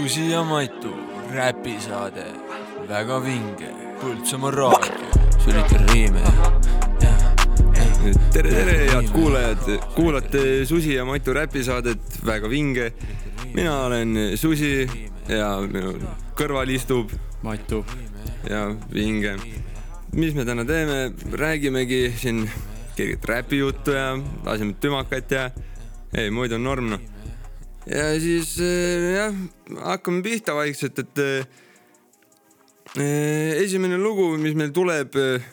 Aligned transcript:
Susi 0.00 0.30
ja 0.30 0.44
Matu 0.44 0.94
räpisaade, 1.28 2.22
väga 2.88 3.18
vinge, 3.20 3.68
Põltsamaa 4.00 4.50
raadio. 4.50 5.26
sülitan 5.44 5.88
riime 5.92 6.22
tere, 8.32 8.48
tere, 8.48 8.76
head 8.88 9.10
kuulajad, 9.12 9.68
kuulate 9.94 10.64
Susi 10.64 10.94
ja 10.94 11.04
Matu 11.04 11.34
räpisaadet, 11.36 12.16
väga 12.26 12.48
vinge. 12.48 12.92
mina 13.52 13.76
olen 13.84 14.16
Susi 14.36 14.88
ja 15.28 15.60
minu 15.68 15.92
kõrval 16.34 16.72
istub 16.72 17.12
Matu. 17.42 17.84
ja 18.48 18.70
vinge. 18.94 19.36
mis 20.12 20.34
me 20.34 20.44
täna 20.44 20.64
teeme, 20.64 21.12
räägimegi 21.32 22.14
siin 22.16 22.50
kerget 22.96 23.24
räpijuttu 23.24 23.90
ja 23.90 24.18
laseme 24.44 24.72
tümakat 24.80 25.30
ja 25.30 25.50
ei, 26.14 26.30
muidu 26.30 26.54
on 26.54 26.64
norm 26.64 26.88
noh. 26.88 27.00
Ja 27.88 28.10
siis 28.20 28.56
eh, 28.60 29.06
jah, 29.16 29.34
hakkame 29.86 30.22
pihta 30.24 30.54
vaikselt, 30.58 30.98
et 31.00 31.22
eh, 31.24 31.46
esimene 33.62 33.98
lugu, 34.00 34.34
mis 34.40 34.54
meil 34.58 34.72
tuleb 34.74 35.16
eh, 35.20 35.48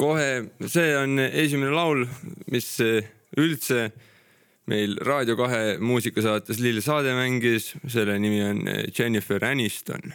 kohe, 0.00 0.48
see 0.70 0.96
on 0.98 1.18
esimene 1.26 1.74
laul, 1.74 2.06
mis 2.52 2.68
eh, 2.84 3.04
üldse 3.40 3.88
meil 4.70 4.96
Raadio 5.04 5.36
kahe 5.36 5.76
muusikasaates 5.82 6.60
Lill 6.64 6.80
Saade 6.84 7.12
mängis, 7.18 7.74
selle 7.90 8.16
nimi 8.22 8.40
on 8.46 8.62
eh, 8.70 8.86
Jennifer 8.96 9.44
Aniston 9.44 10.14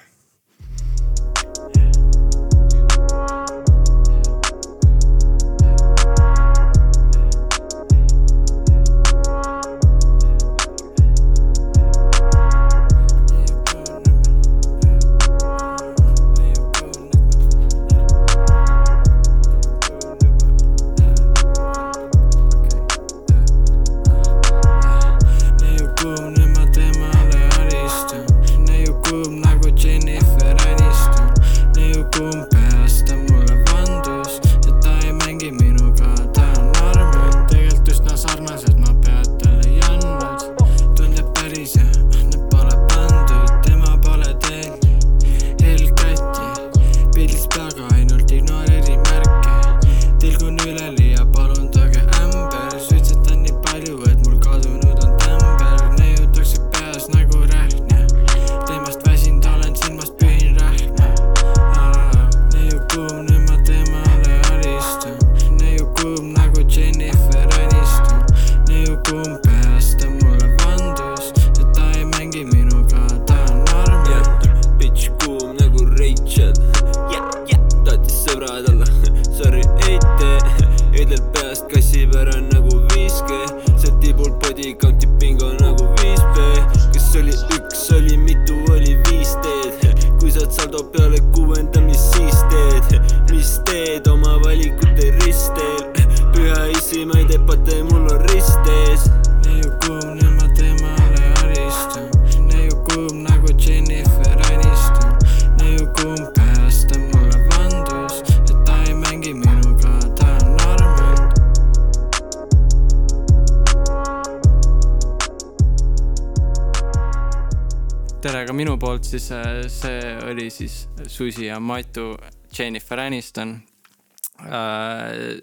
oli 120.32 120.50
siis 120.54 120.88
Susi 121.08 121.46
ja 121.46 121.60
Matu 121.60 122.18
Jennifer 122.58 123.00
Aniston. 123.00 123.60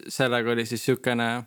sellega 0.08 0.50
oli 0.50 0.66
siis 0.66 0.84
siukene, 0.84 1.44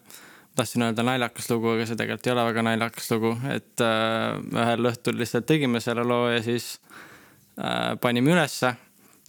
tahtsin 0.56 0.84
öelda 0.86 1.04
naljakas 1.04 1.50
lugu, 1.50 1.72
aga 1.74 1.86
see 1.90 1.98
tegelikult 1.98 2.28
ei 2.28 2.34
ole 2.36 2.44
väga 2.52 2.64
naljakas 2.68 3.12
lugu, 3.12 3.32
et 3.50 3.82
äh, 3.82 4.38
ühel 4.54 4.90
õhtul 4.92 5.18
lihtsalt 5.18 5.48
tegime 5.50 5.82
selle 5.82 6.04
loo 6.06 6.28
ja 6.30 6.44
siis 6.46 6.76
äh, 7.58 7.96
panime 8.02 8.36
ülesse. 8.36 8.76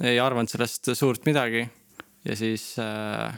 ei 0.05 0.21
arvanud 0.21 0.49
sellest 0.49 0.91
suurt 0.97 1.27
midagi 1.29 1.67
ja 2.25 2.37
siis 2.37 2.75
äh, 2.79 3.35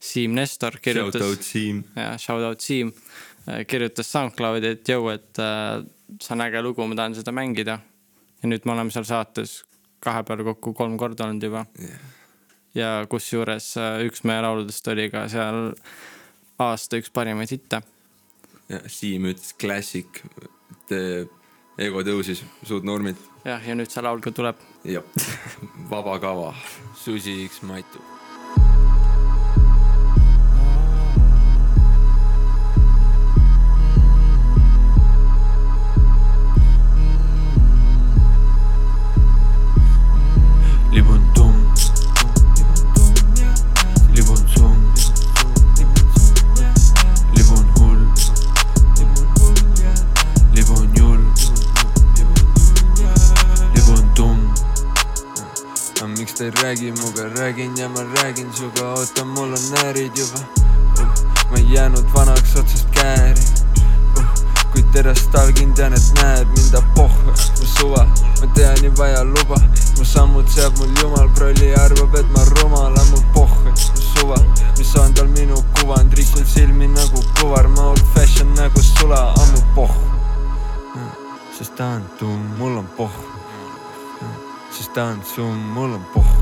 Siim 0.00 0.34
Nestor 0.34 0.72
Shout 0.72 0.82
kirjutas 0.82 1.22
out 1.22 1.42
Siim. 1.42 1.84
ja 1.96 2.16
shout 2.18 2.42
out 2.42 2.60
Siim 2.60 2.92
äh, 3.48 3.66
kirjutas 3.66 4.12
SoundCloudi, 4.12 4.76
et 4.76 4.88
jõu, 4.88 5.10
et 5.12 5.40
äh, 5.40 5.82
see 6.20 6.34
on 6.36 6.46
äge 6.46 6.62
lugu, 6.64 6.86
ma 6.86 6.96
tahan 6.98 7.16
seda 7.16 7.32
mängida. 7.32 7.78
ja 8.42 8.48
nüüd 8.48 8.64
me 8.64 8.72
oleme 8.72 8.90
seal 8.90 9.04
saates 9.08 9.60
kahe 10.02 10.24
peale 10.28 10.44
kokku 10.50 10.74
kolm 10.76 10.98
korda 11.00 11.28
olnud 11.28 11.46
juba 11.48 11.66
Yeah. 11.80 12.00
ja 12.74 12.90
kusjuures 13.08 13.72
äh, 13.80 14.00
üks 14.06 14.24
meie 14.28 14.42
lauludest 14.44 14.88
oli 14.92 15.08
ka 15.12 15.26
seal 15.32 15.72
aasta 16.62 17.00
üks 17.00 17.10
parimaid 17.14 17.50
hitte. 17.52 17.82
ja 18.68 18.82
Siim 18.86 19.26
ütles 19.30 19.54
classic, 19.58 20.22
et 20.72 20.96
ego 21.82 22.02
tõusis, 22.06 22.42
suud 22.68 22.84
normid. 22.86 23.16
jah, 23.44 23.62
ja 23.66 23.74
nüüd 23.78 23.90
see 23.90 24.04
laul 24.04 24.20
ka 24.24 24.32
tuleb. 24.34 24.58
jah, 24.84 25.04
vaba 25.92 26.18
kava. 26.22 26.52
Susi 26.98 27.42
X 27.48 27.62
Matu. 27.66 28.02
Sest 84.92 85.00
ta 85.00 85.10
on 85.10 85.22
summ, 85.24 85.72
mul 85.74 85.92
on 85.92 86.04
pohh. 86.12 86.32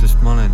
sest 0.00 0.22
ma 0.22 0.32
olen 0.32 0.52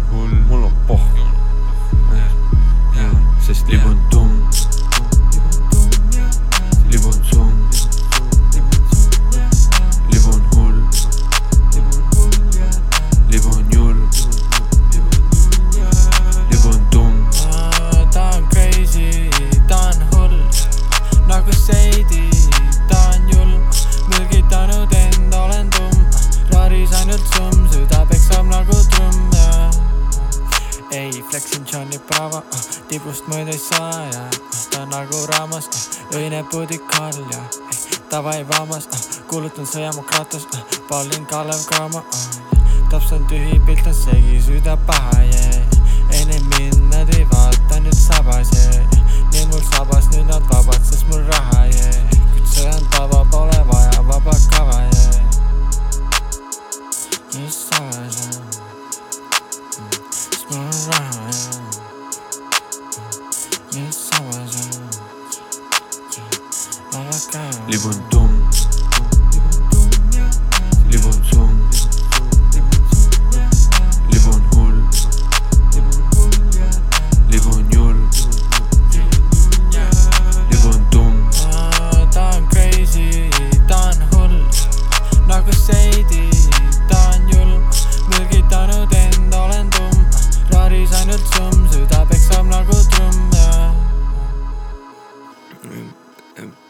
vaba 66.99 67.19
kava 67.33 67.71
Libun 67.71 67.99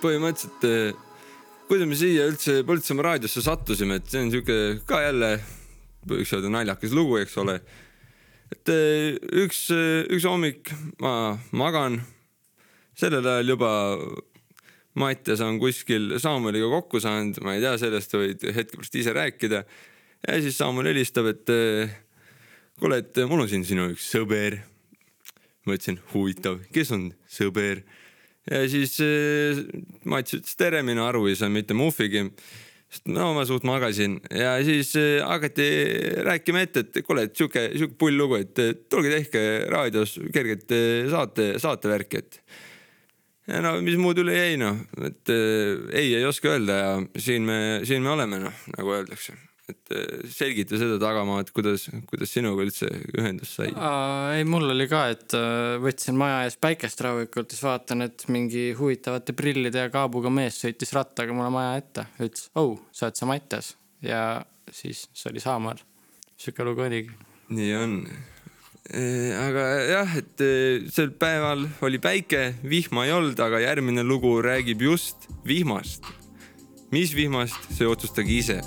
põhimõtteliselt 0.09 0.65
eh, 0.69 1.05
kuidas 1.69 1.89
me 1.89 1.99
siia 2.01 2.29
üldse 2.31 2.63
Põltsamaa 2.67 3.11
raadiosse 3.11 3.45
sattusime, 3.45 4.01
et 4.01 4.09
see 4.09 4.25
on 4.25 4.33
sihuke 4.33 4.57
ka 4.89 5.03
jälle 5.05 5.35
võiks 6.09 6.33
öelda 6.33 6.53
naljakas 6.55 6.95
lugu, 6.97 7.19
eks 7.21 7.37
ole. 7.43 7.59
et 8.55 8.73
eh, 8.73 9.19
üks, 9.45 9.67
üks 10.09 10.25
hommik 10.29 10.73
ma 11.05 11.37
magan, 11.53 12.01
sellel 12.99 13.27
ajal 13.35 13.55
juba 13.57 13.73
Mattias 14.99 15.43
on 15.45 15.61
kuskil 15.63 16.17
Samueliga 16.19 16.67
kokku 16.73 16.99
saanud, 17.03 17.37
ma 17.47 17.55
ei 17.55 17.63
tea, 17.63 17.77
sellest 17.79 18.17
võid 18.17 18.49
hetke 18.57 18.81
pärast 18.81 18.97
ise 18.99 19.15
rääkida. 19.15 19.63
ja 20.25 20.41
siis 20.43 20.57
Samuel 20.59 20.91
helistab, 20.91 21.29
et 21.31 21.53
eh, 21.53 21.93
kuule, 22.81 23.03
et 23.05 23.23
mul 23.29 23.45
on 23.45 23.51
siin 23.51 23.67
sinu 23.69 23.91
üks 23.93 24.09
sõber. 24.09 24.63
ma 25.69 25.77
ütlesin, 25.77 26.01
huvitav, 26.15 26.63
kes 26.73 26.97
on 26.97 27.11
sõber? 27.29 27.85
Ja 28.51 28.63
siis 28.71 28.97
äh, 29.05 29.61
Mats 30.09 30.37
ütles 30.37 30.57
tere, 30.59 30.83
minu 30.87 31.05
aru 31.07 31.27
ei 31.29 31.37
saa 31.39 31.51
mitte 31.53 31.77
muhvigi. 31.77 32.29
sest 32.89 33.11
no 33.13 33.35
ma 33.37 33.43
suht 33.45 33.67
magasin 33.69 34.17
ja 34.33 34.55
siis 34.65 34.95
äh, 34.97 35.19
hakati 35.25 35.67
rääkima 36.25 36.65
ette, 36.65 36.87
et 36.87 37.03
kuule, 37.05 37.27
et 37.29 37.37
sihuke, 37.37 37.67
sihuke 37.77 37.99
pull 38.01 38.17
lugu, 38.17 38.39
et 38.41 38.59
äh, 38.65 38.73
tulge 38.89 39.13
tehke 39.13 39.43
raadios 39.69 40.17
kerget 40.33 40.73
saate, 41.11 41.51
saatevärki, 41.61 42.23
et. 42.23 42.41
ja 43.49 43.61
no 43.65 43.77
mis 43.85 43.99
muud 44.01 44.23
üle 44.25 44.37
jäi 44.37 44.57
noh, 44.61 44.81
et 45.05 45.35
ei, 45.35 46.15
ei 46.15 46.25
oska 46.25 46.55
öelda 46.55 46.81
ja 46.81 46.97
siin 47.17 47.45
me, 47.45 47.61
siin 47.85 48.03
me 48.03 48.17
oleme 48.17 48.41
noh, 48.49 48.65
nagu 48.77 48.97
öeldakse 48.97 49.37
et 49.69 49.93
selgita 50.33 50.79
seda 50.81 50.97
tagamaad, 51.01 51.51
kuidas, 51.53 51.89
kuidas 52.09 52.33
sinuga 52.33 52.65
üldse 52.65 52.89
ühendus 53.19 53.53
sai? 53.59 53.69
ei, 54.37 54.47
mul 54.49 54.71
oli 54.73 54.87
ka, 54.91 55.03
et 55.13 55.37
äh, 55.37 55.77
võtsin 55.83 56.17
maja 56.19 56.47
ees 56.47 56.57
päikest 56.61 57.03
rahulikult, 57.05 57.53
siis 57.53 57.65
vaatan, 57.67 58.07
et 58.09 58.25
mingi 58.33 58.71
huvitavate 58.79 59.37
prillide 59.37 59.87
ja 59.87 59.93
kaabuga 59.93 60.33
mees 60.33 60.61
sõitis 60.63 60.95
rattaga 60.97 61.37
mulle 61.37 61.53
maja 61.53 61.77
ette. 61.83 62.07
ütles, 62.17 62.49
oh, 62.59 62.79
sa 62.93 63.09
oled 63.09 63.21
see 63.21 63.29
Mattias 63.29 63.75
ja 64.05 64.23
siis 64.73 65.07
see 65.13 65.33
oli 65.33 65.45
Saamar. 65.45 65.85
sihuke 66.37 66.65
lugu 66.65 66.87
oligi. 66.87 67.13
nii 67.53 67.73
on. 67.77 67.97
aga 68.89 69.65
jah, 69.85 70.15
et 70.23 70.45
eh, 70.45 70.87
sel 70.93 71.13
päeval 71.13 71.67
oli 71.85 72.01
päike, 72.01 72.55
vihma 72.65 73.05
ei 73.05 73.13
olnud, 73.13 73.41
aga 73.41 73.61
järgmine 73.67 74.07
lugu 74.07 74.39
räägib 74.45 74.89
just 74.89 75.29
vihmast. 75.45 76.09
mis 76.91 77.13
vihmast, 77.13 77.69
see 77.77 77.85
otsustage 77.85 78.33
ise 78.33 78.63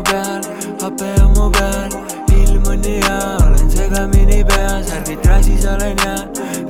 minu 0.00 0.12
peal, 0.12 0.42
hape 0.80 1.20
on 1.22 1.32
mu 1.34 1.50
peal, 1.50 1.90
ilm 2.32 2.66
on 2.66 2.80
nii 2.80 3.00
hea, 3.02 3.36
olen 3.46 3.70
segamini 3.70 4.44
peas, 4.44 4.90
värvid 4.90 5.22
trassis 5.22 5.64
olen 5.66 5.96
ja 6.04 6.14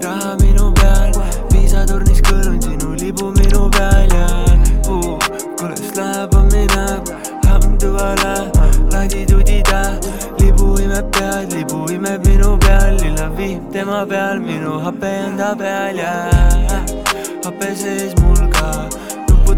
raha 0.02 0.36
minu 0.40 0.72
peal, 0.80 1.12
piisatornis 1.52 2.20
kõlun 2.22 2.60
sinu 2.62 2.94
libu 2.98 3.30
minu 3.38 3.68
peal 3.76 4.14
ja 4.14 4.26
uh, 4.88 5.18
kuidas 5.58 5.92
läheb, 5.96 6.34
on 6.34 6.48
mineb, 6.52 7.12
hamduvale, 7.46 8.34
ladidudida, 8.92 9.82
libu 10.40 10.74
imeb 10.82 11.10
pead, 11.18 11.52
libu 11.54 11.84
imeb 11.94 12.26
minu 12.26 12.56
peal, 12.58 12.96
lilla 13.02 13.28
vihm 13.36 13.70
tema 13.72 14.06
peal, 14.06 14.40
minu 14.40 14.80
hape 14.86 15.14
on 15.26 15.38
ta 15.38 15.54
peal 15.54 16.02
ja 16.02 16.16
hape 17.44 17.74
sees 17.76 18.16
mul 18.22 18.42
ka 18.56 18.99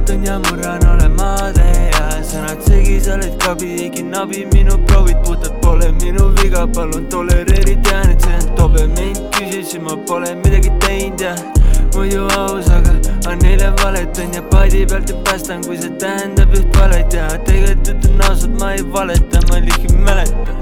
nuputan 0.03 0.25
ja 0.25 0.39
murran, 0.39 0.81
olen 0.95 1.13
maade 1.13 1.91
ja 1.93 2.23
sõnad 2.23 2.63
segi, 2.67 3.01
sa 3.01 3.15
oled 3.15 3.37
kabi, 3.39 3.91
nabi, 4.03 4.47
minu 4.53 4.79
proovid 4.87 5.17
puhtad 5.25 5.53
pole 5.63 5.93
minu 6.03 6.33
viga, 6.43 6.67
palun 6.67 7.07
tolereeri, 7.09 7.77
tean, 7.83 8.11
et 8.11 8.21
see 8.21 8.35
on 8.35 8.57
tobe, 8.57 8.87
mind 8.87 9.21
küsisin, 9.37 9.83
ma 9.83 9.97
pole 10.07 10.35
midagi 10.45 10.73
teinud 10.81 11.21
ja 11.21 11.35
muidu 11.95 12.27
aus, 12.39 12.71
aga 12.71 12.97
on 13.31 13.39
neile 13.43 13.71
valetan 13.83 14.35
ja 14.35 14.43
paadi 14.43 14.87
pealt 14.87 15.09
ja 15.09 15.17
päästan, 15.25 15.63
kui 15.67 15.79
see 15.79 15.95
tähendab 16.03 16.51
üht 16.51 16.79
valet 16.79 17.13
ja 17.13 17.29
tegelikult 17.47 17.95
ütlen 17.95 18.27
ausalt, 18.31 18.59
ma 18.59 18.75
ei 18.75 18.85
valeta, 18.93 19.47
ma 19.51 19.63
lihtsalt 19.63 20.03
mäletan. 20.03 20.62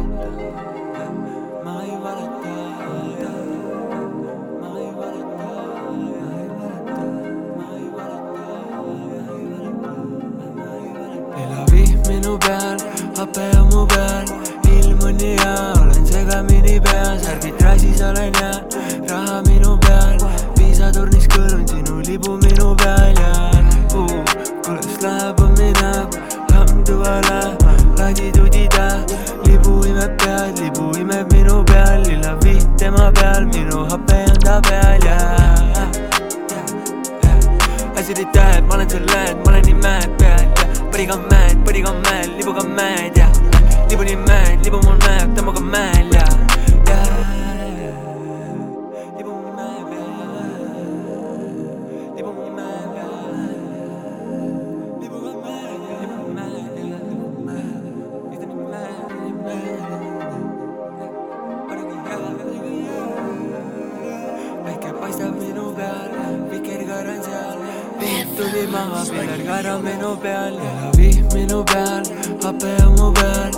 Paistab 65.11 65.35
minu 65.43 65.75
peal, 65.75 66.11
vikerkaar 66.51 67.07
on 67.13 67.23
seal, 67.27 67.59
vihm 68.01 68.29
tuli 68.37 68.67
maha, 68.73 69.01
vikerkaar 69.11 69.67
on 69.73 69.83
minu 69.85 70.11
peal 70.23 70.59
vihm 70.97 71.25
minu 71.35 71.65
peal, 71.71 72.05
hape 72.45 72.71
on 72.87 72.93
mu 72.99 73.09
peal, 73.19 73.51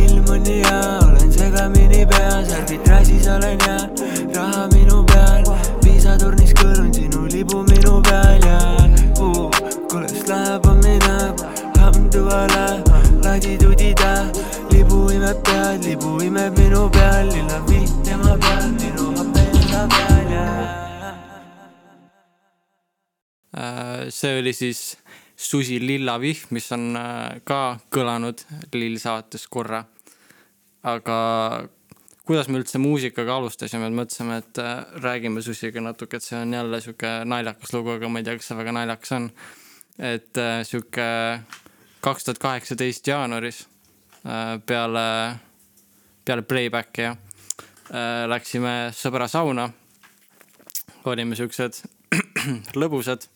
ilm 0.00 0.28
on 0.34 0.42
nii 0.48 0.62
hea, 0.66 0.98
olen 1.06 1.32
segamini 1.36 2.02
peas, 2.12 2.52
värvid 2.52 2.84
trassis 2.84 3.26
olen 3.34 3.58
ja 3.66 3.76
raha 4.36 4.68
minu 4.74 5.02
peal, 5.12 5.50
piisatornis 5.84 6.52
kõlun 6.60 6.92
sinu 6.94 7.26
libu 7.34 7.64
minu 7.70 7.96
peal 8.10 8.46
ja 8.46 8.60
uh, 9.18 9.50
kuidas 9.90 10.28
läheb, 10.30 10.68
on 10.70 10.78
mineb, 10.84 11.42
hamduvale, 11.80 12.68
ladidudida, 13.24 14.14
libu 14.70 15.08
imeb 15.16 15.42
pead, 15.50 15.82
libu 15.88 16.20
imeb 16.28 16.62
minu 16.62 16.86
peal, 16.98 17.34
lilla 17.34 17.58
vihm 17.66 17.98
tema 18.06 18.38
peal, 18.46 18.70
minu 18.78 19.10
hape 19.18 19.44
on 19.50 19.68
ta 19.74 19.84
peal 19.96 20.32
ja 20.36 20.46
see 24.10 24.38
oli 24.40 24.52
siis 24.52 24.98
Susi 25.40 25.78
Lilla 25.80 26.18
vihm, 26.20 26.50
mis 26.52 26.66
on 26.76 26.90
äh, 27.00 27.38
ka 27.48 27.78
kõlanud 27.92 28.42
Lill 28.76 28.98
saates 29.00 29.46
korra. 29.48 29.84
aga 30.82 31.16
kuidas 32.24 32.48
me 32.48 32.60
üldse 32.60 32.80
muusikaga 32.80 33.36
alustasime, 33.36 33.88
et 33.88 33.96
mõtlesime, 33.96 34.36
et 34.42 34.60
äh, 34.60 34.84
räägime 35.00 35.42
Susiga 35.42 35.80
natuke, 35.80 36.20
et 36.20 36.26
see 36.26 36.36
on 36.36 36.52
jälle 36.52 36.80
sihuke 36.80 37.14
naljakas 37.24 37.72
lugu, 37.72 37.94
aga 37.96 38.08
ma 38.08 38.20
ei 38.20 38.28
tea, 38.28 38.36
kas 38.36 38.50
see 38.52 38.58
väga 38.60 38.76
naljakas 38.76 39.16
on. 39.16 39.30
et 39.98 40.38
äh, 40.40 40.60
sihuke 40.68 41.08
kaks 42.04 42.24
tuhat 42.24 42.38
kaheksateist 42.40 43.06
jaanuaris 43.06 43.66
peale, 44.66 45.08
peale 46.24 46.42
playback'i 46.44 47.04
jah, 47.04 47.16
läksime 48.28 48.92
sõbra 48.96 49.28
sauna. 49.28 49.70
olime 51.04 51.36
siuksed 51.36 51.80
lõbusad 52.80 53.28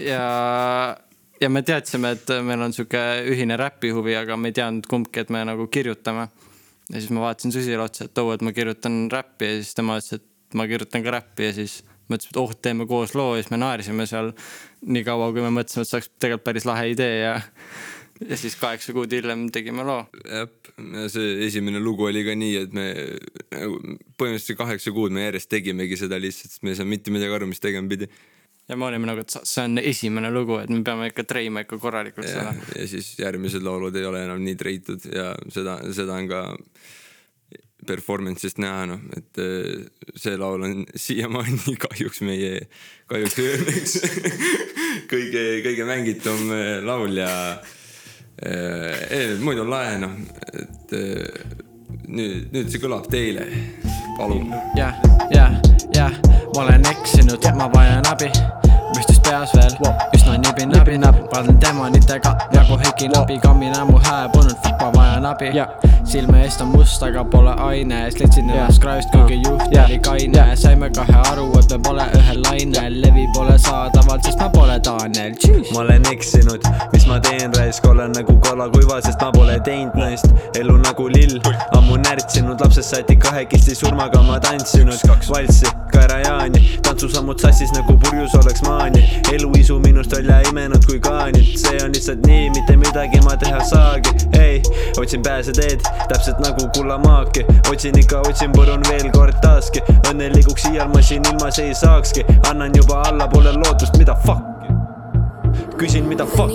ja, 0.00 0.96
ja 1.40 1.50
me 1.50 1.62
teadsime, 1.66 2.14
et 2.16 2.32
meil 2.44 2.64
on 2.66 2.74
sihuke 2.76 3.02
ühine 3.32 3.58
räpihuvi, 3.60 4.16
aga 4.18 4.36
me 4.36 4.52
ei 4.52 4.58
teadnud 4.58 4.88
kumbki, 4.90 5.24
et 5.24 5.34
me 5.34 5.44
nagu 5.48 5.68
kirjutame. 5.72 6.28
ja 6.88 7.00
siis 7.00 7.10
ma 7.12 7.26
vaatasin 7.26 7.52
Susile 7.52 7.84
otsa, 7.84 8.08
et 8.08 8.18
oo, 8.18 8.32
et 8.32 8.42
ma 8.42 8.52
kirjutan 8.56 9.06
räppi 9.12 9.52
ja 9.52 9.60
siis 9.60 9.74
tema 9.76 9.98
ütles, 10.00 10.20
et 10.20 10.56
ma 10.56 10.66
kirjutan 10.70 11.04
ka 11.04 11.18
räppi 11.18 11.50
ja 11.50 11.52
siis 11.56 11.82
mõtlesime, 12.08 12.32
et 12.32 12.40
oh, 12.40 12.54
teeme 12.56 12.86
koos 12.88 13.14
loo 13.18 13.36
ja 13.36 13.42
siis 13.42 13.52
me 13.52 13.60
naersime 13.60 14.06
seal 14.08 14.32
nii 14.88 15.04
kaua, 15.04 15.30
kui 15.34 15.44
me 15.44 15.52
mõtlesime, 15.52 15.84
et 15.84 15.90
see 15.90 15.98
oleks 15.98 16.10
tegelikult 16.16 16.46
päris 16.48 16.68
lahe 16.68 16.90
idee 16.94 17.14
ja 17.20 17.36
ja 18.26 18.36
siis 18.36 18.56
kaheksa 18.58 18.92
kuud 18.96 19.12
hiljem 19.12 19.46
tegime 19.54 19.84
loo. 19.86 20.00
jah, 20.24 20.48
see 21.12 21.36
esimene 21.46 21.80
lugu 21.82 22.08
oli 22.08 22.24
ka 22.26 22.34
nii, 22.38 22.56
et 22.64 22.74
me 22.74 22.88
nagu 23.52 23.78
põhimõtteliselt 24.18 24.58
kaheksa 24.58 24.94
kuud 24.96 25.14
me 25.14 25.28
järjest 25.28 25.50
tegimegi 25.52 26.00
seda 26.00 26.18
lihtsalt, 26.20 26.54
sest 26.54 26.64
me 26.64 26.74
ei 26.74 26.80
saanud 26.80 26.94
mitte 26.96 27.14
midagi 27.14 27.38
aru, 27.38 27.50
mis 27.50 27.62
tegema 27.62 27.90
pidi. 27.90 28.10
Ja 28.68 28.76
me 28.76 28.88
olime 28.88 29.08
nagu, 29.08 29.24
et 29.24 29.32
see 29.32 29.64
on 29.64 29.80
esimene 29.80 30.30
lugu, 30.32 30.58
et 30.62 30.70
me 30.72 30.82
peame 30.84 31.08
ikka 31.10 31.24
treima 31.28 31.64
ikka 31.64 31.80
korralikult 31.80 32.28
ja 32.28 32.36
seda., 32.36 32.70
ja 32.76 32.86
siis 32.90 33.14
järgmised 33.20 33.64
laulud 33.64 33.96
ei 33.96 34.06
ole 34.08 34.22
enam 34.26 34.42
nii 34.44 34.56
treitud 34.60 35.08
ja 35.12 35.32
seda, 35.52 35.78
seda 35.96 36.18
on 36.18 36.28
ka 36.30 36.42
performance'ist 37.88 38.58
näha, 38.60 38.84
noh, 38.90 39.02
et 39.16 39.40
eh, 39.40 40.10
see 40.18 40.36
laul 40.40 40.66
on 40.66 40.82
siiamaani 40.98 41.76
kahjuks 41.86 42.22
meie, 42.26 42.66
kahjuks 43.08 43.38
õnneks 43.44 43.96
kõige, 45.12 45.44
kõige 45.64 45.88
mängitum 45.88 46.52
eh, 46.56 46.74
laul 46.84 47.16
ja 47.16 47.30
eh, 48.42 49.38
muidu 49.40 49.64
on 49.64 49.72
lahe, 49.72 49.96
noh, 50.02 50.18
et 50.52 50.94
nüüd, 52.08 52.50
nüüd 52.52 52.68
see 52.68 52.82
kõlab 52.82 53.08
teile, 53.12 53.46
palun. 54.18 54.52
jah, 54.76 54.98
jah, 55.32 55.58
jah, 55.94 56.20
ma 56.54 56.66
olen 56.66 56.88
eksinud, 56.92 57.52
ma 57.56 57.70
vajan 57.72 58.10
abi, 58.10 58.32
peas 59.28 59.52
veel, 59.54 59.74
üsna 60.16 60.36
nibin-nabin, 60.40 61.04
vaatan 61.32 61.60
demonitega. 61.60 62.32
Nagu 62.52 62.78
Heiki 62.80 63.08
Nabi, 63.12 63.38
kammina 63.40 63.84
mu 63.84 63.98
hääbunud, 64.00 64.56
ma 64.80 64.88
vajan 64.94 65.24
abi. 65.24 65.52
Silme 66.08 66.42
eest 66.44 66.60
on 66.60 66.68
must, 66.72 67.02
aga 67.02 67.24
pole 67.24 67.52
aine, 67.60 67.98
slitsin 68.10 68.48
ennast 68.48 68.80
kraest, 68.80 69.10
kuigi 69.12 69.42
juht 69.44 69.74
oli 69.84 69.98
kaine, 70.04 70.44
saime 70.56 70.88
kahe 70.96 71.16
aru, 71.32 71.48
et 71.58 71.74
me 71.74 71.78
pole 71.84 72.06
ühel 72.16 72.40
lainel, 72.46 72.96
levi 73.02 73.26
pole 73.34 73.56
saadaval, 73.60 74.20
sest 74.24 74.40
ma 74.40 74.48
pole 74.54 74.78
Daniel, 74.86 75.34
ma 75.74 75.82
olen 75.82 76.08
eksinud, 76.12 76.64
mis 76.94 77.04
ma 77.10 77.18
teen 77.24 77.52
raisk, 77.58 77.84
olen 77.92 78.16
nagu 78.16 78.38
kala 78.44 78.70
kuiva, 78.72 79.02
sest 79.04 79.20
ma 79.20 79.28
pole 79.36 79.58
teinud 79.66 79.98
naist, 80.00 80.32
elu 80.56 80.78
nagu 80.80 81.08
lill, 81.12 81.36
ammu 81.76 82.00
närtsinud, 82.06 82.56
lapsest 82.64 82.94
saati 82.94 83.18
kahekesti 83.20 83.76
surmaga 83.76 84.22
ma 84.24 84.40
tantsinud, 84.40 85.04
valssi, 85.28 85.68
Karajaani, 85.92 86.60
tantsusammud 86.84 87.40
sassis 87.40 87.72
nagu 87.72 87.96
purjus 88.00 88.34
oleks 88.38 88.62
maani, 88.64 89.04
eluisu 89.32 89.78
minust 89.84 90.12
välja 90.16 90.40
imenud 90.50 90.84
kui 90.88 91.00
kaanid, 91.04 91.48
see 91.60 91.80
on 91.84 91.92
lihtsalt 91.96 92.24
nii, 92.28 92.50
mitte 92.56 92.76
midagi 92.80 93.20
ma 93.24 93.36
teha 93.40 93.60
saagi, 93.64 94.12
ei, 94.38 94.60
otsin 95.00 95.24
pääseteed, 95.24 95.84
täpselt 96.08 96.38
nagu 96.44 96.68
kullamaaki, 96.76 97.46
otsin 97.70 97.98
ikka, 97.98 98.22
otsin, 98.28 98.52
purun 98.52 98.84
veel 98.88 99.10
kord 99.14 99.40
taaski, 99.42 99.82
õnnelikuks 100.10 100.70
iial 100.72 100.92
ma 100.94 101.02
siin 101.02 101.26
ilmas 101.32 101.58
ei 101.62 101.74
saakski, 101.74 102.24
annan 102.50 102.74
juba 102.76 103.02
alla, 103.08 103.28
pole 103.28 103.52
lootust, 103.58 103.98
mida 103.98 104.16
fuck'i 104.26 104.58
küsin, 105.78 106.04
mida 106.08 106.26
fuck, 106.26 106.50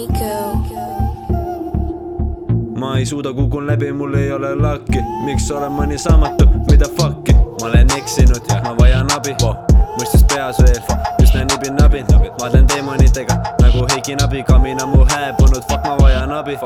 ma 2.80 2.98
ei 2.98 3.06
suuda, 3.06 3.34
kukun 3.34 3.68
läbi, 3.68 3.92
mul 3.92 4.14
ei 4.20 4.32
ole 4.32 4.56
lakki, 4.56 5.00
miks 5.26 5.52
olen 5.52 5.72
ma 5.72 5.86
nii 5.88 5.98
saamatu, 5.98 6.48
mida 6.72 6.90
fuck'i, 6.98 7.34
ma 7.34 7.70
olen 7.70 7.94
eksinud, 7.98 8.52
ma 8.64 8.76
vajan 8.80 9.12
abi, 9.16 9.36
mõistes 9.96 10.26
peas 10.28 10.60
veel, 10.60 10.82
üsna 11.24 11.46
nibin-nabin, 11.48 12.08
vaatan 12.42 12.68
teemonitega 12.68 13.40
nagu 13.62 13.86
Heiki 13.94 14.18
Nabi, 14.20 14.44
kamina 14.44 14.86
mu 14.92 15.06
hääbunud, 15.08 15.64
fuck 15.70 15.88
ma 15.88 15.96
vajan 16.02 16.36
abi, 16.36 16.58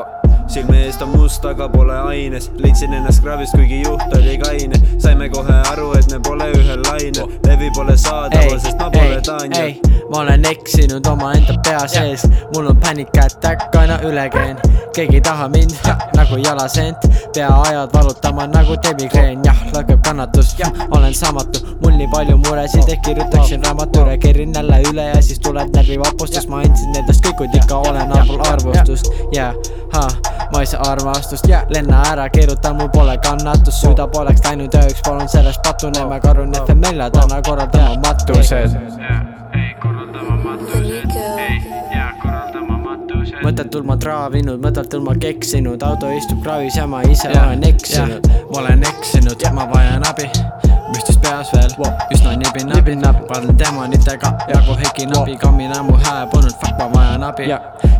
silme 0.48 0.84
eest 0.86 1.02
on 1.02 1.12
must, 1.16 1.44
aga 1.44 1.68
pole 1.68 1.94
aines, 2.08 2.50
leidsin 2.62 2.92
ennast 2.96 3.22
kraavist, 3.22 3.54
kuigi 3.56 3.82
juht 3.82 4.16
oli 4.16 4.38
kaine, 4.40 4.80
saime 4.98 5.28
kohe 5.32 5.56
aru, 5.72 5.92
et 5.98 6.10
me 6.12 6.20
pole 6.24 6.48
ühel 6.56 6.82
lainel, 6.88 7.28
levi 7.46 7.70
pole 7.76 7.96
saadaval, 7.96 8.58
sest 8.58 8.80
ma 8.80 8.90
pole 8.90 9.20
Daniel. 9.26 9.76
ma 10.10 10.22
olen 10.22 10.44
eksinud 10.48 11.06
omaenda 11.06 11.54
pea 11.64 11.84
sees, 11.88 12.24
mul 12.54 12.70
on 12.70 12.80
panic 12.80 13.12
attack, 13.20 13.76
aina 13.76 13.98
üle 14.08 14.24
käin, 14.32 14.56
keegi 14.96 15.18
ei 15.20 15.24
taha 15.24 15.48
mind 15.52 15.74
nagu 16.16 16.38
jalaseent, 16.44 17.04
peaajad 17.34 17.92
valutama 17.94 18.46
nagu 18.48 18.78
demikreen, 18.86 19.44
jah, 19.44 19.60
langeb 19.74 20.00
kannatus, 20.04 20.54
olen 20.90 21.14
saamatu, 21.14 21.60
mul 21.82 21.96
nii 22.00 22.08
palju 22.14 22.38
muresid, 22.46 22.88
ehk 22.88 23.04
kirjutaksin 23.10 23.64
raamatu 23.64 24.06
üle, 24.06 24.16
kerin 24.22 24.56
jälle 24.56 24.80
üle 24.92 25.10
ja 25.10 25.22
siis 25.22 25.44
tuleb 25.44 25.76
närvivapustus, 25.76 26.48
ma 26.48 26.64
andsin 26.64 26.96
endast 26.96 27.24
kõik, 27.26 27.36
kuid 27.42 27.60
ikka 27.60 27.82
olen 27.92 28.16
allpool 28.16 28.44
arvustust, 28.48 29.12
yeah, 29.36 29.52
ha, 29.92 30.08
ma 30.52 30.60
ei 30.60 30.66
saa 30.66 30.82
armastust, 30.92 31.48
lenna 31.74 32.02
ära, 32.12 32.28
keerutan, 32.28 32.76
mul 32.76 32.88
pole 32.94 33.18
kannatust, 33.24 33.82
süda 33.82 34.08
poleks 34.08 34.44
läinud 34.44 34.74
ööks, 34.74 35.02
palun 35.06 35.28
sellest 35.28 35.62
patuneme, 35.66 36.20
karun 36.20 36.54
FM-ile 36.64 37.10
täna 37.10 37.42
korraldama 37.42 38.00
matused. 38.04 38.78
mõttetult 43.44 43.86
ma 43.88 43.96
traavinud, 43.96 44.60
mõttetult 44.62 45.04
ma 45.06 45.14
keksinud, 45.18 45.82
auto 45.82 46.10
istub 46.12 46.42
kraavis 46.44 46.76
ja 46.76 46.86
ma 46.90 47.00
ise 47.08 47.30
ja, 47.32 47.46
olen 47.46 47.64
eksinud, 47.68 48.28
ma 48.50 48.60
olen 48.62 48.84
eksinud, 48.90 49.44
ma 49.56 49.66
vajan 49.70 50.04
abi, 50.08 50.26
müstis 50.92 51.18
peas 51.22 51.52
veel, 51.54 51.72
üsna 52.14 52.34
nibin-nabin, 52.42 53.04
vaatan 53.30 53.58
demonitega 53.60 54.34
nagu 54.52 54.76
Heiki 54.82 55.08
Nabi, 55.12 55.36
kammina 55.40 55.82
mu 55.86 55.96
hääbunud, 56.02 56.54
fuck 56.60 56.76
ma 56.80 56.90
vajan 56.94 57.24
abi, 57.30 57.48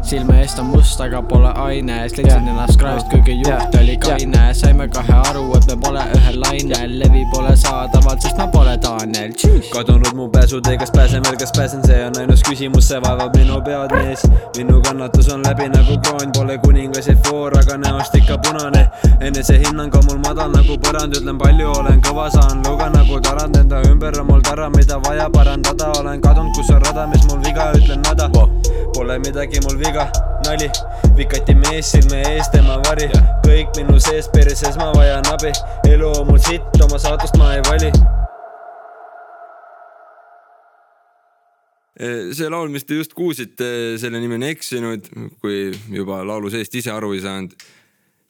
silme 0.09 0.41
eest 0.41 0.59
on 0.59 0.67
must, 0.73 1.01
aga 1.05 1.21
pole 1.23 1.51
aine, 1.61 1.97
slitsin 2.09 2.47
ennast 2.49 2.79
kraavist, 2.81 3.11
kuigi 3.13 3.35
juht 3.43 3.75
oli 3.77 3.97
kaine, 4.01 4.45
saime 4.57 4.87
kahe 4.89 5.17
aru, 5.29 5.43
et 5.59 5.67
me 5.69 5.77
pole 5.83 6.05
ühel 6.17 6.39
lainel, 6.41 6.95
levi 7.03 7.25
pole 7.33 7.53
saadaval, 7.61 8.17
sest 8.25 8.41
ma 8.41 8.47
pole 8.55 8.77
Daniel, 8.81 9.35
kadunud 9.73 10.15
mu 10.17 10.31
pääsutee, 10.33 10.79
kas 10.81 10.95
pääsen 10.97 11.25
veel, 11.27 11.37
kas 11.43 11.53
pääsen, 11.57 11.85
see 11.85 11.99
on 12.07 12.17
ainus 12.23 12.45
küsimus, 12.49 12.89
see 12.89 13.03
vaevab 13.05 13.37
minu 13.37 13.61
pead 13.67 13.93
mees. 13.99 14.25
minu 14.57 14.81
kannatus 14.87 15.29
on 15.35 15.45
läbi 15.45 15.69
nagu 15.75 15.99
kroon, 16.07 16.33
pole 16.39 16.57
kuningas 16.65 17.11
eufoor, 17.13 17.59
aga 17.61 17.77
näost 17.77 18.17
ikka 18.17 18.39
punane. 18.47 18.87
enesehinnang 19.21 19.95
on 19.95 20.09
mul 20.09 20.23
madal 20.25 20.49
nagu 20.57 20.79
põrand, 20.87 21.21
ütlen 21.21 21.37
palju, 21.43 21.69
olen 21.83 22.01
kõva, 22.01 22.31
saan 22.33 22.65
luga 22.65 22.89
nagu 22.95 23.21
tarand, 23.21 23.61
enda 23.61 23.83
ümber 23.91 24.21
on 24.21 24.31
mul 24.33 24.41
tara, 24.41 24.71
mida 24.71 25.01
vaja 25.05 25.29
parandada, 25.37 25.93
olen 26.01 26.21
kadunud, 26.25 26.55
kus 26.57 26.73
on 26.73 26.81
rada, 26.87 27.07
mis 27.13 27.29
mul 27.29 27.45
viga, 27.45 27.73
ütlen 27.77 28.01
nada. 28.09 28.31
Pole 28.95 29.19
midagi 29.19 29.61
mul 29.63 29.77
viga, 29.79 29.98
nali, 30.47 30.71
vikati 31.19 31.57
mees 31.65 31.95
silme 31.95 32.23
ees, 32.35 32.53
tema 32.55 32.79
vari, 32.87 33.11
kõik 33.47 33.75
minu 33.81 33.99
sees 34.03 34.31
perses, 34.35 34.79
ma 34.79 34.93
vajan 34.95 35.27
abi, 35.33 35.53
elu 35.91 36.15
on 36.21 36.31
mul 36.31 36.41
sitt, 36.51 36.81
oma 36.85 37.01
saatust 37.03 37.41
ma 37.41 37.57
ei 37.57 37.67
vali 37.71 37.93
see 41.99 42.47
laul, 42.51 42.71
mis 42.71 42.87
te 42.87 42.99
just 42.99 43.15
kuulsite, 43.17 43.99
selle 43.99 44.21
nimi 44.23 44.39
on 44.39 44.47
Eksinud, 44.47 45.11
kui 45.43 45.73
juba 45.95 46.23
laulu 46.27 46.51
seest 46.53 46.77
ise 46.79 46.93
aru 46.95 47.13
ei 47.17 47.25
saanud. 47.25 47.57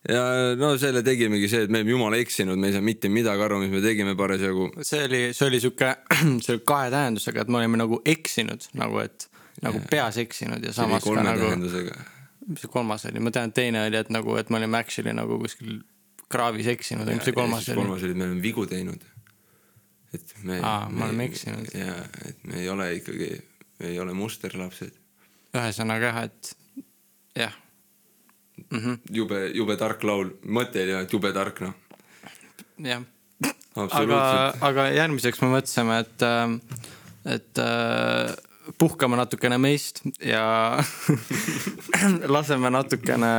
ja 0.09 0.23
no 0.57 0.71
selle 0.81 1.03
tegimegi 1.05 1.49
see, 1.51 1.67
et 1.67 1.73
me 1.75 1.83
olime 1.83 1.93
jumala 1.93 2.17
eksinud, 2.23 2.57
me 2.57 2.71
ei 2.71 2.77
saanud 2.77 2.87
mitte 2.87 3.11
midagi 3.13 3.43
aru, 3.45 3.59
mis 3.61 3.73
me 3.73 3.83
tegime 3.85 4.15
parasjagu. 4.17 4.71
see 4.81 5.03
oli, 5.05 5.23
see 5.37 5.49
oli 5.51 5.61
sihuke, 5.61 5.91
see 6.45 6.55
oli 6.55 6.63
kahe 6.65 6.93
tähendusega, 6.95 7.45
et 7.45 7.51
me 7.53 7.61
olime 7.61 7.81
nagu 7.83 8.01
eksinud 8.09 8.71
nagu, 8.79 9.03
et 9.05 9.29
nagu 9.63 9.83
peas 9.91 10.19
eksinud 10.23 10.65
ja 10.65 10.73
samas 10.73 11.05
ka 11.05 11.23
nagu, 11.23 11.53
mis 12.49 12.63
see 12.63 12.73
kolmas 12.73 13.05
oli, 13.11 13.21
ma 13.21 13.33
tean, 13.35 13.51
et 13.51 13.57
teine 13.59 13.85
oli, 13.85 13.99
et 13.99 14.11
nagu, 14.15 14.37
et 14.41 14.51
me 14.51 14.61
olime 14.61 14.81
actually 14.81 15.15
nagu 15.17 15.39
kuskil 15.43 15.81
kraavis 16.33 16.69
eksinud, 16.75 17.09
mis 17.11 17.29
see 17.29 17.37
kolmas 17.37 17.69
oli? 17.69 17.81
kolmas 17.81 18.05
oli, 18.07 18.17
me 18.17 18.29
oleme 18.29 18.43
vigu 18.45 18.67
teinud. 18.69 19.05
et 20.15 20.35
me. 20.43 20.61
Aa, 20.63 20.89
me 20.89 21.05
oleme 21.09 21.29
eksinud. 21.29 21.69
ja, 21.75 21.99
et 22.29 22.45
me 22.49 22.63
ei 22.63 22.69
ole 22.73 22.93
ikkagi, 23.01 23.31
me 23.81 23.93
ei 23.93 24.01
ole 24.01 24.17
musterlapsed. 24.17 24.97
ühesõnaga 25.57 26.13
jah, 26.13 26.23
et 26.29 26.55
jah 27.37 27.59
mm 28.71 28.79
-hmm., 28.79 28.99
jube, 29.11 29.47
jube 29.55 29.77
tark 29.77 30.05
laul, 30.05 30.33
mõte 30.45 30.83
oli 30.83 30.97
jah, 30.97 31.05
et 31.07 31.13
jube 31.13 31.33
tark 31.33 31.61
noh. 31.61 31.75
jah. 32.79 33.03
aga 33.77 34.21
aga 34.61 34.89
järgmiseks 34.97 35.41
me 35.43 35.53
mõtlesime, 35.53 36.01
et, 36.05 36.27
et 37.37 37.65
äh, 37.65 38.37
puhkame 38.79 39.17
natukene 39.17 39.59
meist 39.59 40.03
ja 40.25 40.79
laseme 42.37 42.71
natukene 42.71 43.33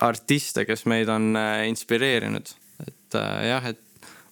artiste, 0.00 0.64
kes 0.68 0.86
meid 0.90 1.08
on 1.12 1.36
äh, 1.36 1.68
inspireerinud. 1.68 2.52
et 2.86 3.14
äh, 3.14 3.48
jah, 3.50 3.66
et 3.66 3.80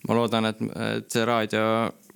ma 0.09 0.17
loodan, 0.17 0.49
et, 0.49 0.61
et 0.97 1.11
see 1.13 1.25
raadio 1.29 1.65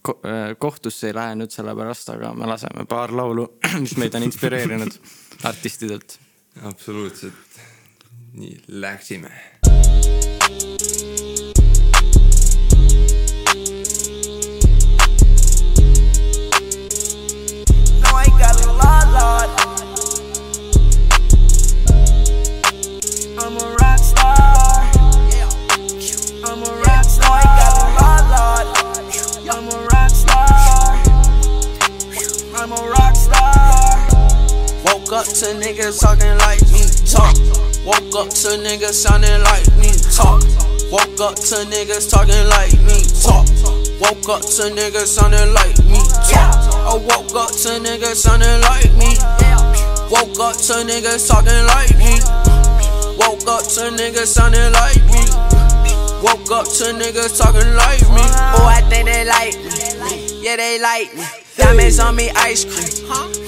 ko 0.03 0.19
äh, 0.27 0.55
kohtusse 0.59 1.11
ei 1.11 1.17
lähe 1.17 1.37
nüüd 1.39 1.55
sellepärast, 1.55 2.11
aga 2.15 2.33
me 2.35 2.49
laseme 2.51 2.87
paar 2.91 3.15
laulu, 3.15 3.47
mis 3.85 3.97
meid 4.01 4.19
on 4.19 4.27
inspireerinud 4.27 4.99
artistidelt. 5.51 6.19
absoluutselt, 6.69 7.61
nii 8.35 8.59
läksime. 8.83 9.33
Up 35.13 35.27
to 35.27 35.53
niggas 35.61 36.01
talking 36.01 36.37
like 36.41 36.63
me, 36.73 36.81
talk. 37.05 37.37
Woke 37.85 38.17
up 38.17 38.29
to 38.33 38.57
niggas 38.57 38.97
sounding 38.97 39.43
like 39.45 39.69
me, 39.77 39.93
talk. 40.09 40.41
Woke 40.89 41.21
up 41.21 41.37
to 41.37 41.69
niggas 41.69 42.09
talking 42.09 42.47
like 42.49 42.73
me, 42.81 42.97
talk. 43.21 43.45
Woke 44.01 44.29
up 44.29 44.41
to 44.41 44.73
niggas 44.73 45.13
sounding 45.13 45.53
like 45.53 45.77
me, 45.85 46.01
talk. 46.33 46.57
I 46.89 46.97
woke 46.97 47.35
up 47.37 47.53
to 47.53 47.77
niggas 47.85 48.25
sounding 48.25 48.61
like 48.65 48.89
me. 48.97 49.13
Woke 50.09 50.39
up 50.41 50.57
to 50.57 50.81
niggas 50.81 51.29
talking 51.29 51.67
like 51.69 51.93
me. 52.01 52.17
Woke 53.21 53.49
up 53.49 53.65
to 53.69 53.93
niggas 53.93 54.33
sounding 54.33 54.73
like 54.73 55.03
me. 55.13 55.25
Woke 56.25 56.51
up 56.53 56.65
to 56.65 56.85
niggas 56.97 57.37
talking 57.37 57.75
like 57.77 58.03
me. 58.17 58.25
Oh, 58.57 58.65
I 58.65 58.81
think 58.89 59.07
they 59.07 59.25
like 59.25 59.57
me. 59.61 60.43
Yeah, 60.43 60.57
they 60.57 60.81
like 60.81 61.15
me. 61.15 61.25
Diamonds 61.57 61.99
on 61.99 62.17
me, 62.17 62.31
ice 62.31 62.65
cream. 62.65 62.92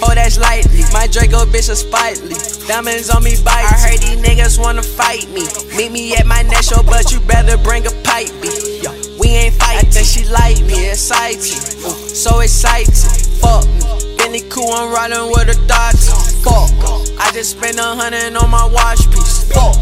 Oh, 0.04 0.14
that's 0.14 0.38
lightly. 0.38 0.84
My 0.92 1.08
Draco 1.08 1.48
bitch 1.48 1.72
is 1.72 1.82
spitely. 1.82 2.36
Diamonds 2.68 3.08
on 3.08 3.24
me, 3.24 3.36
bite. 3.42 3.64
I 3.64 3.88
heard 3.88 4.00
these 4.04 4.20
niggas 4.20 4.60
wanna 4.60 4.82
fight 4.82 5.28
me. 5.32 5.48
Meet 5.76 5.92
me 5.92 6.14
at 6.16 6.26
my 6.26 6.42
next 6.42 6.68
show, 6.68 6.82
but 6.82 7.10
you 7.10 7.20
better 7.20 7.56
bring 7.56 7.86
a 7.86 7.90
pipe. 8.04 8.28
B. 8.40 8.52
Yo, 8.84 8.92
we 9.18 9.28
ain't 9.32 9.54
fighting. 9.54 9.88
I 9.88 9.90
think 9.90 10.06
she 10.06 10.28
like 10.28 10.60
me, 10.68 10.90
exciting. 10.90 11.56
Ooh, 11.80 11.88
uh, 11.88 11.96
so 12.12 12.40
exciting. 12.40 12.92
Fuck 13.40 13.64
me. 13.64 13.80
Bentley 14.20 14.44
cool, 14.50 14.68
I'm 14.72 14.92
riding 14.92 15.32
with 15.32 15.48
a 15.48 15.56
Dodge. 15.66 16.04
Fuck. 16.44 16.68
I 17.16 17.32
just 17.32 17.56
spent 17.56 17.78
a 17.78 17.96
hundred 17.96 18.36
on 18.36 18.50
my 18.50 18.66
watch 18.66 19.08
piece. 19.08 19.48
Fuck. 19.48 19.76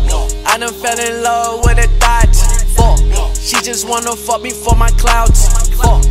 I 0.47 0.57
done 0.59 0.73
fell 0.73 0.99
in 0.99 1.23
love 1.23 1.65
with 1.65 1.83
a 1.83 1.91
Dodge. 1.99 2.39
Fuck. 2.79 3.03
She 3.35 3.59
just 3.63 3.89
wanna 3.89 4.15
fuck 4.15 4.41
me 4.41 4.51
for 4.51 4.77
my 4.77 4.91
clouds. 5.03 5.51
Fuck. 5.75 6.03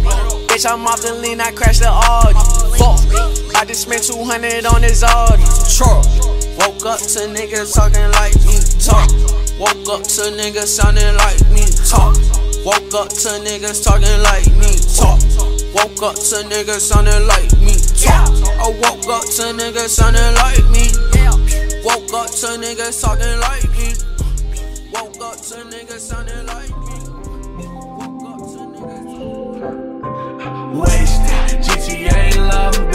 Bitch, 0.51 0.69
I'm 0.69 0.85
off 0.85 1.01
the 1.01 1.15
lean, 1.15 1.39
I 1.39 1.51
crashed 1.51 1.79
the 1.79 1.87
Audi. 1.87 2.35
Fuck. 2.77 3.40
I 3.61 3.63
just 3.63 3.83
spent 3.83 4.01
200 4.01 4.65
on 4.65 4.81
this 4.81 5.03
Audi. 5.03 5.45
Truck. 5.69 6.01
Woke 6.57 6.81
up 6.81 6.97
to 6.97 7.29
niggas 7.29 7.77
talking 7.77 8.09
like 8.17 8.33
me. 8.41 8.57
Talk. 8.81 9.05
Woke 9.61 9.85
up 9.85 10.01
to 10.01 10.33
niggas 10.33 10.65
sounding 10.65 11.13
like 11.21 11.37
me. 11.53 11.69
Talk. 11.85 12.17
Woke 12.65 12.89
up 12.97 13.13
to 13.21 13.37
niggas 13.45 13.85
talking 13.85 14.17
like 14.25 14.49
me. 14.57 14.73
Talk. 14.97 15.21
Woke 15.77 16.01
up 16.01 16.17
to 16.17 16.41
niggas 16.49 16.89
sounding 16.89 17.21
like 17.29 17.53
me. 17.61 17.77
Talk. 18.01 18.33
I 18.57 18.73
woke 18.81 19.05
up 19.05 19.29
to 19.29 19.53
niggas 19.53 19.93
sounding 19.93 20.33
like 20.41 20.65
me. 20.73 20.89
Woke 21.85 22.09
up 22.17 22.33
to 22.41 22.57
niggas 22.57 22.97
talking 22.97 23.37
like 23.45 23.69
me. 23.77 23.93
Woke 24.89 25.21
up 25.21 25.37
to 25.37 25.61
niggas 25.69 26.01
sounding 26.01 26.49
like 26.49 26.73
me. 26.81 26.97
Wasted, 30.73 31.61
GTA 31.61 32.37
love, 32.49 32.90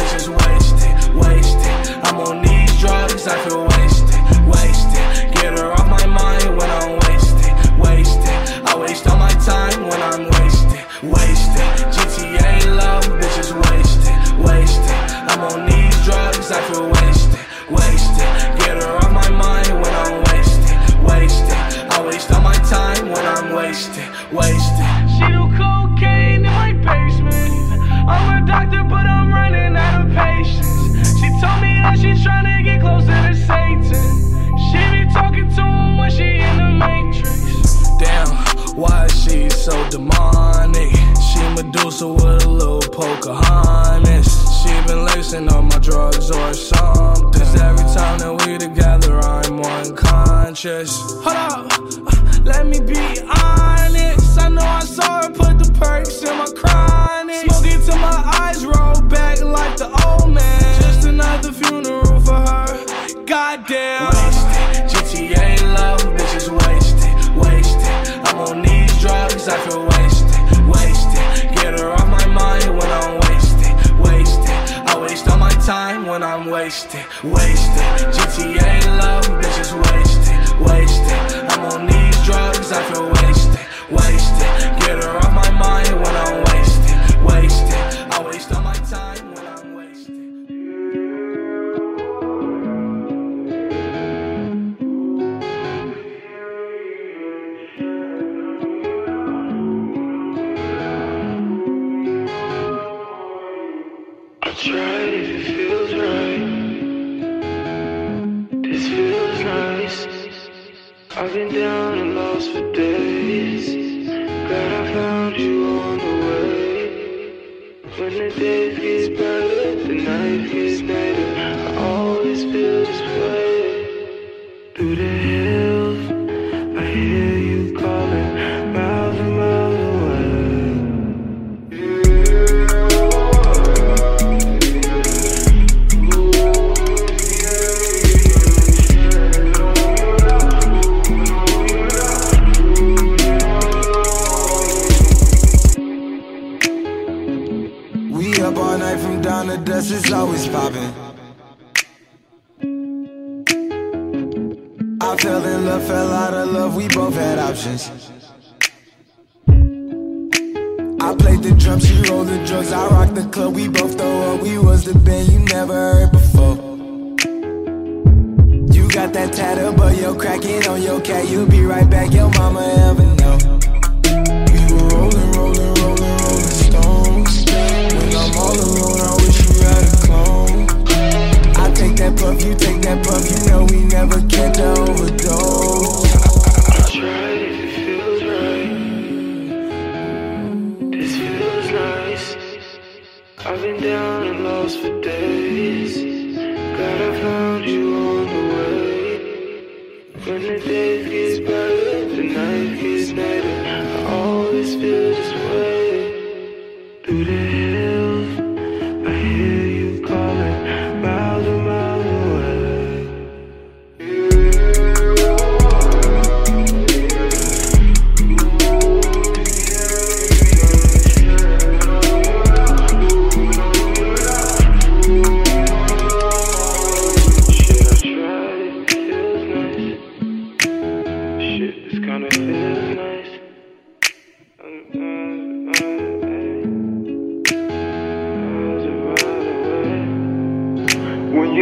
When 117.98 118.18
the 118.18 118.30
days 118.30 118.78
get 119.18 119.25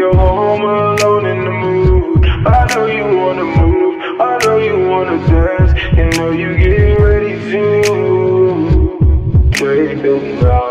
you're 0.05 0.15
home 0.15 0.61
alone 0.61 1.25
in 1.25 1.45
the 1.45 1.51
mood, 1.51 2.25
I 2.27 2.67
know 2.75 2.87
you 2.87 3.05
wanna 3.17 3.45
move, 3.45 4.21
I 4.21 4.39
know 4.45 4.59
you 4.59 4.77
wanna 4.91 5.17
dance, 5.29 5.73
you 5.97 6.11
know 6.19 6.31
you 6.31 6.59
get 6.59 7.01
ready 7.01 7.35
to 7.53 7.63
take 9.53 10.03
the 10.03 10.15
night 10.43 10.64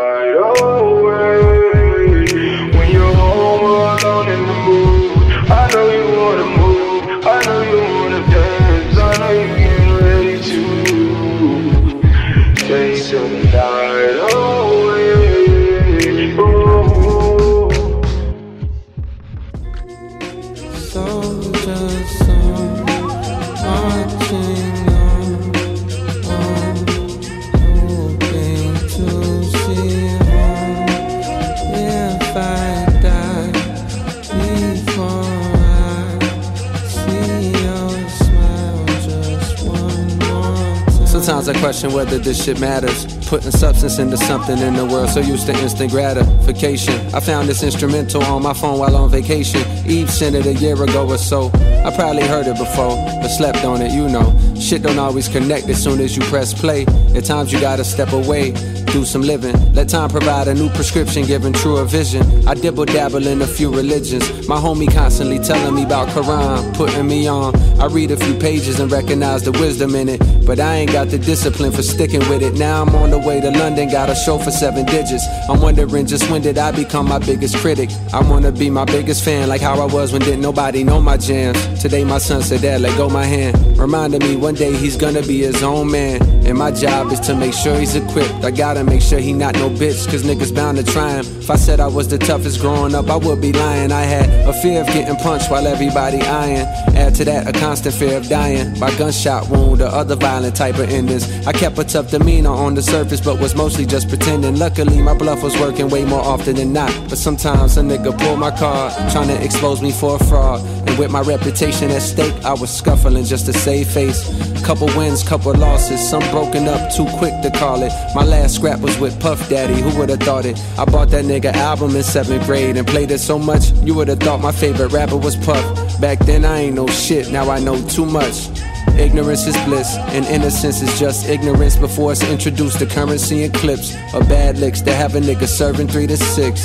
question 41.63 41.93
whether 41.93 42.19
this 42.19 42.43
shit 42.43 42.59
matters. 42.59 43.05
Putting 43.29 43.49
substance 43.51 43.97
into 43.97 44.17
something 44.17 44.57
in 44.57 44.73
the 44.73 44.85
world 44.85 45.09
so 45.09 45.21
used 45.21 45.45
to 45.45 45.53
instant 45.59 45.91
gratification. 45.91 46.93
I 47.15 47.21
found 47.21 47.47
this 47.47 47.63
instrumental 47.63 48.21
on 48.25 48.43
my 48.43 48.53
phone 48.53 48.79
while 48.79 48.97
on 48.97 49.09
vacation. 49.09 49.61
Eve 49.87 50.11
sent 50.11 50.35
it 50.35 50.45
a 50.45 50.55
year 50.55 50.73
ago 50.83 51.07
or 51.07 51.17
so. 51.17 51.51
I 51.85 51.95
probably 51.95 52.23
heard 52.23 52.47
it 52.47 52.57
before, 52.57 52.97
but 53.21 53.29
slept 53.29 53.63
on 53.63 53.81
it, 53.81 53.93
you 53.93 54.09
know. 54.09 54.37
Shit 54.59 54.81
don't 54.83 54.99
always 54.99 55.29
connect 55.29 55.69
as 55.69 55.81
soon 55.81 56.01
as 56.01 56.17
you 56.17 56.23
press 56.23 56.53
play. 56.53 56.85
At 57.15 57.23
times 57.23 57.53
you 57.53 57.61
gotta 57.61 57.85
step 57.85 58.11
away, 58.11 58.51
do 58.93 59.03
some 59.03 59.23
living. 59.23 59.55
Let 59.73 59.89
time 59.89 60.09
provide 60.09 60.47
a 60.47 60.53
new 60.53 60.69
prescription, 60.69 61.25
giving 61.25 61.51
truer 61.51 61.83
vision. 61.83 62.23
I 62.47 62.53
dibble 62.53 62.85
dabble 62.85 63.25
in 63.25 63.41
a 63.41 63.47
few 63.47 63.73
religions. 63.73 64.47
My 64.47 64.57
homie 64.57 64.91
constantly 64.93 65.39
telling 65.39 65.73
me 65.73 65.83
about 65.83 66.09
Quran, 66.09 66.75
putting 66.75 67.07
me 67.07 67.27
on. 67.27 67.55
I 67.81 67.87
read 67.87 68.11
a 68.11 68.17
few 68.17 68.35
pages 68.35 68.79
and 68.79 68.91
recognize 68.91 69.41
the 69.43 69.51
wisdom 69.51 69.95
in 69.95 70.09
it, 70.09 70.21
but 70.45 70.59
I 70.59 70.75
ain't 70.75 70.91
got 70.91 71.07
the 71.07 71.17
discipline 71.17 71.71
for 71.71 71.81
sticking 71.81 72.19
with 72.29 72.43
it. 72.43 72.53
Now 72.53 72.83
I'm 72.83 72.95
on 72.95 73.09
the 73.09 73.17
way 73.17 73.41
to 73.41 73.49
London, 73.49 73.89
got 73.89 74.09
a 74.11 74.15
show 74.15 74.37
for 74.37 74.51
seven 74.51 74.85
digits. 74.85 75.25
I'm 75.49 75.59
wondering 75.59 76.05
just 76.05 76.29
when 76.29 76.43
did 76.43 76.59
I 76.59 76.71
become 76.71 77.09
my 77.09 77.17
biggest 77.17 77.55
critic? 77.57 77.89
I 78.13 78.21
wanna 78.21 78.51
be 78.51 78.69
my 78.69 78.85
biggest 78.85 79.25
fan, 79.25 79.49
like 79.49 79.61
how 79.61 79.81
I 79.81 79.91
was 79.91 80.13
when 80.13 80.21
didn't 80.21 80.41
nobody 80.41 80.83
know 80.83 81.01
my 81.01 81.17
jams. 81.17 81.57
Today 81.81 82.03
my 82.03 82.19
son 82.19 82.43
said, 82.43 82.61
Dad, 82.61 82.81
let 82.81 82.95
go 82.95 83.09
my 83.09 83.25
hand. 83.25 83.57
Reminding 83.75 84.21
me 84.21 84.35
one 84.35 84.53
day 84.53 84.71
he's 84.75 84.97
gonna 84.97 85.23
be 85.23 85.39
his 85.39 85.63
own 85.63 85.89
man. 85.89 86.21
And 86.45 86.57
my 86.57 86.71
job 86.71 87.11
is 87.11 87.19
to 87.21 87.35
make 87.35 87.53
sure 87.53 87.79
he's 87.79 87.95
equipped. 87.95 88.43
I 88.43 88.51
gotta 88.51 88.83
make 88.83 89.01
sure 89.01 89.19
he 89.19 89.31
not 89.31 89.55
no 89.55 89.69
bitch, 89.69 90.05
cause 90.09 90.23
niggas 90.23 90.53
bound 90.53 90.77
to 90.77 90.83
try 90.83 91.11
him. 91.11 91.25
If 91.39 91.49
I 91.49 91.55
said 91.55 91.79
I 91.79 91.87
was 91.87 92.09
the 92.09 92.17
toughest 92.17 92.59
growing 92.59 92.93
up, 92.93 93.09
I 93.09 93.15
would 93.15 93.39
be 93.39 93.53
lying. 93.53 93.91
I 93.91 94.01
had 94.01 94.29
a 94.47 94.53
fear 94.53 94.81
of 94.81 94.87
getting 94.87 95.15
punched 95.15 95.49
while 95.49 95.65
everybody 95.65 96.21
eyeing. 96.21 96.67
Add 96.95 97.15
to 97.15 97.25
that 97.25 97.47
a 97.47 97.57
constant 97.57 97.95
fear 97.95 98.17
of 98.17 98.27
dying 98.27 98.77
by 98.79 98.95
gunshot 98.97 99.49
wound 99.49 99.81
or 99.81 99.87
other 99.87 100.15
violent 100.15 100.55
type 100.55 100.77
of 100.79 100.89
endings. 100.89 101.25
I 101.47 101.53
kept 101.53 101.77
a 101.79 101.83
tough 101.83 102.11
demeanor 102.11 102.51
on 102.51 102.75
the 102.75 102.81
surface, 102.81 103.21
but 103.21 103.39
was 103.39 103.55
mostly 103.55 103.85
just 103.85 104.09
pretending. 104.09 104.57
Luckily, 104.57 105.01
my 105.01 105.13
bluff 105.13 105.43
was 105.43 105.57
working 105.59 105.89
way 105.89 106.03
more 106.03 106.21
often 106.21 106.55
than 106.55 106.73
not. 106.73 106.91
But 107.09 107.17
sometimes 107.17 107.77
a 107.77 107.81
nigga 107.81 108.17
pull 108.17 108.35
my 108.35 108.51
card, 108.51 108.93
trying 109.11 109.29
to 109.29 109.43
expose 109.43 109.81
me 109.81 109.91
for 109.91 110.17
a 110.17 110.23
fraud. 110.25 110.61
And 110.85 110.97
with 110.99 111.11
my 111.11 111.21
reputation 111.21 111.91
at 111.91 112.01
stake, 112.01 112.33
I 112.43 112.53
was 112.53 112.69
scuffling 112.75 113.25
just 113.25 113.45
to 113.45 113.53
save 113.53 113.87
face. 113.87 114.21
Couple 114.63 114.87
wins, 114.97 115.23
couple 115.23 115.53
losses, 115.53 115.99
some 116.09 116.23
broken 116.31 116.67
up 116.67 116.93
too 116.93 117.05
quick 117.17 117.33
to 117.41 117.51
call 117.51 117.83
it. 117.83 117.91
My 118.15 118.23
last 118.23 118.55
scrap 118.55 118.79
was 118.79 118.97
with 118.99 119.19
Puff 119.19 119.49
Daddy, 119.49 119.81
who 119.81 119.97
would've 119.97 120.19
thought 120.19 120.45
it? 120.45 120.57
I 120.77 120.85
bought 120.85 121.09
that 121.09 121.25
nigga 121.25 121.53
album 121.53 121.95
in 121.95 122.03
seventh 122.03 122.45
grade 122.45 122.77
and 122.77 122.87
played 122.87 123.11
it 123.11 123.19
so 123.19 123.37
much, 123.37 123.71
you 123.83 123.93
would've 123.93 124.19
thought 124.19 124.41
my 124.41 124.51
favorite 124.51 124.91
rapper 124.91 125.17
was 125.17 125.35
Puff. 125.35 125.99
Back 125.99 126.19
then 126.19 126.45
I 126.45 126.59
ain't 126.59 126.75
no 126.75 126.87
shit, 126.87 127.31
now 127.31 127.49
I 127.49 127.59
know 127.59 127.81
too 127.87 128.05
much. 128.05 128.49
Ignorance 128.97 129.47
is 129.47 129.57
bliss, 129.65 129.95
and 129.97 130.23
innocence 130.25 130.81
is 130.81 130.99
just 130.99 131.27
ignorance 131.27 131.75
before 131.75 132.11
it's 132.11 132.23
introduced 132.29 132.77
to 132.79 132.85
currency 132.85 133.43
and 133.43 133.53
clips 133.53 133.95
or 134.13 134.21
bad 134.21 134.59
licks 134.59 134.81
that 134.81 134.95
have 134.95 135.15
a 135.15 135.19
nigga 135.19 135.47
serving 135.47 135.87
three 135.87 136.05
to 136.07 136.15
six. 136.17 136.61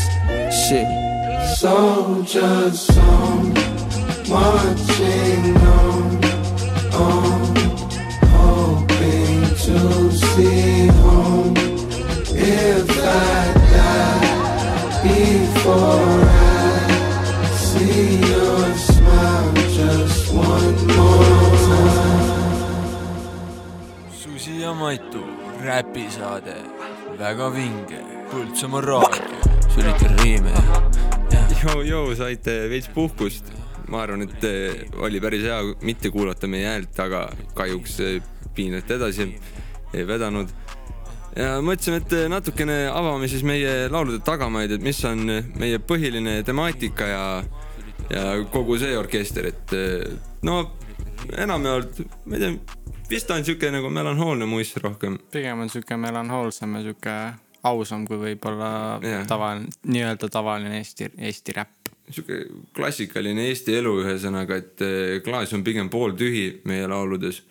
Shit. 0.69 0.87
Soldiers 1.57 2.81
song, 2.81 3.55
marching 4.29 5.57
on, 5.57 6.25
on, 6.93 7.57
hoping 8.29 9.41
to 9.64 10.12
see 10.12 10.87
home. 11.01 11.55
If 12.37 12.91
I 12.91 13.53
die 13.73 14.29
before 15.03 16.21
I 16.29 17.55
see 17.57 18.21
your 18.21 18.75
smile 18.77 19.53
just 19.73 20.33
one 20.35 20.77
more 20.97 21.51
time. 21.69 22.49
Susi 24.11 24.61
ja 24.61 24.75
Matu 24.75 25.25
räpisaade, 25.64 26.57
väga 27.19 27.49
vinge, 27.51 28.05
Põltsamaa 28.31 28.81
raadio, 28.81 29.57
sülitan 29.75 30.19
riime 30.23 30.51
ja 30.51 30.88
Jou-jou, 31.59 32.14
saite 32.14 32.69
veits 32.71 32.88
puhkust. 32.95 33.68
Ma 33.88 34.03
arvan, 34.05 34.24
et 34.27 34.44
eh, 34.44 34.87
oli 35.05 35.20
päris 35.20 35.44
hea 35.48 35.59
mitte 35.87 36.11
kuulata 36.14 36.48
meie 36.51 36.68
häält, 36.68 36.96
aga 37.03 37.27
kahjuks 37.57 37.98
eh, 38.05 38.18
piinati 38.55 38.96
edasi, 38.98 39.29
ei 39.94 40.07
vedanud. 40.09 40.51
ja 41.37 41.59
mõtlesime, 41.64 42.03
et 42.03 42.16
eh, 42.18 42.27
natukene 42.33 42.79
avame 42.92 43.29
siis 43.31 43.44
meie 43.46 43.88
laulude 43.92 44.20
tagamaid, 44.24 44.77
et 44.77 44.85
mis 44.85 45.01
on 45.09 45.24
meie 45.61 45.81
põhiline 45.81 46.40
temaatika 46.46 47.09
ja, 47.12 47.24
ja 48.11 48.27
kogu 48.53 48.79
see 48.81 48.96
orkester, 48.98 49.53
et 49.53 49.77
no 50.46 50.61
enamjaolt, 51.37 52.03
ma 52.27 52.38
ei 52.38 52.44
tea, 52.44 52.79
vist 53.11 53.31
on 53.35 53.44
siuke 53.46 53.72
nagu 53.74 53.90
melanhoolne 53.90 54.48
muist 54.48 54.77
rohkem. 54.85 55.18
pigem 55.33 55.64
on 55.64 55.72
sihuke 55.72 55.96
melanhoolsem 55.96 56.79
ja 56.79 56.87
sihuke 56.88 57.18
ausam 57.68 58.05
kui 58.07 58.18
võib-olla 58.20 58.70
tavaline, 59.29 59.72
nii-öelda 59.87 60.29
tavaline 60.33 60.79
Eesti, 60.79 61.11
Eesti 61.18 61.57
räpp. 61.57 61.78
Sihuke 62.11 62.40
klassikaline 62.77 63.49
Eesti 63.51 63.77
elu, 63.79 63.94
ühesõnaga, 64.05 64.59
et 64.61 64.85
eh, 64.85 65.14
klaas 65.25 65.53
on 65.57 65.64
pigem 65.66 65.90
pooltühi 65.92 66.62
meie 66.68 66.87
lauludes. 66.90 67.42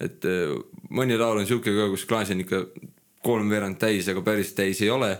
et 0.00 0.24
eh, 0.24 0.54
mõni 0.90 1.18
laul 1.18 1.42
on 1.42 1.46
sihuke 1.46 1.74
ka, 1.76 1.90
kus 1.92 2.06
klaas 2.08 2.32
on 2.32 2.40
ikka 2.44 2.64
kolmveerand 3.24 3.78
täis, 3.80 4.08
aga 4.08 4.22
päris 4.24 4.54
täis 4.56 4.80
ei 4.82 4.90
ole. 4.90 5.12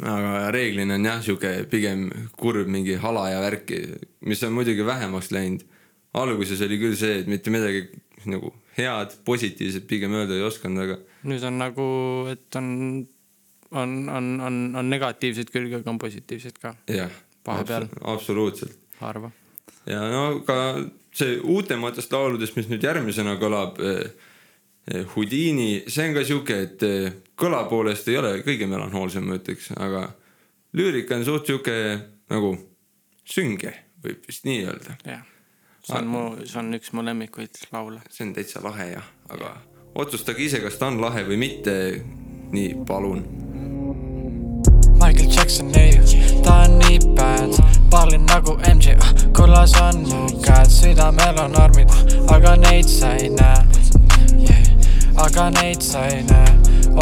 aga 0.00 0.50
reeglina 0.54 0.96
on 0.96 1.04
jah, 1.04 1.20
sihuke 1.22 1.66
pigem 1.70 2.08
kurb 2.36 2.68
mingi 2.68 2.96
hala 2.96 3.28
ja 3.30 3.42
värki, 3.44 3.82
mis 4.24 4.42
on 4.42 4.54
muidugi 4.56 4.86
vähemaks 4.86 5.32
läinud. 5.32 5.66
alguses 6.14 6.60
oli 6.60 6.78
küll 6.78 6.96
see, 6.96 7.20
et 7.20 7.26
mitte 7.26 7.50
midagi 7.50 7.88
nagu 8.28 8.52
head, 8.76 9.16
positiivset 9.24 9.86
pigem 9.88 10.14
öelda 10.14 10.36
ei 10.36 10.46
osanud, 10.46 10.84
aga 10.84 10.98
nüüd 11.28 11.44
on 11.44 11.58
nagu, 11.60 11.86
et 12.32 12.56
on, 12.58 12.68
on, 13.72 14.08
on, 14.08 14.32
on, 14.40 14.58
on 14.76 14.90
negatiivseid 14.90 15.52
külgi, 15.52 15.78
aga 15.80 15.92
on 15.92 16.00
positiivseid 16.00 16.58
ka, 16.62 16.74
jah. 16.90 17.12
Absoluutselt. 18.00 18.78
harva. 19.00 19.30
ja 19.86 20.02
no 20.10 20.42
ka 20.46 20.56
see 21.14 21.38
uutematest 21.42 22.12
lauludest, 22.12 22.56
mis 22.56 22.68
nüüd 22.70 22.84
järgmisena 22.84 23.38
kõlab 23.40 23.80
eh,, 23.82 24.28
Houdini, 25.14 25.84
see 25.86 26.08
on 26.08 26.16
ka 26.16 26.24
sihuke, 26.26 26.54
et 26.66 26.84
eh, 26.86 27.12
kõla 27.38 27.60
poolest 27.70 28.08
ei 28.10 28.16
ole 28.18 28.32
kõige 28.42 28.66
melanhoolsem, 28.66 29.28
ma 29.28 29.36
ütleks, 29.38 29.68
aga 29.78 30.08
lüürika 30.74 31.14
on 31.18 31.26
suht 31.26 31.46
sihuke 31.46 31.76
nagu 32.32 32.56
sünge, 33.22 33.74
võib 34.02 34.26
vist 34.26 34.48
nii 34.48 34.64
öelda. 34.66 34.96
jah, 35.06 35.22
see 35.86 36.00
on 36.00 36.10
mu, 36.10 36.24
see 36.42 36.58
on 36.62 36.78
üks 36.78 36.94
mu 36.96 37.06
lemmikuid 37.06 37.62
laule. 37.74 38.02
see 38.10 38.26
on 38.26 38.34
täitsa 38.38 38.64
lahe 38.64 38.90
jah, 38.96 39.12
aga 39.30 39.54
otsustage 39.94 40.44
ise, 40.46 40.62
kas 40.64 40.78
ta 40.80 40.90
on 40.90 41.00
lahe 41.02 41.24
või 41.28 41.40
mitte. 41.46 41.74
nii, 42.52 42.74
palun. 42.88 43.24
Jackson 45.42 45.72
neiu, 45.72 46.02
ta 46.44 46.54
on 46.54 46.78
nii 46.78 46.98
bad, 47.18 47.56
pallin 47.90 48.26
nagu 48.26 48.52
MJ, 48.74 48.94
kullas 49.34 49.72
on 49.82 50.04
käed, 50.44 50.70
südamel 50.70 51.40
on 51.42 51.56
armid, 51.58 51.90
aga 52.30 52.52
neid 52.56 52.86
sa 52.86 53.10
ei 53.18 53.26
näe. 53.34 53.64
Yeah.. 54.38 54.62
aga 55.24 55.48
neid 55.50 55.82
sa 55.82 56.04
ei 56.06 56.22
näe, 56.30 56.54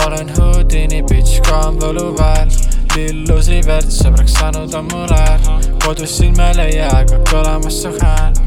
olen 0.07 0.33
Houdini 0.38 1.03
bitch, 1.03 1.42
kraam 1.44 1.76
võluväel, 1.85 2.48
lillusi 2.96 3.61
verd, 3.68 3.92
sõbraks 3.92 4.38
saanud 4.40 4.72
on 4.81 4.88
mul 4.88 5.12
äär, 5.18 5.44
kodus 5.85 6.16
silmel 6.22 6.64
ei 6.64 6.79
jää, 6.79 6.96
aga 7.03 7.20
kõlamas 7.29 7.83
su 7.83 7.92
hääl, 8.00 8.40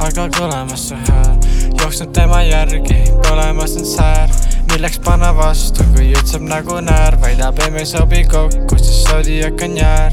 aga 0.00 0.30
kõlamas 0.40 0.88
su 0.88 1.04
hääl, 1.10 1.36
jooksnud 1.74 2.16
tema 2.16 2.40
järgi, 2.48 3.02
põlemas 3.20 3.76
on 3.76 3.92
säär 3.92 4.32
milleks 4.76 4.98
panna 5.00 5.30
vastu, 5.32 5.84
kui 5.94 6.10
jutt 6.10 6.28
saab 6.28 6.42
nagu 6.50 6.74
näär, 6.84 7.14
väidab 7.22 7.56
emme 7.64 7.80
ei 7.80 7.88
sobi 7.88 8.18
kokku, 8.28 8.76
sest 8.76 9.08
sodiak 9.08 9.62
on 9.64 9.76
jäär. 9.78 10.12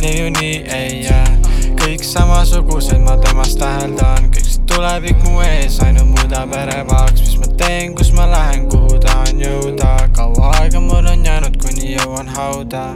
nii 0.00 0.14
ju 0.18 0.32
nii 0.34 0.56
ei 0.78 0.96
jää, 1.04 1.36
kõik 1.78 2.02
samasugused 2.02 2.98
ma 3.06 3.14
temast 3.22 3.60
täheldan, 3.62 4.26
kõik 4.34 4.50
see 4.50 4.66
tulevik 4.66 5.22
mu 5.28 5.44
ees 5.46 5.78
ainult 5.86 6.10
muudab 6.10 6.56
ärevaks, 6.58 7.22
mis 7.22 7.38
ma 7.38 7.52
teen, 7.62 7.94
kus 7.94 8.10
ma 8.18 8.26
lähen, 8.32 8.66
kuhu 8.72 8.98
tahan 9.06 9.46
jõuda, 9.46 9.94
kaua 10.18 10.50
aega 10.58 10.82
mul 10.82 11.06
on 11.14 11.26
jäänud, 11.30 11.62
kuni 11.62 11.94
jõuan 11.94 12.34
hauda. 12.34 12.86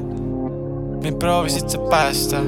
Mind 0.99 1.23
proovisid 1.23 1.71
sa 1.71 1.85
päästa, 1.93 2.43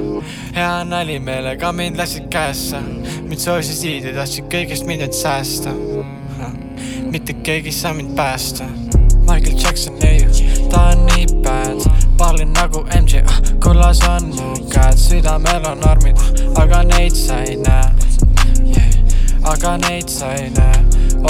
hea 0.57 0.73
nali 0.91 1.21
meelega 1.23 1.71
mind 1.71 2.03
lasid 2.03 2.27
käesse, 2.33 2.83
mind 3.23 3.39
soovisid 3.39 4.11
ja 4.11 4.17
tahtsid 4.19 4.51
kõigest 4.51 4.91
mind 4.91 5.07
end 5.07 5.15
säästa. 5.15 5.71
Mitte 7.11 7.33
keegi 7.33 7.67
ei 7.67 7.71
saa 7.71 7.93
mind 7.93 8.15
päästa. 8.15 8.63
Michael 9.19 9.57
Jackson 9.63 9.99
neiu, 9.99 10.29
ta 10.69 10.81
on 10.81 11.05
nii 11.05 11.25
bad, 11.43 11.83
pallin 12.17 12.53
nagu 12.53 12.85
MJ, 13.01 13.21
kullas 13.63 13.99
on 14.07 14.27
mu 14.35 14.55
käed, 14.69 14.97
südamel 14.97 15.65
on 15.71 15.83
armid, 15.87 16.17
aga 16.55 16.83
neid 16.83 17.15
sa 17.15 17.41
ei 17.41 17.57
näe 17.57 17.91
yeah.. 18.65 18.89
aga 19.43 19.77
neid 19.77 20.07
sa 20.09 20.33
ei 20.33 20.49
näe, 20.49 20.83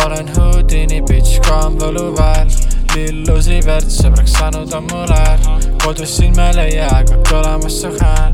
olen 0.05 0.29
Houdini 0.37 1.01
bitch, 1.01 1.41
kraam 1.41 1.77
võluväel 1.81 2.49
lillusi 2.95 3.59
verd, 3.65 3.89
sõbraks 3.89 4.37
saanud 4.37 4.73
on 4.77 4.87
mul 4.91 5.13
äär, 5.17 5.45
kodus 5.83 6.17
silmel 6.17 6.61
ei 6.63 6.75
jää, 6.75 6.89
aga 7.01 7.21
kõlamas 7.29 7.81
su 7.81 7.91
hääl, 7.99 8.33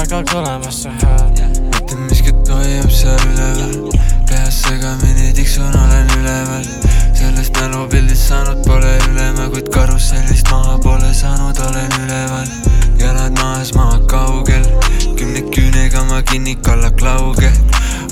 aga 0.00 0.24
kõlamas 0.32 0.84
su 0.84 0.92
hääl. 1.02 1.32
mitte 1.70 1.96
miskit 2.08 2.48
hoiab 2.48 2.90
seal 2.90 3.28
üleval, 3.32 4.01
peas 4.72 5.00
segamini 5.00 5.32
tiksun, 5.34 5.74
olen 5.74 6.08
üleval. 6.20 6.64
sellest 7.14 7.60
mälupildist 7.60 8.28
saanud 8.28 8.64
pole 8.66 8.98
ülema, 9.10 9.50
kuid 9.50 9.68
karussellist 9.68 10.50
maha 10.50 10.80
pole 10.80 11.14
saanud, 11.14 11.56
olen 11.58 11.90
üleval. 12.04 12.46
jalad 12.98 13.38
maas, 13.38 13.74
maa 13.74 14.06
kaugel, 14.06 14.64
kümne 15.16 15.40
küünega 15.50 16.04
ma 16.04 16.22
kinni 16.22 16.62
kallak 16.62 17.02
lauge. 17.02 17.52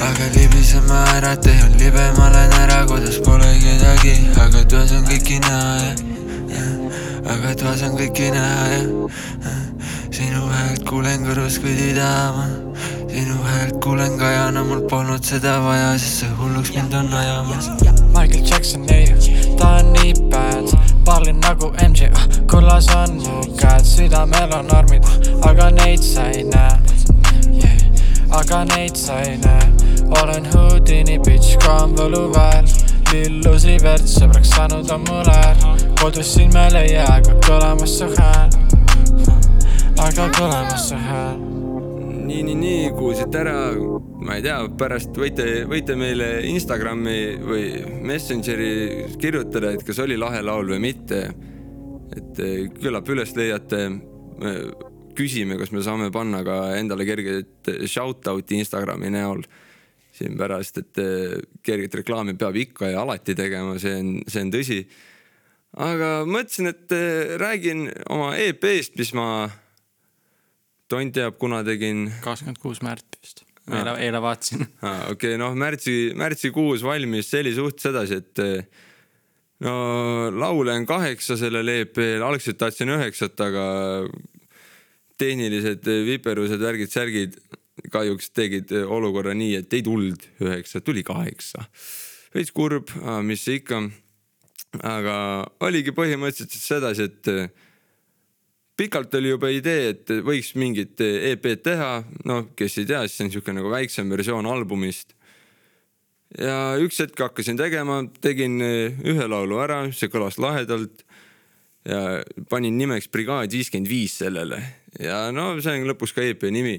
aga 0.01 0.25
libisema 0.35 1.05
ära, 1.17 1.37
tee 1.37 1.61
on 1.65 1.79
libe, 1.79 2.13
ma 2.19 2.31
lähen 2.33 2.53
ära, 2.53 2.87
kodus 2.87 3.21
pole 3.25 3.59
kedagi, 3.61 4.15
aga 4.41 4.65
toas 4.65 4.93
on 4.93 5.05
kõiki 5.05 5.41
näha 5.41 5.95
ja, 6.55 6.65
aga 7.35 7.55
toas 7.55 7.83
on 7.83 7.97
kõiki 7.99 8.33
näha 8.33 8.65
ja 8.73 9.55
sinu 10.11 10.49
häält 10.49 10.85
kuulen 10.89 11.25
kõrvus 11.25 11.61
kõdi 11.63 11.93
tahama 11.97 13.00
sinu 13.11 13.43
häält 13.43 13.81
kuulen 13.85 14.19
kajana, 14.19 14.65
mul 14.65 14.81
polnud 14.91 15.25
seda 15.25 15.59
vaja, 15.65 15.93
sest 15.99 16.23
see 16.23 16.31
hulluks 16.39 16.71
mind 16.75 16.95
on 16.95 17.15
ajamas. 17.15 17.69
Michael 18.15 18.45
Jackson 18.51 18.87
neiu, 18.87 19.17
ta 19.59 19.69
on 19.81 19.93
nii 19.93 20.15
bad, 20.31 20.71
pallin 21.05 21.41
nagu 21.41 21.73
MJ, 21.89 22.11
kullas 22.51 22.89
on 22.95 23.17
mu 23.23 23.43
käed, 23.61 23.85
südamel 23.85 24.55
on 24.59 24.71
armid, 24.77 25.07
aga 25.49 25.71
neid 25.71 26.03
sa 26.05 26.29
ei 26.31 26.45
näe 26.45 26.79
yeah.. 27.59 27.77
aga 28.41 28.65
neid 28.73 28.97
sa 28.97 29.21
ei 29.27 29.37
näe, 29.43 29.71
olen 30.23 30.47
Houdini 30.55 31.19
bitch, 31.27 31.59
kraam 31.65 31.97
võluväel, 31.99 32.67
lillusi 33.13 33.79
verd, 33.83 34.07
sõbraks 34.09 34.55
saanud 34.57 34.91
on 34.95 35.07
mul 35.09 35.33
äär, 35.35 35.65
kodus 36.03 36.35
silmel 36.35 36.83
ei 36.83 36.95
jää, 36.95 37.09
aga 37.21 37.39
kõlamas 37.47 37.99
su 37.99 38.11
hääl, 38.17 38.61
aga 39.99 40.31
kõlamas 40.39 40.93
su 40.93 41.01
hääl 41.09 41.60
nii, 42.31 42.43
nii, 42.47 42.55
nii, 42.55 42.91
kuulsite 42.95 43.41
ära, 43.41 43.55
ma 44.23 44.37
ei 44.39 44.45
tea, 44.45 44.57
pärast 44.79 45.17
võite, 45.19 45.47
võite 45.71 45.97
meile 45.99 46.29
Instagrami 46.47 47.17
või 47.43 47.65
Messengeri 48.07 49.09
kirjutada, 49.21 49.73
et 49.75 49.83
kas 49.87 49.99
oli 50.05 50.19
lahe 50.21 50.43
laul 50.45 50.71
või 50.71 50.79
mitte. 50.85 51.25
et 52.11 52.39
eh, 52.43 52.69
küllap 52.75 53.09
üles 53.09 53.35
leiate. 53.37 53.83
küsime, 55.15 55.59
kas 55.59 55.73
me 55.73 55.83
saame 55.83 56.11
panna 56.11 56.45
ka 56.47 56.77
endale 56.79 57.05
kerget 57.05 57.69
shout-out'i 57.85 58.57
Instagrami 58.57 59.11
näol 59.11 59.43
siin 60.15 60.39
pärast, 60.39 60.79
et 60.79 60.99
eh, 60.99 61.41
kerget 61.63 61.95
reklaami 61.95 62.37
peab 62.39 62.57
ikka 62.57 62.93
ja 62.93 63.03
alati 63.03 63.35
tegema, 63.35 63.79
see 63.79 63.97
on, 63.99 64.13
see 64.27 64.45
on 64.45 64.53
tõsi. 64.55 64.79
aga 65.77 66.13
mõtlesin, 66.27 66.71
et 66.71 66.95
eh, 66.95 67.35
räägin 67.43 67.91
oma 68.09 68.37
EP-st, 68.39 68.97
mis 69.03 69.13
ma 69.19 69.51
tont 70.91 71.15
teab, 71.15 71.39
kuna 71.41 71.63
tegin. 71.67 72.09
kakskümmend 72.25 72.61
kuus 72.63 72.83
märts 72.85 73.21
vist, 73.23 73.45
eile, 73.71 73.95
eile 74.03 74.23
vaatasin. 74.23 74.67
aa, 74.83 75.11
okei 75.13 75.35
okay,, 75.35 75.41
noh, 75.41 75.57
märtsi, 75.59 75.97
märtsikuus 76.19 76.85
valmis, 76.87 77.31
see 77.31 77.45
oli 77.45 77.55
suht 77.57 77.83
sedasi, 77.83 78.21
et 78.21 78.43
eh, 78.45 78.85
no 79.67 79.75
laule 80.35 80.75
on 80.75 80.89
kaheksa 80.89 81.39
sellel 81.41 81.71
EP-l, 81.77 82.27
algselt 82.27 82.59
tahtsin 82.61 82.93
üheksat, 82.97 83.39
aga 83.47 83.65
tehnilised 85.21 85.89
eh, 85.89 86.05
viperused, 86.09 86.61
värgid, 86.63 86.93
särgid 86.93 87.41
kahjuks 87.93 88.31
tegid 88.37 88.73
eh, 88.75 88.87
olukorra 88.99 89.35
nii, 89.37 89.59
et 89.63 89.77
ei 89.77 89.85
tulnud 89.87 90.27
üheksa, 90.43 90.83
tuli 90.85 91.05
kaheksa. 91.07 91.67
veits 92.35 92.53
kurb, 92.55 92.93
mis 93.27 93.47
ikka. 93.51 93.83
aga 94.87 95.15
oligi 95.67 95.91
põhimõtteliselt 95.91 96.55
sedasi, 96.55 97.09
et 97.11 97.31
eh, 97.33 97.70
pikalt 98.81 99.15
oli 99.19 99.35
juba 99.35 99.51
idee, 99.53 99.93
et 99.93 100.13
võiks 100.25 100.55
mingit 100.57 101.01
EP-d 101.05 101.65
teha, 101.67 101.91
noh, 102.29 102.47
kes 102.57 102.79
ei 102.81 102.89
tea, 102.89 103.03
siis 103.05 103.19
see 103.19 103.27
on 103.27 103.31
niisugune 103.31 103.61
nagu 103.61 103.73
väiksem 103.73 104.09
versioon 104.13 104.49
albumist. 104.49 105.13
ja 106.39 106.79
üks 106.81 107.03
hetk 107.03 107.21
hakkasin 107.21 107.59
tegema, 107.61 108.01
tegin 108.25 108.61
ühe 108.63 109.27
laulu 109.29 109.61
ära, 109.61 109.83
see 109.93 110.09
kõlas 110.13 110.39
lahedalt 110.41 111.05
ja 111.89 112.21
panin 112.49 112.77
nimeks 112.79 113.09
Brigaad 113.13 113.53
viiskümmend 113.53 113.89
viis 113.89 114.19
sellele 114.21 114.61
ja 115.01 115.29
no 115.35 115.53
see 115.63 115.79
on 115.79 115.89
lõpuks 115.91 116.15
ka 116.17 116.25
EP 116.25 116.43
nimi. 116.53 116.79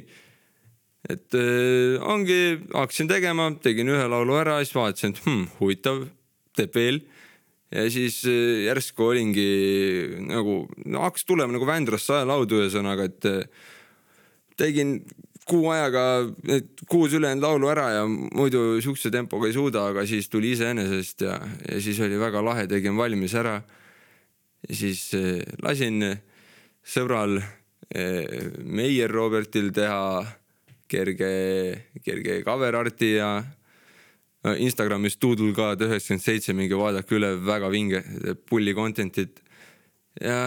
et 1.09 1.37
äh, 1.37 1.97
ongi, 2.01 2.59
hakkasin 2.73 3.09
tegema, 3.09 3.49
tegin 3.61 3.89
ühe 3.89 4.07
laulu 4.09 4.37
ära, 4.37 4.59
siis 4.61 4.75
vaatasin, 4.75 5.15
et 5.15 5.23
hmm, 5.25 5.47
huvitav, 5.59 6.05
teeb 6.57 6.75
veel 6.77 7.01
ja 7.71 7.87
siis 7.91 8.21
äh, 8.27 8.65
järsku 8.67 9.07
olingi 9.11 9.47
nagu 10.27 10.65
no,, 10.85 11.03
hakkas 11.05 11.25
tulema 11.27 11.55
nagu 11.55 11.67
Vändrast 11.67 12.09
saelaudu 12.09 12.61
ühesõnaga, 12.61 13.07
et 13.07 13.27
äh, 13.29 13.69
tegin 14.59 14.99
kuu 15.47 15.71
ajaga 15.73 16.03
need 16.47 16.83
kuus 16.89 17.15
ülejäänud 17.17 17.43
laulu 17.43 17.71
ära 17.71 17.87
ja 17.95 18.03
muidu 18.07 18.81
sihukese 18.83 19.11
tempoga 19.11 19.49
ei 19.49 19.55
suuda, 19.55 19.87
aga 19.91 20.05
siis 20.07 20.29
tuli 20.31 20.53
iseenesest 20.55 21.25
ja, 21.25 21.39
ja 21.67 21.79
siis 21.83 21.99
oli 22.03 22.19
väga 22.21 22.43
lahe, 22.45 22.67
tegin 22.71 22.99
valmis 22.99 23.35
ära. 23.39 23.61
ja 24.67 24.75
siis 24.75 25.07
äh, 25.17 25.41
lasin 25.63 26.03
sõbral 26.81 27.41
Meier 27.91 29.11
Robertil 29.11 29.73
teha 29.75 30.21
kerge, 30.87 31.31
kerge 32.05 32.37
cover 32.45 32.77
art'i 32.79 33.17
ja 33.17 33.41
Instagramis 34.41 35.19
Doodlegod 35.21 35.83
üheksakümmend 35.85 36.23
seitse, 36.25 36.53
minge 36.57 36.77
vaadake 36.77 37.17
üle, 37.17 37.35
väga 37.45 37.69
vinge, 37.69 38.01
pulli 38.49 38.73
content'it. 38.73 39.41
ja 40.21 40.37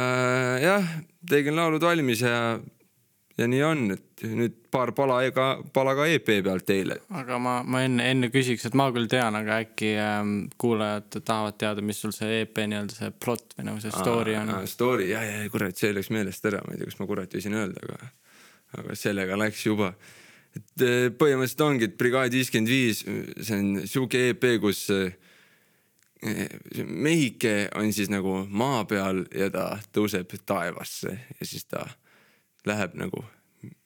jah, 0.63 0.89
tegin 1.31 1.55
laulud 1.57 1.83
valmis 1.83 2.25
ja, 2.25 2.59
ja 3.39 3.47
nii 3.51 3.63
on, 3.67 3.85
et 3.95 4.25
nüüd 4.35 4.57
paar 4.75 4.91
pala 4.97 5.21
ega, 5.27 5.47
pala 5.75 5.95
ka 5.95 6.09
EP 6.11 6.27
pealt 6.27 6.67
teile. 6.67 6.99
aga 7.15 7.39
ma, 7.43 7.55
ma 7.63 7.85
enne, 7.87 8.09
enne 8.11 8.33
küsiks, 8.35 8.67
et 8.67 8.75
ma 8.79 8.89
küll 8.95 9.07
tean, 9.11 9.39
aga 9.39 9.61
äkki 9.63 9.93
ähm, 10.03 10.35
kuulajad 10.59 11.21
tahavad 11.21 11.61
teada, 11.63 11.87
mis 11.87 12.03
sul 12.03 12.15
see 12.17 12.43
EP 12.43 12.65
nii-öelda 12.65 12.99
see 12.99 13.15
plott 13.15 13.55
või 13.59 13.69
nagu 13.71 13.85
see 13.85 13.95
story 13.95 14.35
on. 14.41 14.53
Story, 14.71 15.09
ja, 15.13 15.23
ja 15.23 15.47
kurat, 15.55 15.79
see 15.79 15.95
läks 15.95 16.11
meelest 16.15 16.51
ära, 16.51 16.65
ma 16.67 16.75
ei 16.75 16.83
tea, 16.83 16.91
kas 16.91 16.99
ma 16.99 17.09
kurat 17.11 17.39
võisin 17.39 17.55
öelda, 17.63 17.87
aga, 17.87 18.13
aga 18.81 18.99
sellega 18.99 19.39
läks 19.39 19.67
juba. 19.71 19.95
Et 20.55 20.85
eh, 20.87 21.09
põhimõtteliselt 21.11 21.65
ongi, 21.67 21.89
et 21.89 21.99
Brigaad 21.99 22.35
viiskümmend 22.35 22.71
viis, 22.71 23.03
see 23.05 23.59
on 23.59 23.71
sihuke 23.91 24.21
EP, 24.31 24.47
kus 24.63 24.87
eh, 24.95 25.17
mehike 26.87 27.71
on 27.79 27.91
siis 27.93 28.11
nagu 28.13 28.45
maa 28.49 28.85
peal 28.89 29.25
ja 29.35 29.51
ta 29.53 29.67
tõuseb 29.95 30.31
taevasse 30.47 31.13
ja 31.13 31.49
siis 31.49 31.67
ta 31.69 31.85
läheb 32.69 32.95
nagu 32.97 33.21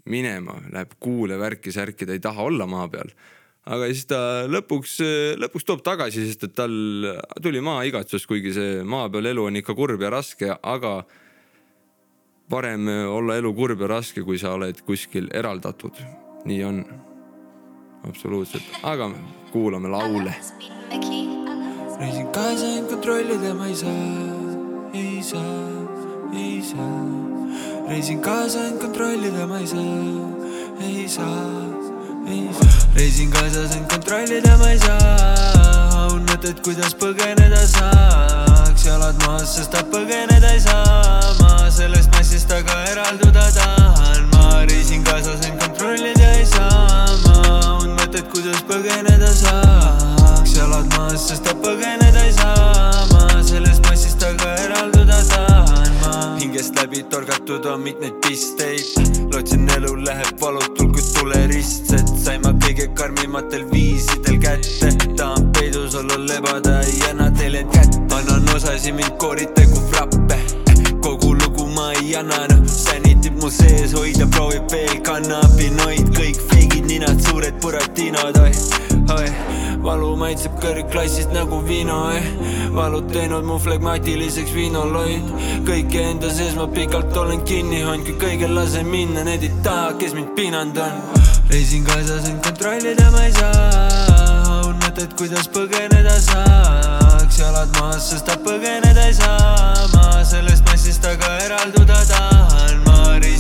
minema, 0.08 0.58
läheb 0.72 0.94
kuule 1.02 1.38
värki-särki, 1.40 2.06
ta 2.06 2.14
ei 2.14 2.22
taha 2.22 2.46
olla 2.50 2.68
maa 2.70 2.86
peal. 2.92 3.10
aga 3.68 3.88
siis 3.90 4.06
ta 4.08 4.20
lõpuks, 4.48 4.94
lõpuks 5.36 5.66
toob 5.66 5.82
tagasi, 5.84 6.24
sest 6.28 6.46
et 6.46 6.54
tal 6.56 6.72
tuli 7.42 7.60
maaigatsus, 7.64 8.24
kuigi 8.28 8.54
see 8.56 8.78
maa 8.84 9.10
peal 9.12 9.28
elu 9.32 9.48
on 9.50 9.60
ikka 9.60 9.76
kurb 9.76 10.04
ja 10.04 10.12
raske, 10.14 10.52
aga 10.62 11.02
parem 12.48 12.88
olla 12.88 13.36
elu 13.36 13.52
kurb 13.54 13.84
ja 13.84 13.92
raske, 13.98 14.24
kui 14.24 14.40
sa 14.40 14.54
oled 14.56 14.80
kuskil 14.86 15.28
eraldatud. 15.36 16.27
Nii 16.48 16.64
on. 16.64 16.84
absoluutselt, 18.08 18.64
aga 18.82 19.10
kuulame 19.52 19.88
laule. 19.88 20.34
reisin 22.00 22.28
kaasa, 22.32 22.66
ent 22.78 22.88
kontrollida 22.88 23.54
ma 23.54 23.66
ei 23.66 23.76
saa, 23.76 23.92
ei 24.94 25.22
saa, 25.22 25.58
ei 26.32 26.62
saa. 26.70 27.00
reisin 27.88 28.20
kaasa, 28.20 28.64
ent 28.68 28.80
kontrollida 28.80 29.46
ma 29.46 29.58
ei 29.58 29.66
saa, 29.66 29.98
ei 30.80 31.08
saa, 31.08 31.44
ei 32.26 32.48
saa. 32.60 32.78
reisin 32.96 33.30
kaasas, 33.30 33.76
ent 33.76 33.92
kontrollida 33.92 34.56
ma 34.58 34.70
ei 34.70 34.78
saa. 34.78 36.06
on 36.12 36.24
mõtet, 36.30 36.62
kuidas 36.64 36.94
põgeneda 37.02 37.66
saaks, 37.74 38.86
jalad 38.86 39.20
maas, 39.26 39.56
sest 39.56 39.74
ta 39.76 39.84
põgeneda 39.92 40.54
ei 40.54 40.60
saa. 40.60 41.34
ma 41.42 41.68
sellest 41.70 42.14
massist 42.16 42.52
aga 42.56 42.84
eralduda 42.94 43.50
tahan, 43.58 44.30
ma 44.32 44.64
reisin 44.70 45.04
kaasas, 45.04 45.44
ent 45.44 45.60
kontrollida. 45.66 46.17
mõtet, 48.08 48.28
kuidas 48.32 48.60
põgeneda 48.64 49.28
saaks, 49.36 50.54
jalad 50.56 50.86
maas, 50.96 51.26
sest 51.28 51.44
ta 51.44 51.52
põgeneda 51.60 52.22
ei 52.24 52.32
saa. 52.32 53.04
ma 53.12 53.42
sellest 53.44 53.84
massist 53.84 54.22
aga 54.24 54.54
eralduda 54.64 55.18
tahan 55.28 55.90
ma. 56.00 56.12
hingest 56.40 56.78
läbi 56.80 57.02
torgatud 57.12 57.66
on 57.66 57.82
mitmeid 57.82 58.16
pisteid, 58.24 59.28
lootsin 59.32 59.68
elu 59.76 59.92
läheb 60.06 60.40
valutul 60.40 60.88
kui 60.94 61.04
tuleristsed, 61.18 62.14
sain 62.24 62.40
ma 62.46 62.54
kõige 62.64 62.88
karmimatel 62.96 63.66
viisidel 63.72 64.40
kätte, 64.40 64.94
tahan 65.16 65.52
peidus 65.52 65.94
olla, 65.94 66.16
lebada 66.30 66.80
ei 66.86 67.02
anna 67.10 67.28
teile 67.36 67.66
kätt, 67.74 68.00
annan 68.16 68.48
osasi 68.56 68.92
mind 68.92 69.20
kooritagu 69.20 69.84
frappe, 69.90 70.40
kogu 71.04 71.34
lugu 71.34 71.68
ma 71.76 71.92
ei 72.00 72.16
anna, 72.16 72.46
noh, 72.54 72.64
sänitib 72.64 73.17
mu 73.48 73.52
sees, 73.54 73.92
hoida 73.96 74.26
proovib 74.28 74.66
veel 74.68 74.98
kannabinoid, 75.06 76.10
kõik 76.12 76.40
feigid 76.50 76.84
ninad, 76.84 77.16
suured 77.24 77.56
buratinod, 77.62 78.36
oi, 78.42 78.50
oi, 79.14 79.28
valu 79.80 80.10
maitseb 80.20 80.58
kõrgklassist 80.60 81.32
nagu 81.32 81.62
viino, 81.64 81.96
oi, 82.10 82.18
valud 82.76 83.08
teinud 83.14 83.46
mu 83.48 83.56
flegmaatiliseks 83.64 84.52
viinoloid, 84.52 85.32
kõike 85.64 86.02
enda 86.10 86.28
sees 86.34 86.58
ma 86.58 86.66
pikalt 86.74 87.16
olen 87.16 87.40
kinni 87.48 87.80
hoidnud, 87.86 88.10
kui 88.10 88.18
kõigel 88.26 88.52
lasen 88.58 88.90
minna, 88.92 89.24
need 89.24 89.48
ei 89.48 89.54
taha, 89.64 89.94
kes 90.02 90.12
mind 90.18 90.34
piinanud 90.36 90.82
on. 90.84 91.00
reisin 91.48 91.88
kaasas, 91.88 92.28
ent 92.28 92.44
kontrollida 92.44 93.08
ma 93.16 93.24
ei 93.30 93.32
saa, 93.38 94.60
on 94.66 94.76
mõtet, 94.84 95.16
kuidas 95.16 95.48
põgeneda 95.56 96.20
saaks, 96.28 97.40
jalad 97.40 97.72
maas, 97.80 98.12
sest 98.12 98.28
ta 98.28 98.36
põgeneda 98.44 99.08
ei 99.08 99.16
saa, 99.16 99.88
ma 99.96 100.20
sellest 100.36 100.68
massist 100.68 101.08
aga 101.08 101.38
eralduda 101.46 102.04
tahan, 102.12 102.57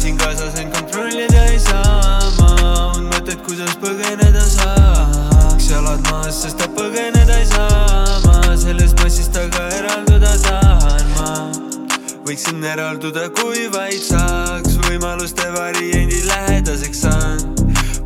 reisin 0.08 0.16
kaasas, 0.16 0.58
ent 0.60 0.72
kontrollida 0.72 1.44
ei 1.52 1.58
saa, 1.58 2.20
ma 2.38 2.92
on 2.94 3.08
mõtet, 3.10 3.40
kuidas 3.44 3.74
põgeneda 3.82 4.44
saaks, 4.48 5.68
jalad 5.68 6.00
maas, 6.08 6.42
sest 6.42 6.58
ta 6.58 6.68
põgeneda 6.72 7.36
ei 7.36 7.46
saa, 7.46 8.20
ma 8.24 8.56
sellest 8.56 8.96
massist 9.02 9.36
aga 9.36 9.68
eralduda 9.76 10.32
tahan 10.44 11.10
ma 11.16 11.32
võiksin 12.24 12.64
eralduda, 12.64 13.28
kui 13.36 13.68
vaid 13.72 14.00
saaks. 14.04 14.76
Võimaluste 14.84 15.48
variandid 15.52 16.24
lähedaseks 16.28 17.00
saan. 17.04 17.40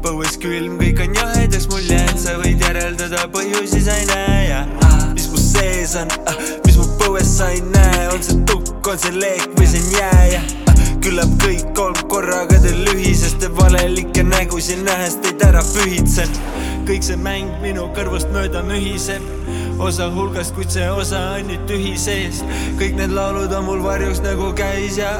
põues 0.02 0.34
külm, 0.42 0.78
kõik 0.78 1.02
on 1.04 1.14
jahedaks 1.14 1.68
mul 1.70 1.86
jäänud, 1.86 2.18
sa 2.18 2.34
võid 2.38 2.62
järeldada, 2.62 3.28
põhjusi 3.30 3.82
sa 3.82 3.94
ei 3.98 4.06
näe. 4.10 4.42
Ja 4.48 4.64
ah, 4.88 5.06
mis 5.14 5.28
mu 5.30 5.38
sees 5.38 5.94
on? 5.98 6.10
Ah,, 6.26 6.38
mis 6.66 6.78
mu 6.78 6.88
põues 6.98 7.36
sa 7.38 7.50
ei 7.54 7.62
näe, 7.70 8.08
on 8.10 8.22
see 8.22 8.42
tukk, 8.46 8.82
on 8.86 8.98
see 8.98 9.14
leek 9.14 9.46
või 9.58 9.70
see 9.70 9.82
on 9.82 9.94
jää? 9.98 10.26
Ja 10.34 10.42
ah, 10.42 10.71
küllap 11.02 11.30
kõik 11.42 11.70
kolm 11.74 11.98
korraga 12.10 12.58
teil 12.62 12.86
ühisest 12.92 13.40
te 13.42 13.48
valelikke 13.56 14.22
nägusid 14.22 14.84
nähes 14.86 15.16
teid 15.24 15.42
ära 15.42 15.62
pühitsen. 15.72 16.30
kõik 16.86 17.02
see 17.06 17.16
mäng 17.16 17.50
minu 17.62 17.88
kõrvust 17.96 18.30
mööda 18.34 18.62
mühiseb 18.66 19.22
osa 19.82 20.06
hulgast, 20.14 20.54
kuid 20.54 20.70
see 20.70 20.86
osa 20.90 21.20
on 21.38 21.48
nüüd 21.50 21.64
tühi 21.66 21.96
sees. 21.98 22.42
kõik 22.78 22.94
need 22.98 23.14
laulud 23.18 23.52
on 23.52 23.64
mul 23.66 23.82
varjuks 23.82 24.22
nagu 24.22 24.52
käis 24.54 24.98
ja 24.98 25.16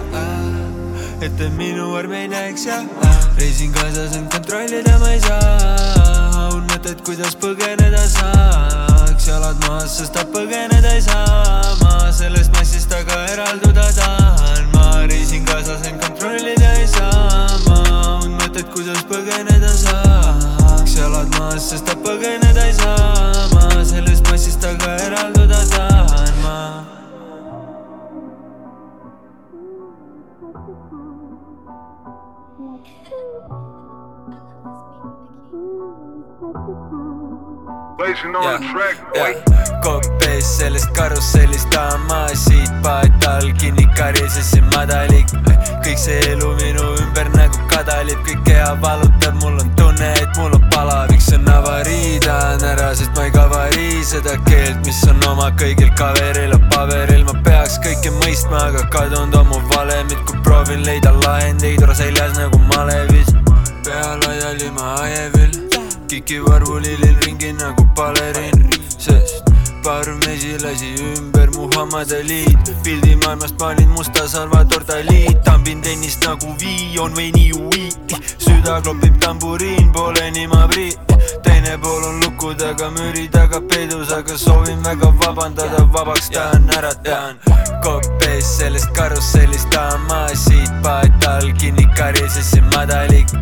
et 1.23 1.35
te 1.39 1.49
minu 1.59 1.95
arme 1.99 2.21
ei 2.25 2.29
näeks 2.29 2.67
ja 2.67 2.79
reisin 3.39 3.73
kaasas, 3.75 4.15
ent 4.19 4.31
kontrollida 4.33 4.99
ma 5.03 5.11
ei 5.17 5.21
saa. 5.21 6.49
on 6.53 6.63
mõtet, 6.71 7.03
kuidas 7.07 7.35
põgeneda 7.43 8.05
saaks, 8.15 9.27
jalad 9.27 9.59
maas, 9.67 9.99
sest 9.99 10.15
ta 10.15 10.27
põgeneda 10.37 10.95
ei 10.95 11.03
saa. 11.03 11.75
ma 11.83 12.13
sellest 12.13 12.55
massist 12.55 12.95
aga 12.95 13.25
eralduda 13.35 13.91
tahan, 13.99 14.72
reisin 15.07 15.45
kaasas, 15.45 15.87
ent 15.89 16.01
kontrollida 16.05 16.73
ei 16.81 16.87
saa. 16.87 17.59
ma 17.67 17.79
on 18.23 18.39
mõtet, 18.39 18.67
kuidas 18.75 19.03
põgeneda 19.11 19.73
saaks, 19.83 20.97
jalad 20.97 21.31
maas, 21.39 21.71
sest 21.71 21.87
ta 21.87 21.97
põgeneda 22.07 22.67
ei 22.67 22.75
saa. 22.81 23.49
ma 23.55 23.85
sellest 23.85 24.29
massist 24.31 24.65
aga 24.65 24.97
eralduda 25.07 25.63
tahan 25.77 26.43
ma. 26.43 27.02
Kopp 39.83 40.25
ees 40.29 40.47
sellest 40.59 40.91
karussellist 40.97 41.71
tahan 41.71 42.01
ma 42.09 42.27
siit 42.35 42.73
paat 42.83 43.27
all 43.29 43.53
kinni 43.61 43.87
karisesin 43.99 44.65
madalik. 44.75 45.27
kõik 45.85 45.99
see 45.99 46.19
elu 46.31 46.51
minu 46.59 46.85
ümber 47.03 47.29
nagu 47.37 47.59
kadalib, 47.71 48.19
kõik 48.27 48.43
keha 48.47 48.75
valutab, 48.83 49.35
mul 49.43 49.59
on 49.63 49.71
tunne, 49.79 50.11
et 50.23 50.39
mul 50.39 50.55
on 50.55 50.69
palavik, 50.75 51.21
see 51.23 51.39
on 51.39 51.49
avarii, 51.55 52.21
tahan 52.27 52.63
ära, 52.73 52.93
sest 52.99 53.15
ma 53.17 53.27
ei 53.27 53.35
kavarii 53.35 54.05
seda 54.07 54.37
keelt, 54.49 54.79
mis 54.87 55.03
on 55.11 55.23
oma 55.31 55.51
kõigil 55.63 55.91
kaveril. 55.99 56.55
Ja 56.55 56.61
paberil, 56.75 57.25
ma 57.27 57.35
peaks 57.47 57.79
kõike 57.87 58.15
mõistma, 58.21 58.69
aga 58.71 58.87
kadunud 58.95 59.35
on 59.41 59.51
mu 59.51 59.61
valemid, 59.75 60.19
kui 60.29 60.43
proovin 60.47 60.87
leida 60.87 61.15
lahendeid, 61.25 61.83
ora 61.83 61.99
seljas 61.99 62.39
nagu 62.39 62.63
malevis. 62.71 63.35
pea 63.83 64.17
laiali 64.23 64.71
ma 64.79 64.95
ajevil, 65.03 65.72
kikivarvulilil 66.13 67.17
ringi 67.25 67.53
nagu 67.57 67.85
baleriin, 67.97 68.71
sest 68.99 69.49
paar 69.85 70.09
mesilasi 70.27 70.91
ümber 71.05 71.49
Muhamed 71.57 72.11
Aliid 72.11 72.73
pildimaailmast 72.85 73.61
maalin 73.61 73.89
musta 73.89 74.29
Salvador 74.29 74.85
Daliid 74.89 75.41
tambin 75.45 75.81
tennist 75.81 76.27
nagu 76.27 76.53
viion 76.61 77.17
või 77.17 77.31
niui 77.33 77.89
süda 78.37 78.83
klopib 78.85 79.17
tamburiin, 79.25 79.89
pooleni 79.97 80.45
ma 80.53 80.67
prii 80.69 80.93
teine 81.49 81.79
pool 81.81 82.05
on 82.05 82.21
luku 82.27 82.53
taga, 82.61 82.91
müüri 82.93 83.29
taga 83.33 83.63
peidus, 83.73 84.13
aga 84.13 84.37
soovin 84.37 84.85
väga 84.85 85.15
vabandada, 85.25 85.87
vabaks 85.97 86.29
tahan, 86.37 86.69
ära 86.77 86.93
tahan 87.09 87.41
kopp 87.83 88.29
ees 88.29 88.59
sellest 88.59 88.93
karussellist 88.99 89.71
tahan 89.73 90.05
ma 90.11 90.27
siit 90.45 90.77
paat 90.85 91.27
all 91.33 91.53
kinni 91.57 91.89
karisesin 91.97 92.69
madalik. 92.77 93.33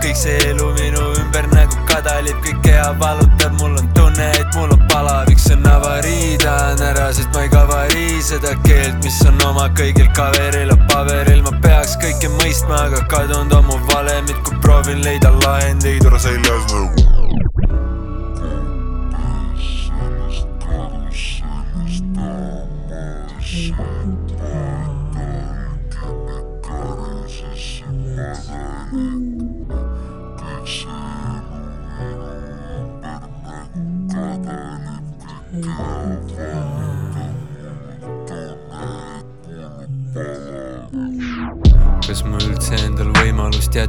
Kõik 0.00 0.16
see 0.16 0.38
elu 0.52 0.70
minu 0.78 1.09
ümber 1.30 1.46
nagu 1.54 1.76
kadalib, 1.86 2.38
kõik 2.42 2.58
keha 2.64 2.90
valutab, 2.98 3.52
mul 3.60 3.76
on 3.78 3.88
tunne, 3.94 4.26
et 4.34 4.56
mul 4.56 4.72
on 4.74 4.82
palavik, 4.90 5.38
see 5.38 5.54
on 5.54 5.66
avarii, 5.70 6.36
tahan 6.42 6.82
ära, 6.82 7.12
sest 7.14 7.30
ma 7.34 7.44
ei 7.46 7.52
kavarii 7.52 8.18
seda 8.22 8.56
keelt, 8.66 8.98
mis 9.04 9.20
on 9.28 9.38
oma 9.46 9.68
kõigil 9.78 10.10
kaveril 10.18 10.74
ja 10.74 10.78
paberil, 10.90 11.42
ma 11.46 11.54
peaks 11.62 11.94
kõike 12.02 12.32
mõistma, 12.40 12.86
aga 12.88 13.04
kadunud 13.12 13.54
on 13.60 13.68
mu 13.70 13.78
valemid, 13.92 14.38
kui 14.42 14.58
proovin 14.64 15.04
leida 15.06 15.30
lahendeid, 15.44 16.06
ora 16.10 16.18
seljas 16.18 16.66
nagu 16.74 17.29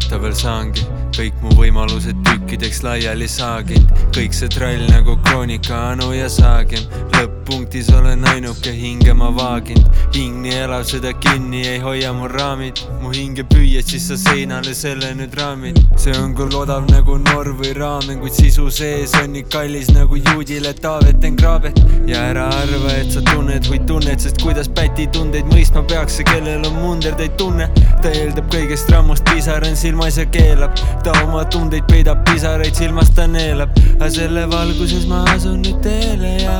jätta 0.01 0.17
veel 0.21 0.33
saangi 0.33 0.81
kõik 1.13 1.37
mu 1.43 1.51
võimalused 1.59 2.17
tükkideks 2.51 2.81
laiali 2.83 3.27
saaginud 3.31 3.91
kõik 4.11 4.33
see 4.35 4.49
trall 4.51 4.81
nagu 4.89 5.13
kroonika 5.23 5.77
Anu 5.93 6.09
ja 6.11 6.27
Saagim. 6.29 6.83
Lõpp-punktis 7.15 7.87
olen 7.95 8.25
ainuke 8.27 8.73
hinge 8.75 9.13
ma 9.15 9.29
vaaginud 9.31 9.87
hing 10.11 10.41
nii 10.43 10.57
elav 10.65 10.83
seda 10.89 11.13
kinni 11.23 11.61
ei 11.67 11.79
hoia 11.79 12.11
mu 12.13 12.27
raamid. 12.27 12.81
Mu 12.99 13.13
hinge 13.15 13.45
püüad 13.47 13.87
siis 13.87 14.09
sa 14.09 14.17
seinale 14.19 14.73
selle 14.75 15.13
nüüd 15.15 15.35
raamid. 15.39 15.79
See 16.01 16.11
on 16.19 16.33
küll 16.35 16.55
odav 16.57 16.89
nagu 16.91 17.15
Norr 17.21 17.53
või 17.61 17.71
raamen 17.77 18.19
kuid 18.19 18.35
sisu 18.35 18.67
sees 18.73 19.15
on 19.21 19.31
nii 19.35 19.45
kallis 19.53 19.91
nagu 19.95 20.19
juudile 20.19 20.73
Taavet 20.81 21.23
engraabet 21.27 21.79
ja 22.09 22.25
ära 22.33 22.49
arva 22.59 22.97
et 22.97 23.15
sa 23.15 23.23
tunned 23.31 23.69
või 23.71 23.79
tunned 23.87 24.23
sest 24.23 24.43
kuidas 24.43 24.67
päti 24.75 25.07
tundeid 25.15 25.47
mõistma 25.53 25.85
peaks 25.87 26.19
see 26.19 26.27
kellel 26.27 26.67
on 26.67 26.77
munder 26.81 27.15
ta 27.15 27.23
ei 27.27 27.33
tunne. 27.39 27.69
Ta 28.03 28.11
eeldab 28.11 28.51
kõigest 28.51 28.91
rammust 28.91 29.23
pisar 29.31 29.63
on 29.67 29.79
silmas 29.79 30.19
ja 30.19 30.27
keelab. 30.35 30.75
Ta 31.05 31.15
oma 31.23 31.45
tundeid 31.47 31.87
peidab 31.87 32.25
pisaraid 32.41 32.73
silmas 32.73 33.09
ta 33.15 33.25
neelab 33.27 33.69
aga 34.01 34.07
selle 34.13 34.43
valguses 34.51 35.03
ma 35.09 35.17
asun 35.33 35.59
nüüd 35.65 35.77
teele 35.85 36.31
ja 36.43 36.55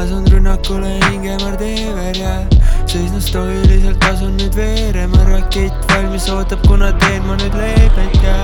asun 0.00 0.26
rünnakule 0.32 0.90
Ingemar 1.14 1.54
Teever 1.62 2.18
ja 2.20 2.34
seisnud 2.92 3.24
stoiliselt 3.28 4.04
asun 4.10 4.36
nüüd 4.40 4.58
veerema. 4.60 5.22
Rakett 5.30 5.88
valmis 5.88 6.28
ootab 6.34 6.68
kuna 6.68 6.92
teen 7.00 7.24
ma 7.28 7.38
nüüd 7.40 7.56
leebet 7.62 8.18
ja 8.26 8.36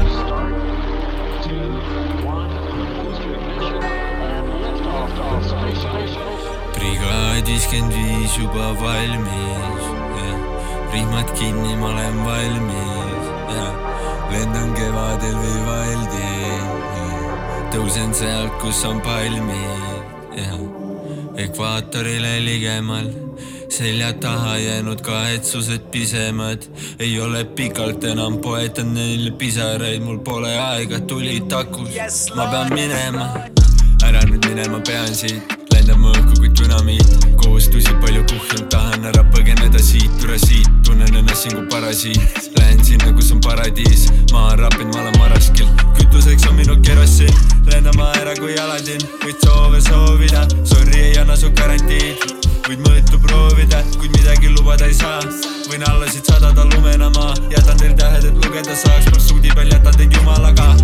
brigaad 6.78 7.46
viiskümmend 7.52 8.00
viis 8.00 8.40
juba 8.40 8.72
valmis 8.80 9.88
rihmad 10.96 11.36
kinni, 11.36 11.76
ma 11.76 11.92
olen 11.92 12.24
valmis 12.24 13.32
ja 13.58 13.91
lendan 14.32 14.72
kevadel 14.76 15.36
Vivaldi 15.42 16.30
tõusen 17.72 18.14
sealt, 18.16 18.54
kus 18.62 18.82
on 18.88 19.00
palmid 19.04 20.36
ja 20.36 20.56
ekvaatorile 21.42 22.38
ligemal 22.44 23.08
selja 23.72 24.12
taha 24.12 24.58
jäänud 24.58 25.00
kahetsused 25.00 25.88
pisemad. 25.90 26.62
Ei 26.98 27.20
ole 27.20 27.44
pikalt 27.44 28.04
enam 28.04 28.38
poetanud 28.44 28.94
neile 28.94 29.30
pisaraid, 29.40 30.04
mul 30.04 30.18
pole 30.24 30.52
aega, 30.60 31.00
tuli 31.00 31.40
takus, 31.48 31.96
ma 32.36 32.46
pean 32.52 32.74
minema. 32.76 33.30
Ära 34.04 34.20
nüüd 34.28 34.44
minema 34.48 34.82
pean 34.86 35.14
siit. 35.16 35.56
Lendama 35.72 36.12
õhku 36.12 36.42
kui 36.42 36.52
dünamiit 36.60 37.28
kohustusi 37.40 37.96
palju 38.04 38.26
kuhjunud, 38.28 38.68
tahan 38.70 39.08
ära 39.08 39.24
põgeneda 39.32 39.80
siit, 39.80 40.20
üle 40.26 40.38
siit 40.38 40.68
tunnen 40.84 41.22
ennast 41.22 41.46
siin 41.46 41.56
kui 41.56 41.68
parasiit 41.72 42.51
paradiis, 43.44 44.06
ma 44.32 44.54
rappinud, 44.56 44.94
ma 44.94 45.00
olen 45.02 45.18
maraskil. 45.18 45.68
Kütuseks 45.98 46.46
on 46.48 46.56
minu 46.56 46.76
kerosiin, 46.82 47.34
lendama 47.70 48.10
ära 48.20 48.34
kui 48.38 48.56
Aladin. 48.58 49.02
Võid 49.24 49.44
soove 49.44 49.80
soovida, 49.84 50.46
sorry 50.64 51.08
ei 51.08 51.16
anna 51.20 51.36
su 51.36 51.50
garantiid. 51.58 52.26
Võid 52.68 52.84
mõõtu 52.86 53.20
proovida, 53.22 53.82
kuid 53.98 54.14
midagi 54.18 54.52
lubada 54.56 54.86
ei 54.86 54.94
saa. 54.96 55.20
Võin 55.70 55.86
alla 55.90 56.10
siit 56.10 56.28
sadada 56.30 56.66
lumena 56.74 57.10
maa, 57.16 57.34
jätan 57.50 57.80
teil 57.80 57.96
tähed, 57.98 58.28
et 58.30 58.44
lugeda 58.44 58.76
saaks, 58.76 59.10
marsruudi 59.10 59.54
peal 59.56 59.72
jätan 59.72 59.98
teid 59.98 60.14
jumalaga. 60.18 60.74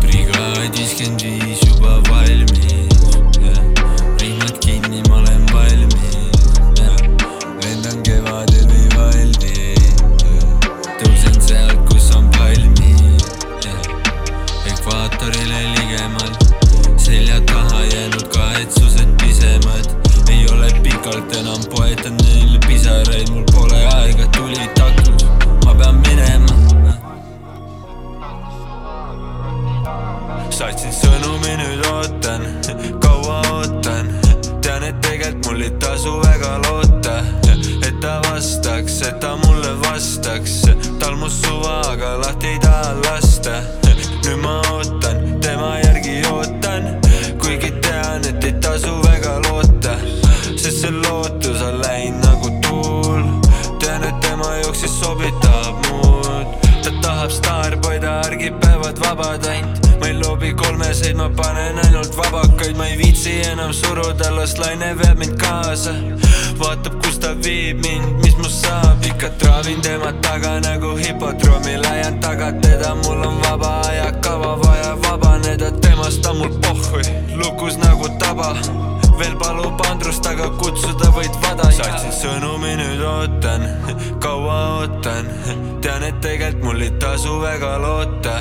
Brigaad 0.00 0.76
viiskümmend 0.76 1.26
viis 1.26 1.66
juba 1.66 1.98
valmis 2.10 2.89
poetanud 21.90 22.22
neile 22.22 22.58
pisaraid, 22.66 23.30
mul 23.30 23.44
pole 23.52 23.78
aega, 23.94 24.26
tuli 24.36 24.66
takus, 24.74 25.24
ma 25.64 25.74
pean 25.74 25.96
minema. 26.04 26.54
Saatsin 30.54 30.94
sõnumi, 30.94 31.56
nüüd 31.58 31.82
ootan, 31.90 32.46
kaua 33.02 33.40
ootan? 33.56 34.12
Tean, 34.62 34.86
et 34.86 35.02
tegelikult 35.02 35.50
mul 35.50 35.66
ei 35.66 35.74
tasu 35.82 36.14
väga 36.22 36.58
loota 36.68 37.16
et 37.88 38.00
ta 38.00 38.20
vastaks, 38.28 39.00
et 39.08 39.20
ta 39.20 39.34
mulle 39.42 39.74
vastaks. 39.82 40.60
Tal 41.00 41.16
mu 41.16 41.28
suvaga 41.28 42.18
lahti 42.22 42.54
ei 42.54 42.62
taha 42.62 42.94
lasta. 43.02 43.62
Nüüd 44.22 44.38
ma 44.44 44.60
ootan, 44.70 44.99
staarpoid, 58.40 58.64
argipäevad 58.64 58.98
vabad 58.98 59.44
ainult. 59.44 60.00
Ma 60.00 60.06
ei 60.06 60.14
loobi 60.14 60.54
kolmeseid, 60.54 61.16
ma 61.16 61.28
panen 61.28 61.78
ainult 61.84 62.16
vabakaid, 62.16 62.76
ma 62.76 62.86
ei 62.86 62.98
viitsi 62.98 63.42
enam 63.52 63.72
suruda, 63.72 64.34
las 64.34 64.58
laine 64.58 64.96
veab 64.98 65.18
mind 65.18 65.36
kaasa. 65.38 65.94
Vaatab, 66.58 67.02
kus 67.02 67.18
ta 67.18 67.34
viib 67.34 67.80
mind, 67.84 68.22
mis 68.22 68.36
must 68.36 68.64
saab, 68.64 69.04
ikka 69.04 69.30
traavin 69.38 69.80
tema 69.80 70.12
taga 70.22 70.60
nagu 70.60 70.96
hipodroomi, 70.96 71.76
lähen 71.82 72.20
taga 72.20 72.52
teda, 72.52 72.94
mul 72.94 73.24
on 73.24 73.40
vaba 73.42 73.80
ajakava, 73.88 74.56
vaja. 74.56 74.96
Vabaneda 74.96 75.70
temast 75.80 76.26
on 76.26 76.38
mul 76.38 76.60
pohhui, 76.60 77.02
lukus 77.36 77.76
nagu 77.76 78.08
taba 78.18 78.54
veel 79.20 79.36
palub 79.36 79.80
andrust, 79.90 80.24
aga 80.26 80.48
kutsuda 80.60 81.10
võid 81.12 81.34
vada 81.44 81.68
saatsin 81.74 82.12
sõnumi, 82.14 82.72
nüüd 82.80 83.02
ootan, 83.04 83.66
kaua 84.22 84.58
ootan. 84.78 85.28
Tean, 85.84 86.04
et 86.04 86.20
tegelikult 86.24 86.64
mul 86.64 86.84
ei 86.84 86.92
tasu 87.00 87.36
väga 87.42 87.76
loota 87.82 88.38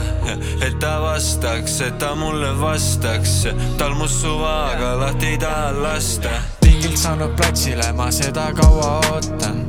et 0.65 0.79
ta 0.79 0.99
vastaks, 1.03 1.79
et 1.81 1.97
ta 1.99 2.13
mulle 2.15 2.51
vastaks. 2.59 3.47
Tal 3.77 3.95
mu 3.99 4.07
suva, 4.07 4.53
aga 4.73 4.93
lahti 4.99 5.33
ei 5.33 5.41
taha 5.41 5.71
lasta. 5.83 6.31
Pingilt 6.61 6.97
saanud 6.97 7.35
platsile, 7.39 7.91
ma 7.97 8.11
seda 8.11 8.49
kaua 8.55 8.99
ootan. 9.11 9.65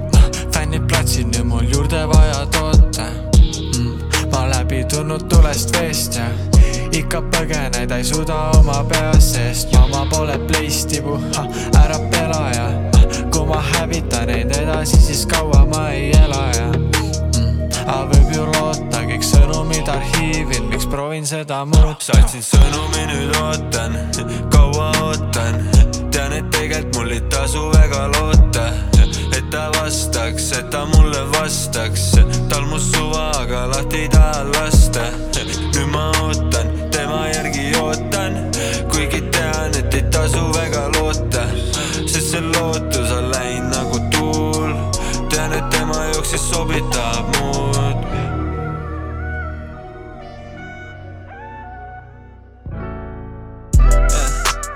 Fännid 0.54 0.86
platsil, 0.90 1.26
nüüd 1.32 1.50
mul 1.50 1.66
juurde 1.74 2.06
vaja 2.12 2.46
toota. 2.54 3.10
Mm. 3.40 3.98
ma 4.30 4.46
läbi 4.50 4.84
tulnud 4.90 5.26
tulest 5.28 5.74
veest 5.74 6.20
ja 6.20 6.59
ikka 6.96 7.22
põgeneda 7.32 7.98
ei 8.00 8.04
suuda 8.04 8.36
oma 8.58 8.80
peas 8.88 9.32
seest 9.34 9.72
mama 9.74 10.04
pole 10.10 10.38
pleistibu, 10.48 11.18
ära 11.78 11.98
pela 12.12 12.42
ja 12.54 12.66
kui 13.32 13.46
ma 13.48 13.60
hävitan 13.72 14.28
neid 14.30 14.54
edasi, 14.56 15.00
siis 15.06 15.26
kaua 15.30 15.64
ma 15.70 15.88
ei 15.94 16.10
ela 16.18 16.42
ja 16.56 16.68
mm. 16.72 17.70
aga 17.86 18.04
võib 18.12 18.34
ju 18.34 18.46
loota, 18.54 19.04
kõik 19.12 19.26
sõnumid 19.26 19.90
arhiivil, 19.94 20.62
miks 20.72 20.88
proovin 20.90 21.26
seda 21.26 21.64
muuta 21.68 22.12
saatsin 22.12 22.44
sõnumi, 22.44 23.06
nüüd 23.12 23.36
ootan, 23.42 23.98
kaua 24.52 24.92
ootan. 25.04 25.62
Tean, 26.10 26.32
et 26.34 26.48
tegelikult 26.50 26.96
mul 26.96 27.12
ei 27.14 27.20
tasu 27.30 27.68
väga 27.70 28.08
loota 28.16 28.66
et 29.36 29.50
ta 29.50 29.70
vastaks, 29.74 30.52
et 30.58 30.70
ta 30.70 30.84
mulle 30.86 31.22
vastaks. 31.32 32.10
Tal 32.48 32.66
mu 32.66 32.78
suva, 32.78 33.30
aga 33.40 33.66
lahti 33.72 34.04
ei 34.04 34.08
taha 34.08 34.44
lasta. 34.54 35.06
Nüüd 35.74 35.88
ma 35.92 36.10
ootan, 36.22 36.72
järgi 37.50 37.78
ootan 37.80 38.34
kuigi 38.92 39.20
tean, 39.20 39.74
et 39.78 39.94
ei 39.94 40.02
tasu 40.02 40.52
väga 40.54 40.88
loota 40.94 41.46
sest 42.06 42.30
see 42.30 42.40
lootus 42.40 43.10
on 43.10 43.30
läinud 43.30 43.74
nagu 43.74 43.98
tuul. 44.10 44.74
Tean, 45.30 45.52
et 45.52 45.70
tema 45.70 46.04
jooksis 46.14 46.50
sobitab 46.50 47.36
muud. 47.36 47.96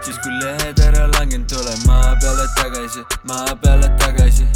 Siis 0.02 0.18
kui 0.22 0.32
lehed 0.42 0.78
ära 0.86 1.08
langenud, 1.18 1.48
tulen 1.48 1.80
maa 1.86 2.14
peale 2.22 2.46
tagasi, 2.56 3.04
maa 3.24 3.56
peale 3.62 3.90
tagasi. 3.98 4.46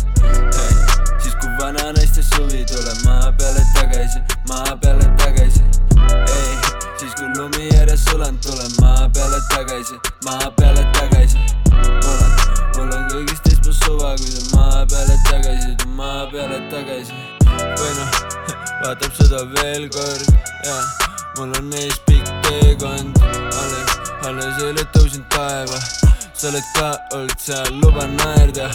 Siis 1.19 1.35
kui 1.35 1.51
vana 1.61 1.93
naiste 1.93 2.23
suvi, 2.23 2.65
tulen 2.65 3.05
maa 3.05 3.33
peale 3.33 3.67
tagasi, 3.75 4.23
maa 4.49 4.77
peale 4.83 5.13
tagasi. 5.19 6.58
Siis 6.99 7.15
kui 7.15 7.29
lumi 7.37 7.69
järjest 7.73 8.11
sulanud, 8.11 8.39
tulen 8.43 8.73
maa 8.81 9.09
peale 9.15 9.39
tagasi, 9.53 9.99
maa 10.25 10.51
peale 10.57 10.85
tagasi. 10.97 11.39
Mul 12.77 12.91
on 12.95 13.05
kõigist 13.13 13.45
teist 13.47 13.67
mu 13.67 13.75
suva, 13.77 14.15
kui 14.19 14.33
ta 14.35 14.57
maa 14.57 14.87
peale 14.91 15.19
tagasi, 15.29 15.75
ta 15.83 15.89
maa 16.01 16.27
peale 16.33 16.59
tagasi. 16.73 17.21
Või 17.49 17.93
noh, 17.99 18.19
vaatab 18.83 19.15
seda 19.21 19.45
veel 19.55 19.89
kord, 19.95 20.27
jah 20.67 21.09
mul 21.39 21.55
on 21.61 21.73
ees 21.79 21.99
pikk 22.11 22.31
teekond, 22.49 23.23
alles, 23.23 23.97
alles 24.27 24.63
eile 24.67 24.87
tõusin 24.97 25.27
taeva. 25.35 25.79
Sa 26.39 26.51
oled 26.51 26.71
ka 26.75 26.93
olnud 27.15 27.39
seal, 27.43 27.75
luba 27.83 28.07
naerda. 28.19 28.71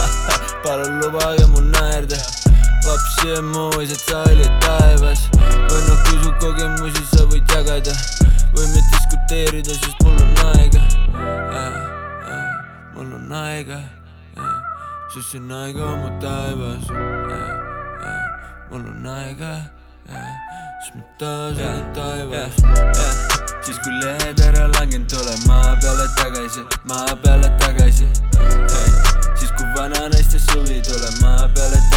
Palun 0.66 1.00
lubage 1.02 1.46
mul 1.54 1.70
naerda 1.74 2.45
paps 2.86 3.18
ja 3.26 3.42
moos, 3.42 3.90
et 3.90 4.00
sa 4.08 4.22
olid 4.30 4.52
taevas 4.62 5.26
kui 6.06 6.18
su 6.22 6.32
kogemusi 6.40 7.02
sa 7.10 7.24
võid 7.30 7.50
jagada 7.50 7.92
võime 8.54 8.82
diskuteerida, 8.92 9.74
sest 9.74 10.04
mul 10.04 10.20
on 10.22 10.38
aega. 10.52 10.82
Mul 12.94 13.10
on 13.18 13.32
aega, 13.40 13.80
sest 15.12 15.32
see 15.32 15.40
on 15.40 15.52
aega 15.58 15.82
oma 15.86 16.12
taevas. 16.22 16.86
mul 18.70 18.86
on 18.92 19.10
aega, 19.16 19.52
sest 20.06 20.94
ma 20.94 21.04
taas 21.18 21.58
olen 21.58 21.84
taevas. 21.98 22.62
siis 23.66 23.78
kui 23.82 23.98
lehed 24.04 24.40
ära 24.46 24.70
langenud, 24.78 25.08
tulen 25.10 25.42
maa 25.50 25.74
peale 25.82 26.06
tagasi, 26.22 26.66
maa 26.88 27.18
peale 27.22 27.50
tagasi. 27.58 28.08
siis 29.34 29.52
kui 29.58 29.66
vana 29.76 30.08
naiste 30.08 30.38
suvi, 30.38 30.80
tulen 30.86 31.20
maa 31.22 31.48
peale 31.54 31.76
tagasi, 31.90 31.95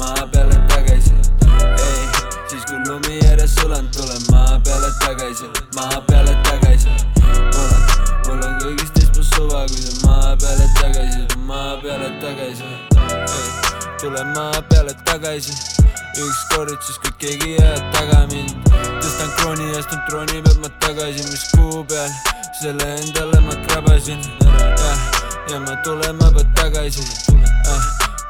maa 0.00 0.26
peale 0.32 0.56
tagasi. 0.68 1.12
siis 2.48 2.64
kui 2.68 2.78
lumi 2.88 3.18
järjest 3.24 3.60
sulanud, 3.60 3.90
tulen 3.96 4.22
maa 4.30 4.60
peale 4.64 4.90
tagasi, 5.00 5.48
maa 5.76 6.00
peale 6.08 6.34
tagasi. 6.46 6.88
mul 7.54 7.72
on, 7.74 7.82
mul 8.26 8.44
on 8.46 8.54
kõigist 8.62 8.94
teist 8.96 9.16
mu 9.16 9.24
suva, 9.32 9.64
kui 9.68 9.82
sa 9.84 9.92
maa 10.06 10.36
peale 10.42 10.68
tagasi, 10.80 11.20
maa 11.50 11.76
peale 11.82 12.10
tagasi. 12.22 12.70
tulen 14.00 14.32
maa 14.36 14.62
peale 14.72 14.96
tagasi, 15.04 15.52
ükskord 16.24 16.76
siis, 16.80 16.98
kui 17.04 17.12
keegi 17.24 17.56
jääb 17.58 17.92
taga 17.96 18.24
mind. 18.32 18.56
tõstan 18.72 19.34
krooni 19.36 19.72
ja 19.72 19.82
astun 19.84 20.04
trooni 20.08 20.42
pealt 20.48 20.64
ma 20.64 20.72
tagasi, 20.86 21.28
mis 21.28 21.44
kuu 21.56 21.84
peal, 21.92 22.10
selle 22.62 22.94
endale 22.96 23.44
ma 23.48 23.60
krabasin. 23.66 24.24
ja 25.50 25.60
ma 25.60 25.76
tulen 25.84 26.16
maa 26.16 26.32
pealt 26.38 26.56
tagasi, 26.56 27.04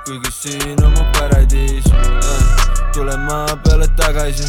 kuigi 0.05 0.31
siin 0.33 0.85
on 0.85 0.93
mu 0.93 1.05
paradiis. 1.13 1.85
tulen 2.95 3.21
maa 3.21 3.57
peale 3.65 3.89
tagasi, 3.97 4.45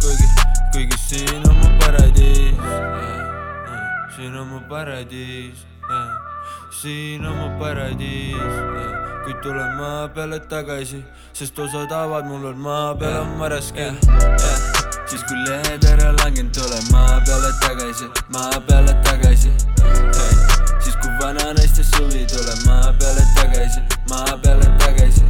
kuigi, 0.00 0.26
kuigi 0.72 0.98
siin 1.08 1.48
on 1.48 1.56
mu 1.56 1.68
paradiis. 1.80 2.56
siin 4.16 4.36
on 4.36 4.46
mu 4.46 4.60
paradiis, 4.68 5.66
siin 6.80 7.26
on 7.26 7.36
mu 7.36 7.48
paradiis, 7.58 8.54
kuid 9.24 9.36
tulen 9.42 9.76
maa 9.80 10.08
peale 10.08 10.40
tagasi, 10.40 11.04
sest 11.32 11.58
osad 11.58 11.90
haavad 11.90 12.26
mul 12.26 12.44
on 12.44 12.58
maa 12.58 12.94
peal 12.94 13.20
on 13.20 13.36
marasken. 13.40 13.98
siis 15.06 15.24
kui 15.24 15.38
lehed 15.48 15.84
ära 15.92 16.12
langenud, 16.22 16.52
tulen 16.54 16.84
maa 16.92 17.20
peale 17.26 17.52
tagasi, 17.60 18.06
maa 18.32 18.60
peale 18.68 18.94
tagasi. 19.04 19.50
siis 19.50 20.51
vana 21.22 21.52
naiste 21.54 21.84
suvi, 21.84 22.26
tulen 22.26 22.60
maa 22.66 22.92
peale 22.98 23.24
tagasi, 23.36 23.80
maa 24.10 24.38
peale 24.42 24.66
tagasi. 24.82 25.24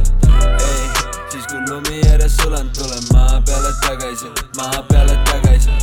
siis 1.31 1.45
kui 1.49 1.59
lumi 1.69 1.99
järjest 2.05 2.41
sulanud, 2.41 2.71
tulen 2.77 3.03
maa 3.13 3.41
peale 3.47 3.71
tagasi, 3.83 4.31
maa 4.57 4.81
peale 4.89 5.17
tagasi. 5.29 5.75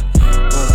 on, 0.60 0.72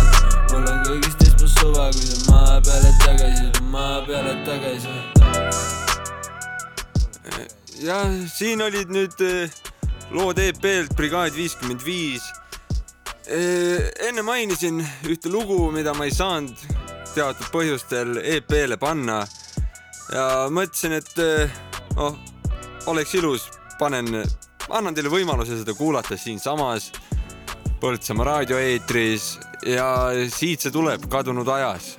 mul 0.52 0.70
on 0.72 0.80
kõigist 0.86 1.42
mu 1.42 1.48
suva, 1.56 1.90
kui 1.96 2.06
sa 2.08 2.16
maa 2.30 2.60
peale 2.68 2.94
tagasi, 3.04 3.50
maa 3.74 4.00
peale 4.08 4.34
tagasi. 4.48 4.96
jah, 7.84 8.08
siin 8.38 8.64
olid 8.64 8.96
nüüd 8.96 9.20
eh, 9.20 9.60
lood 10.16 10.40
EP-lt 10.40 10.96
Brigaad 10.96 11.36
viiskümmend 11.36 11.84
viis. 11.84 12.24
enne 14.08 14.22
mainisin 14.22 14.80
ühte 15.10 15.28
lugu, 15.28 15.60
mida 15.74 15.92
ma 15.94 16.06
ei 16.06 16.14
saanud 16.14 16.85
teatud 17.16 17.48
põhjustel 17.52 18.20
EP-le 18.20 18.76
panna. 18.80 19.22
Ja 20.12 20.46
mõtlesin, 20.52 20.98
et 21.00 21.16
noh, 21.96 22.18
oleks 22.92 23.14
ilus, 23.18 23.48
panen, 23.80 24.22
annan 24.68 24.94
teile 24.94 25.10
võimaluse 25.12 25.58
seda 25.58 25.74
kuulata 25.74 26.18
siinsamas 26.20 26.92
Põltsamaa 27.76 28.24
raadioeetris 28.24 29.24
ja 29.68 29.86
siit 30.32 30.64
see 30.64 30.72
tuleb 30.72 31.04
kadunud 31.12 31.48
ajas 31.52 31.90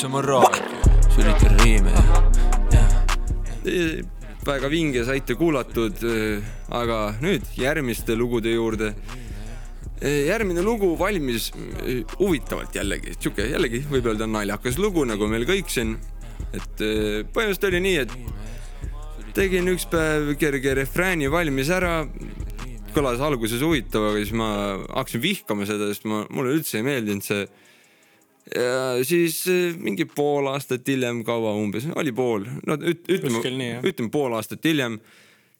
Põltsamaa 0.00 0.22
raadio, 0.24 0.92
sülitan 1.12 1.58
riime, 1.60 1.90
jah. 2.72 2.92
väga 4.46 4.70
vinge 4.72 5.02
saite 5.04 5.36
kuulatud, 5.36 6.00
aga 6.72 7.00
nüüd 7.20 7.44
järgmiste 7.60 8.16
lugude 8.16 8.54
juurde. 8.54 8.94
järgmine 10.00 10.64
lugu 10.64 10.94
valmis 10.96 11.50
eh, 11.52 12.00
huvitavalt 12.16 12.80
jällegi, 12.80 13.12
sihuke 13.18 13.50
jällegi 13.50 13.82
võib 13.92 14.08
öelda 14.08 14.24
naljakas 14.24 14.80
lugu, 14.80 15.04
nagu 15.04 15.28
meil 15.28 15.44
kõik 15.44 15.68
siin. 15.68 15.98
et 16.48 16.80
põhimõtteliselt 16.80 17.68
oli 17.68 17.84
nii, 17.90 17.96
et 18.00 19.34
tegin 19.36 19.68
üks 19.68 19.84
päev 19.84 20.32
kerge 20.40 20.78
refrääni 20.80 21.28
valmis 21.28 21.68
ära 21.68 22.06
kõlas 22.96 23.20
alguses 23.20 23.60
huvitav, 23.60 24.14
aga 24.14 24.24
siis 24.24 24.32
ma 24.32 24.48
hakkasin 24.96 25.28
vihkama 25.28 25.68
seda, 25.68 25.92
sest 25.92 26.08
ma, 26.08 26.24
mulle 26.32 26.56
üldse 26.56 26.80
ei 26.80 26.88
meeldinud 26.88 27.20
see. 27.34 27.50
Ja 28.54 29.04
siis 29.06 29.42
eh, 29.50 29.76
mingi 29.78 30.06
pool 30.08 30.50
aastat 30.52 30.88
hiljem, 30.88 31.24
kaua 31.26 31.54
umbes, 31.58 31.88
oli 31.94 32.12
pool, 32.12 32.46
no 32.66 32.76
üt- 32.76 33.08
ütleme 33.08 33.42
ütleme 33.86 34.10
pool 34.10 34.36
aastat 34.38 34.64
hiljem 34.64 35.00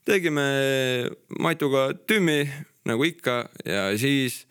tegime 0.09 0.47
Matuga 1.39 1.91
tümmi 2.07 2.43
nagu 2.89 3.05
ikka 3.05 3.45
ja 3.67 3.91
siis 4.01 4.45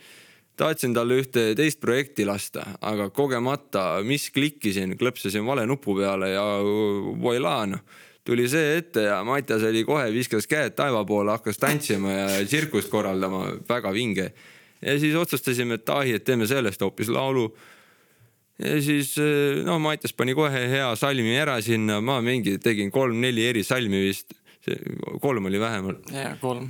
tahtsin 0.59 0.93
talle 0.93 1.21
ühte 1.21 1.53
teist 1.55 1.79
projekti 1.79 2.25
lasta, 2.27 2.65
aga 2.81 3.09
kogemata, 3.15 4.01
mis 4.03 4.27
klikkisin, 4.35 4.97
klõpsasin 4.99 5.45
vale 5.47 5.65
nupu 5.69 5.95
peale 5.97 6.33
ja 6.35 6.45
voilaa 7.23 7.65
noh 7.71 7.97
tuli 8.29 8.45
see 8.51 8.77
ette 8.77 9.07
ja 9.07 9.23
Mattias 9.25 9.63
oli 9.65 9.81
kohe, 9.87 10.09
viskas 10.13 10.45
käed 10.49 10.75
taeva 10.77 11.01
poole, 11.07 11.31
hakkas 11.33 11.57
tantsima 11.57 12.13
ja 12.13 12.27
tsirkust 12.45 12.91
korraldama, 12.91 13.45
väga 13.69 13.93
vinge. 13.95 14.31
ja 14.81 14.99
siis 14.99 15.15
otsustasime, 15.15 15.79
et 15.79 15.89
ahi, 15.89 16.13
et 16.13 16.23
teeme 16.23 16.47
sellest 16.47 16.81
hoopis 16.81 17.09
laulu. 17.09 17.49
Ja 18.60 18.82
siis 18.84 19.14
noh, 19.66 19.80
Mattias 19.82 20.14
pani 20.16 20.36
kohe 20.38 20.66
hea 20.72 20.89
salmi 20.99 21.36
ära 21.39 21.60
sinna, 21.64 21.99
ma 22.03 22.20
mingi 22.26 22.57
tegin 22.62 22.91
kolm-neli 22.93 23.47
eri 23.49 23.64
salmi 23.68 24.01
vist, 24.03 24.36
kolm 25.22 25.45
oli 25.45 25.60
vähemalt. 25.60 26.10
jaa, 26.14 26.36
kolm. 26.41 26.70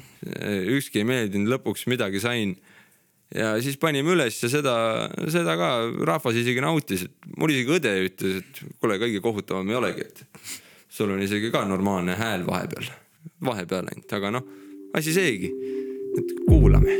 ükski 0.78 1.02
ei 1.02 1.08
meeldinud, 1.10 1.50
lõpuks 1.56 1.88
midagi 1.90 2.22
sain. 2.24 2.56
ja 3.36 3.56
siis 3.62 3.78
panime 3.78 4.14
üles 4.14 4.38
ja 4.44 4.50
seda, 4.50 4.76
seda 5.30 5.58
ka 5.58 5.70
rahvas 6.08 6.38
isegi 6.40 6.62
nautis, 6.66 7.06
et 7.10 7.30
mul 7.38 7.54
isegi 7.54 7.76
õde 7.78 7.94
ütles, 8.06 8.40
et 8.44 8.64
kuule, 8.80 8.98
kõige 9.02 9.22
kohutavam 9.26 9.70
ei 9.70 9.82
olegi, 9.82 10.08
et 10.08 10.26
sul 10.90 11.14
on 11.14 11.22
isegi 11.22 11.52
ka 11.54 11.66
normaalne 11.70 12.18
hääl 12.18 12.46
vahepeal, 12.48 12.90
vahepeal 13.46 13.92
ainult, 13.92 14.18
aga 14.18 14.34
noh, 14.38 14.50
asi 14.98 15.14
seegi, 15.14 15.54
et 16.18 16.34
kuulame. 16.48 16.98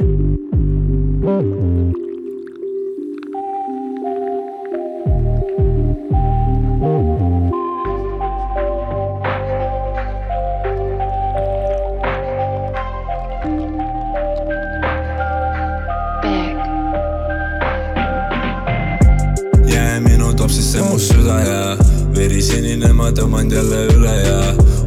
Mu 21.00 21.06
süda 21.06 21.36
ja 21.40 21.78
verisinine 22.16 22.92
ma 22.94 23.08
tõmban 23.16 23.48
jälle 23.52 23.86
üle 23.94 24.16
ja 24.20 24.40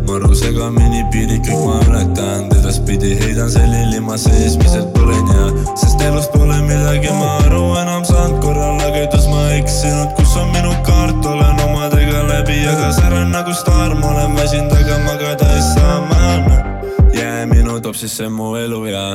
maru 0.09 0.35
segamini 0.37 1.01
piirid 1.13 1.41
kõik 1.47 1.63
ma 1.65 1.79
ületan, 1.87 2.51
edaspidi 2.53 3.15
heidan 3.21 3.49
selili 3.49 4.01
ma 4.05 4.19
seesmiselt 4.21 4.91
põlen 4.93 5.31
ja 5.33 5.47
sest 5.73 6.03
elus 6.05 6.29
pole 6.35 6.59
midagi 6.67 7.15
ma 7.17 7.31
aru 7.47 7.63
enam 7.81 8.05
saanud, 8.05 8.43
korra 8.45 8.75
lagedus 8.83 9.25
ma 9.33 9.47
eksinud, 9.57 10.13
kus 10.19 10.37
on 10.37 10.53
minu 10.53 10.75
kaart, 10.85 11.25
olen 11.33 11.63
omadega 11.65 12.27
läbi, 12.29 12.59
aga 12.69 12.91
säran 12.99 13.33
nagu 13.33 13.57
staar, 13.57 13.95
ma 13.97 14.13
olen 14.13 14.37
väsinud, 14.37 14.75
aga 14.83 14.99
magada 15.07 15.49
ei 15.57 15.63
saa 15.71 16.01
ma 16.11 16.35
noh 16.49 17.15
jää 17.17 17.47
minu 17.55 17.81
topsisse 17.81 18.29
mu 18.29 18.53
elu 18.61 18.85
ja 18.93 19.07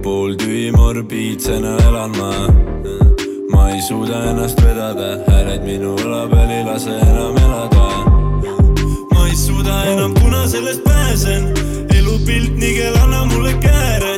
pooltühi 0.00 0.70
morbiidsena 0.72 1.76
elan 1.90 2.16
ma 2.16 2.32
ma 3.56 3.70
ei 3.70 3.80
suuda 3.82 4.18
ennast 4.30 4.60
vedada, 4.60 5.16
hääled 5.30 5.62
minu 5.64 5.94
õla 6.02 6.26
peal 6.28 6.50
ei 6.52 6.64
lase 6.64 6.92
enam 7.08 7.36
elada. 7.40 7.84
ma 9.14 9.22
ei 9.28 9.36
suuda 9.36 9.76
enam, 9.92 10.12
kuna 10.20 10.42
sellest 10.52 10.82
pääsen, 10.84 11.46
elupilt 11.96 12.52
nigel, 12.60 12.96
anna 13.02 13.24
mulle 13.30 13.54
kääre. 13.64 14.12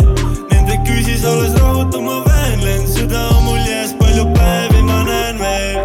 Nende 0.51 0.79
küüsis 0.87 1.25
alles 1.31 1.55
rahutu 1.61 2.03
ma 2.03 2.17
väänlen, 2.27 2.83
süda 2.95 3.23
on 3.37 3.45
mul 3.47 3.63
jääs 3.63 3.95
palju 4.01 4.25
päevi, 4.39 4.83
ma 4.91 4.99
näen 5.07 5.39
veel. 5.45 5.79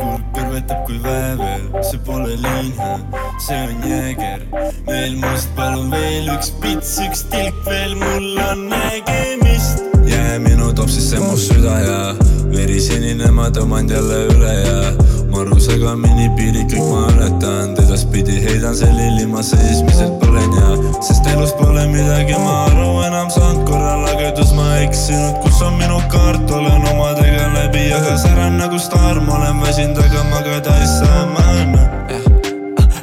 kurb 0.00 0.24
kõrvetab 0.34 0.82
kui 0.88 0.98
väävel, 1.04 1.68
see 1.90 2.02
pole 2.08 2.34
liin, 2.42 2.72
see 3.46 3.60
on 3.68 3.86
jääger. 3.92 4.42
veel 4.90 5.14
must, 5.22 5.54
palun 5.54 5.94
veel 5.94 6.32
üks 6.34 6.50
pits, 6.64 6.96
üks 7.06 7.22
tilk 7.30 7.62
veel, 7.70 7.94
mul 8.02 8.42
on 8.50 8.66
nägemist. 8.74 9.86
jää 10.10 10.42
minu 10.42 10.72
topsisse 10.74 11.22
mu 11.22 11.36
süda 11.36 11.78
ja 11.86 12.02
verisinine 12.52 13.30
ma 13.34 13.48
tõmban 13.54 13.88
jälle 13.90 14.24
üle 14.32 14.54
ja 14.62 14.78
maru 15.32 15.58
segamini 15.60 16.28
piirid 16.36 16.70
kõik 16.72 16.86
ma 16.88 17.04
ületan, 17.12 17.74
edaspidi 17.82 18.38
heidan 18.44 18.76
selili 18.76 19.26
ma 19.28 19.42
seesmiselt 19.44 20.16
põlen 20.22 20.54
ja 20.56 20.70
sest 21.04 21.28
elus 21.32 21.52
pole 21.58 21.84
midagi. 21.92 22.36
Ma 22.40 22.54
aru 22.68 22.88
enam 23.06 23.30
saanud, 23.32 23.64
korra 23.68 23.96
lagedus 24.04 24.54
ma 24.56 24.68
eksinud, 24.84 25.38
kus 25.44 25.60
on 25.66 25.76
minu 25.80 26.00
kaart, 26.12 26.50
olen 26.50 26.88
omadega 26.92 27.50
läbi, 27.56 27.88
aga 27.96 28.16
säran 28.20 28.58
nagu 28.60 28.80
staar, 28.82 29.20
ma 29.26 29.38
olen 29.40 29.62
väsinud, 29.66 30.00
aga 30.04 30.24
magada 30.32 30.76
ei 30.80 30.90
saa 30.96 31.22
ma 31.34 31.46
noh. 31.74 31.86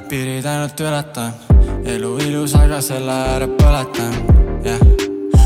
piirid 0.10 0.46
ainult 0.46 0.80
ületan, 0.80 1.34
elu 1.96 2.18
ilus, 2.28 2.58
aga 2.60 2.82
selle 2.82 3.22
ääre 3.32 3.50
põletan, 3.60 4.22
jah. 4.66 4.95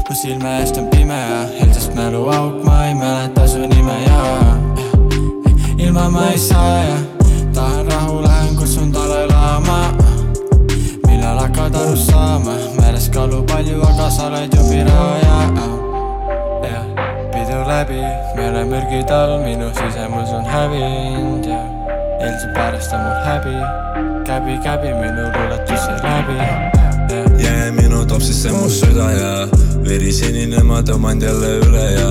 Mu 0.09 0.15
silme 0.15 0.49
eest 0.59 0.77
on 0.77 0.87
pime 0.89 1.13
ja 1.13 1.41
eilsest 1.61 1.93
mäluauk, 1.93 2.63
ma 2.65 2.85
ei 2.85 2.95
mäleta 2.95 3.47
su 3.47 3.59
nime 3.59 3.97
ja 4.07 4.21
ilma 5.77 6.09
ma 6.09 6.31
ei 6.31 6.37
saa 6.37 6.83
ja 6.83 6.97
tahan 7.53 7.91
rahu, 7.91 8.23
lähen 8.23 8.55
kutsun 8.55 8.93
Dalai-laama. 8.93 9.93
millal 11.07 11.39
hakkad 11.39 11.75
aru 11.75 11.95
saama, 11.95 12.55
meeles 12.81 13.09
kalu 13.09 13.43
palju, 13.43 13.81
aga 13.85 14.09
sa 14.09 14.27
oled 14.27 14.53
ju 14.53 14.65
piraja, 14.69 15.37
jah. 16.65 16.85
pidu 17.29 17.61
läbi, 17.69 18.01
meelemürgid 18.35 19.11
all, 19.13 19.37
minu 19.45 19.69
sisemus 19.77 20.33
on 20.33 20.45
hävinud 20.45 21.45
ja 21.45 21.61
eilse 22.17 22.49
pärast 22.57 22.93
on 22.93 23.05
mul 23.05 23.21
häbi, 23.29 23.55
käbi, 24.25 24.57
käbi 24.65 24.89
minu 24.89 25.29
luuletus 25.37 25.85
sai 25.85 26.01
läbi, 26.01 26.37
jää 27.45 27.71
minu 27.71 28.05
topsisse 28.05 28.51
mu 28.51 28.69
süda 28.69 29.11
ja 29.11 29.68
verisinine 29.89 30.63
ma 30.63 30.79
tõmban 30.85 31.21
jälle 31.23 31.51
üle 31.65 31.85
ja 31.95 32.09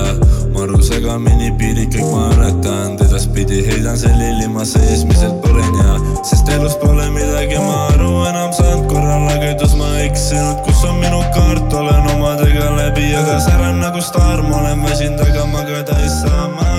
maru 0.53 0.81
segamini 0.83 1.51
piirid 1.59 1.93
kõik 1.95 2.11
ma 2.11 2.25
ületan, 2.35 2.97
edaspidi 3.05 3.61
heidan 3.67 3.97
selili 3.99 4.49
ma 4.51 4.65
seesmiselt 4.67 5.39
põlen 5.45 5.79
ja 5.79 5.97
sest 6.27 6.51
elus 6.55 6.75
pole 6.81 7.07
midagi 7.15 7.59
ma 7.63 7.77
aru 7.93 8.11
enam 8.29 8.51
saanud, 8.55 8.87
korra 8.91 9.19
lagedus 9.29 9.77
ma 9.79 9.93
eksinud, 10.03 10.59
kus 10.67 10.83
on 10.89 10.99
minu 11.03 11.21
kaart, 11.35 11.77
olen 11.81 12.11
omadega 12.17 12.73
läbi, 12.77 13.13
aga 13.21 13.39
säran 13.47 13.79
nagu 13.83 14.03
staar, 14.03 14.43
ma 14.43 14.59
olen 14.59 14.83
väsinud, 14.83 15.23
aga 15.29 15.47
magada 15.53 16.01
ei 16.03 16.11
saa 16.19 16.49
ma 16.57 16.69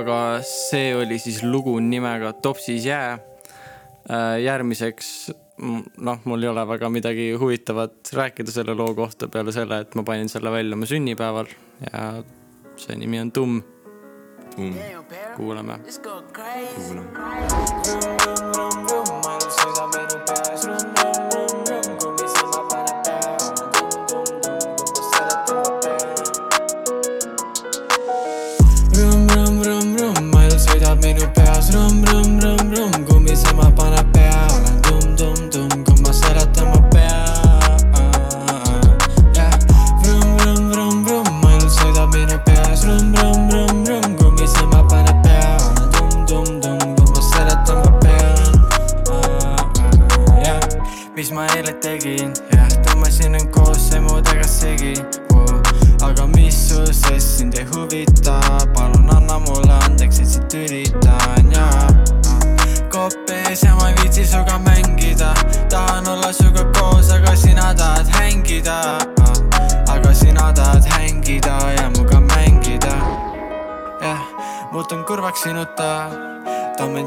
aga 0.00 0.40
see 0.46 0.94
oli 0.96 1.18
siis 1.20 1.42
lugu 1.44 1.76
nimega 1.80 2.32
Topsis 2.32 2.84
jää. 2.86 3.18
järgmiseks, 4.42 5.30
noh, 5.60 6.18
mul 6.24 6.42
ei 6.42 6.48
ole 6.48 6.66
väga 6.68 6.88
midagi 6.92 7.32
huvitavat 7.40 8.12
rääkida 8.16 8.50
selle 8.54 8.74
loo 8.74 8.94
kohta 8.94 9.28
peale 9.28 9.52
selle, 9.52 9.80
et 9.84 9.94
ma 9.94 10.02
panin 10.06 10.28
selle 10.32 10.52
välja 10.52 10.76
oma 10.76 10.86
sünnipäeval 10.88 11.46
ja 11.86 12.22
see 12.80 12.96
nimi 12.96 13.20
on 13.20 13.32
Tumm. 13.32 13.62
tumm, 14.56 14.74
kuulame. 15.36 15.78
kuulame. 15.84 18.09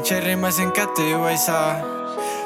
Jerry 0.04 0.36
ma 0.36 0.50
siin 0.50 0.70
kätte 0.70 1.02
ju 1.02 1.24
ei 1.26 1.36
saa 1.38 1.80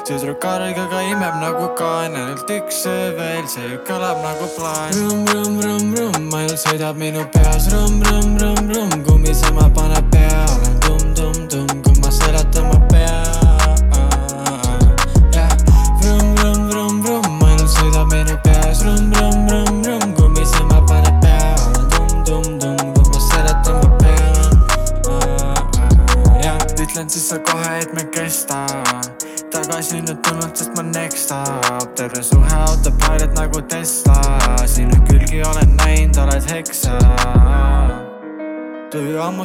tüdruk 0.07 0.45
argiga 0.47 1.01
imeb 1.11 1.35
nagu 1.41 1.67
kaan, 1.75 2.15
ainult 2.15 2.49
üks 2.49 2.85
öö 2.87 3.09
veel, 3.17 3.43
see 3.51 3.75
kõlab 3.83 4.21
nagu 4.23 4.47
plaan. 4.55 4.95
Rumm, 4.95 5.27
rumm, 5.27 5.59
rumm, 5.65 5.91
rumm, 5.97 6.31
ainult 6.39 6.61
sõidab 6.63 6.95
minu 6.95 7.25
peas, 7.35 7.67
rumm, 7.73 7.99
rumm, 8.07 8.37
rumm, 8.39 8.71
rumm, 8.71 9.03
kummisema 9.03 9.67
paneb 9.75 10.07
peale, 10.13 10.28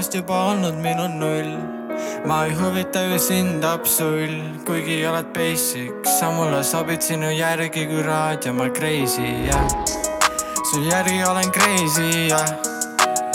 ammust 0.05 0.15
juba 0.15 0.35
olnud 0.51 0.77
minu 0.83 1.09
null. 1.21 1.51
Ma 2.27 2.45
ei 2.45 2.53
huvita 2.53 3.01
ju 3.03 3.19
sind 3.19 3.65
absull, 3.65 4.35
kuigi 4.67 5.07
oled 5.07 5.27
basic, 5.35 5.93
sa 6.05 6.31
mulle 6.31 6.63
sobid 6.65 7.01
sinu 7.01 7.31
järgi 7.31 7.87
kui 7.87 8.03
raadio, 8.03 8.53
ma 8.53 8.69
crazy 8.69 9.49
jah. 9.49 9.69
Su 10.71 10.81
järgi 10.81 11.25
olen 11.25 11.51
crazy 11.51 12.29
jah. 12.29 12.49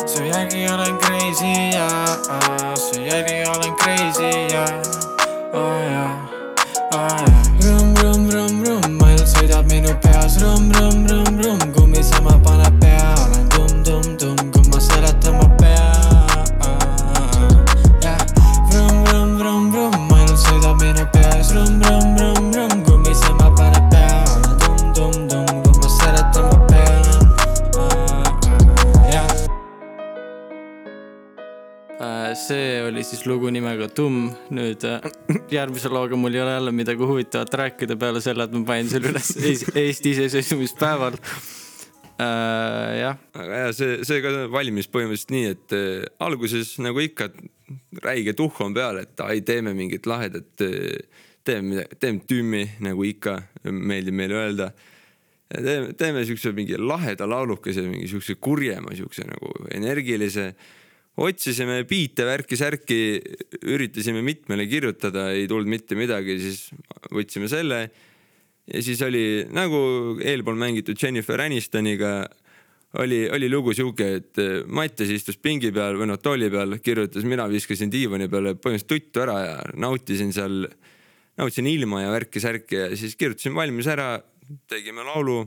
Su 0.06 0.24
järgi 0.24 0.68
olen 0.74 0.98
crazy 1.00 1.54
jah. 1.74 2.76
Su 2.76 3.02
järgi 3.02 3.38
olen 3.50 3.74
crazy 3.82 4.32
jah. 4.54 4.70
Oh 5.54 5.80
jah. 5.94 6.14
Rumm, 7.64 7.96
rumm, 8.02 8.30
rumm, 8.30 8.64
rumm, 8.66 9.02
ainult 9.06 9.28
sõidab 9.28 9.66
minu 9.72 9.96
peas. 10.04 10.38
Rumm, 10.42 10.72
rumm, 10.78 11.08
rumm, 11.08 11.42
rumm, 11.42 11.74
kummisema 11.74 12.38
paneb 12.44 12.80
peale 12.80 12.89
see 32.38 32.82
oli 32.88 33.04
siis 33.08 33.24
lugu 33.30 33.50
nimega 33.54 33.88
Tumm, 33.96 34.30
nüüd 34.56 34.84
äh, 34.88 35.06
järgmise 35.54 35.90
looga 35.94 36.18
mul 36.20 36.36
ei 36.36 36.42
ole 36.44 36.56
jälle 36.58 36.74
midagi 36.76 37.06
huvitavat 37.06 37.54
rääkida 37.64 37.98
peale 38.00 38.22
selle, 38.22 38.46
et 38.48 38.54
ma 38.58 38.64
panin 38.68 38.90
selle 38.92 39.12
üles 39.14 39.32
ees- 39.50 39.66
Eesti 39.76 40.16
iseseisvumispäeval. 40.16 41.18
jah, 43.00 43.16
aga 43.40 43.60
jaa, 43.64 43.72
see, 43.78 44.00
see 44.08 44.20
ka 44.24 44.34
valmis 44.52 44.90
põhimõtteliselt 44.92 45.32
nii, 45.32 45.52
et 45.56 45.76
äh, 45.78 46.04
alguses 46.26 46.74
nagu 46.84 47.00
ikka 47.04 47.30
räige 48.04 48.34
tuhh 48.36 48.60
on 48.66 48.76
peal, 48.76 49.00
et 49.06 49.24
ai, 49.24 49.40
teeme 49.48 49.72
mingit 49.78 50.10
lahedat 50.10 50.66
äh,, 50.66 51.00
teeme 51.48 51.70
midagi, 51.74 52.00
teeme 52.04 52.26
tümmi 52.28 52.64
nagu 52.84 53.06
ikka, 53.08 53.38
meeldib 53.72 54.18
meile 54.20 54.36
öelda. 54.42 54.72
teeme, 55.50 55.94
teeme 55.98 56.26
siukse 56.28 56.52
mingi 56.54 56.78
laheda 56.78 57.26
laulukese, 57.30 57.88
mingi 57.88 58.10
siukse 58.12 58.36
kurjema, 58.36 58.92
siukse 59.00 59.24
nagu 59.30 59.54
energilise. 59.74 60.52
Otsisime 61.20 61.82
biite, 61.90 62.26
värki-särki, 62.28 63.00
üritasime 63.68 64.22
mitmele 64.26 64.68
kirjutada, 64.72 65.30
ei 65.36 65.48
tulnud 65.52 65.72
mitte 65.72 65.98
midagi, 66.00 66.38
siis 66.40 66.70
võtsime 67.12 67.50
selle. 67.52 67.82
Ja 68.70 68.84
siis 68.86 69.02
oli 69.02 69.48
nagu 69.52 69.80
eelpool 70.22 70.60
mängitud 70.60 71.00
Jennifer 71.02 71.42
Anistoniga 71.42 72.14
oli, 72.98 73.30
oli 73.30 73.50
lugu 73.50 73.74
sihuke, 73.78 74.08
et 74.20 74.42
eh, 74.42 74.64
Mattias 74.66 75.12
istus 75.14 75.38
pingi 75.42 75.72
peal 75.76 75.98
või 76.00 76.10
noh, 76.10 76.20
tooli 76.22 76.50
peal, 76.54 76.78
kirjutas, 76.82 77.26
mina 77.28 77.46
viskasin 77.50 77.92
diivani 77.94 78.30
peale 78.32 78.56
põhimõtteliselt 78.56 78.90
tuttu 78.90 79.24
ära 79.26 79.38
ja 79.44 79.58
nautisin 79.78 80.34
seal, 80.34 80.64
nautisin 81.38 81.70
ilma 81.70 82.04
ja 82.06 82.14
värki-särki 82.16 82.80
ja 82.80 82.90
siis 82.98 83.18
kirjutasin 83.20 83.58
valmis 83.58 83.90
ära, 83.92 84.16
tegime 84.70 85.06
laulu 85.06 85.44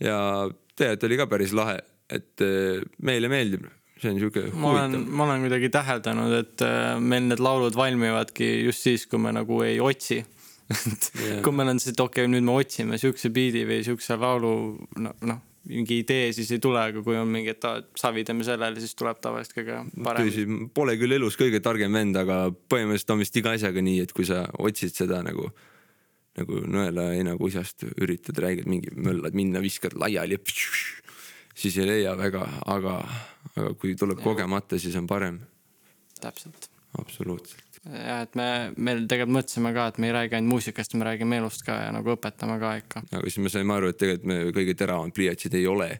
ja 0.00 0.48
tegelikult 0.48 1.08
oli 1.10 1.20
ka 1.20 1.28
päris 1.28 1.52
lahe, 1.56 1.76
et 2.08 2.46
eh, 2.46 2.80
meile 3.04 3.28
meeldib, 3.32 3.68
see 4.00 4.12
on 4.12 4.20
sihuke 4.20 4.46
ma 4.56 4.74
olen 4.74 5.06
ma 5.08 5.26
olen 5.28 5.46
kuidagi 5.46 5.70
täheldanud, 5.74 6.34
et 6.40 6.64
äh, 6.66 6.96
meil 7.00 7.28
need 7.28 7.42
laulud 7.42 7.76
valmivadki 7.76 8.50
just 8.66 8.86
siis, 8.86 9.06
kui 9.10 9.20
me 9.22 9.34
nagu 9.36 9.62
ei 9.66 9.80
otsi. 9.84 10.22
et 10.70 11.06
Jah. 11.18 11.38
kui 11.42 11.54
meil 11.54 11.72
on 11.72 11.80
see, 11.82 11.92
et 11.94 12.00
okei 12.00 12.24
okay,, 12.24 12.30
nüüd 12.30 12.46
me 12.46 12.54
otsime 12.62 12.98
siukse 13.02 13.32
biidi 13.34 13.64
või 13.66 13.80
siukse 13.86 14.14
laulu, 14.20 14.52
noh, 15.02 15.16
noh, 15.26 15.40
mingi 15.68 16.00
idee 16.02 16.30
siis 16.34 16.50
ei 16.54 16.60
tule, 16.62 16.80
aga 16.80 17.02
kui 17.04 17.16
on 17.18 17.28
mingi, 17.30 17.52
et 17.52 17.64
aa, 17.68 17.80
savi 17.98 18.24
teeme 18.26 18.46
sellele, 18.46 18.80
siis 18.82 18.94
tuleb 18.98 19.20
tavaliselt 19.22 19.56
kõige 19.58 19.80
parem. 20.06 20.28
tõsi, 20.28 20.46
pole 20.76 20.96
küll 21.00 21.16
elus 21.18 21.36
kõige 21.40 21.60
targem 21.64 21.98
vend, 21.98 22.16
aga 22.16 22.46
põhimõtteliselt 22.72 23.14
on 23.14 23.20
vist 23.24 23.36
iga 23.40 23.54
asjaga 23.56 23.84
nii, 23.84 24.06
et 24.06 24.14
kui 24.16 24.28
sa 24.28 24.44
otsid 24.62 24.94
seda 24.96 25.20
nagu, 25.26 25.50
nagu 26.40 26.62
nõelaheina 26.70 27.36
kuisast 27.40 27.84
üritad, 27.92 28.40
räägid 28.40 28.70
mingi, 28.70 28.94
möllad 28.96 29.36
minna, 29.36 29.62
viskad 29.64 29.98
laiali, 30.00 30.40
siis 31.60 31.76
ei 31.80 31.88
leia 31.90 32.16
väga, 32.18 32.46
aga, 32.70 32.96
aga 33.56 33.72
kui 33.80 33.96
tuleb 33.98 34.20
kogemata, 34.22 34.78
siis 34.80 34.96
on 34.98 35.08
parem, 35.10 35.40
täpselt. 36.20 36.70
absoluutselt. 36.98 37.80
ja 37.90 38.20
et 38.26 38.34
me, 38.38 38.48
meil 38.76 39.06
tegelikult 39.08 39.38
mõtlesime 39.38 39.72
ka, 39.76 39.86
et 39.90 40.00
me 40.02 40.10
ei 40.10 40.16
räägi 40.16 40.38
ainult 40.38 40.54
muusikast, 40.54 40.96
me 41.00 41.08
räägime 41.08 41.40
elust 41.40 41.64
ka 41.66 41.78
ja 41.86 41.92
nagu 41.96 42.14
õpetame 42.14 42.58
ka 42.62 42.74
ikka. 42.82 43.04
aga 43.10 43.22
siis 43.26 43.40
me 43.44 43.52
saime 43.52 43.76
aru, 43.76 43.92
et 43.92 44.00
tegelikult 44.00 44.30
me 44.30 44.40
kõige 44.56 44.76
teravamad 44.78 45.16
pliiatsid 45.16 45.56
ei 45.58 45.66
ole. 45.70 45.90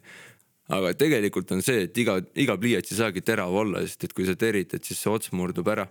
aga 0.70 0.94
tegelikult 0.94 1.52
on 1.56 1.64
see, 1.66 1.86
et 1.88 1.98
iga, 1.98 2.20
iga 2.38 2.58
pliiats 2.60 2.92
ei 2.92 3.00
saagi 3.02 3.24
terav 3.26 3.54
olla, 3.64 3.84
sest 3.86 4.08
et 4.08 4.16
kui 4.16 4.28
sa 4.28 4.36
teritad, 4.38 4.84
siis 4.84 5.00
see 5.02 5.12
ots 5.12 5.32
murdub 5.32 5.68
ära. 5.68 5.88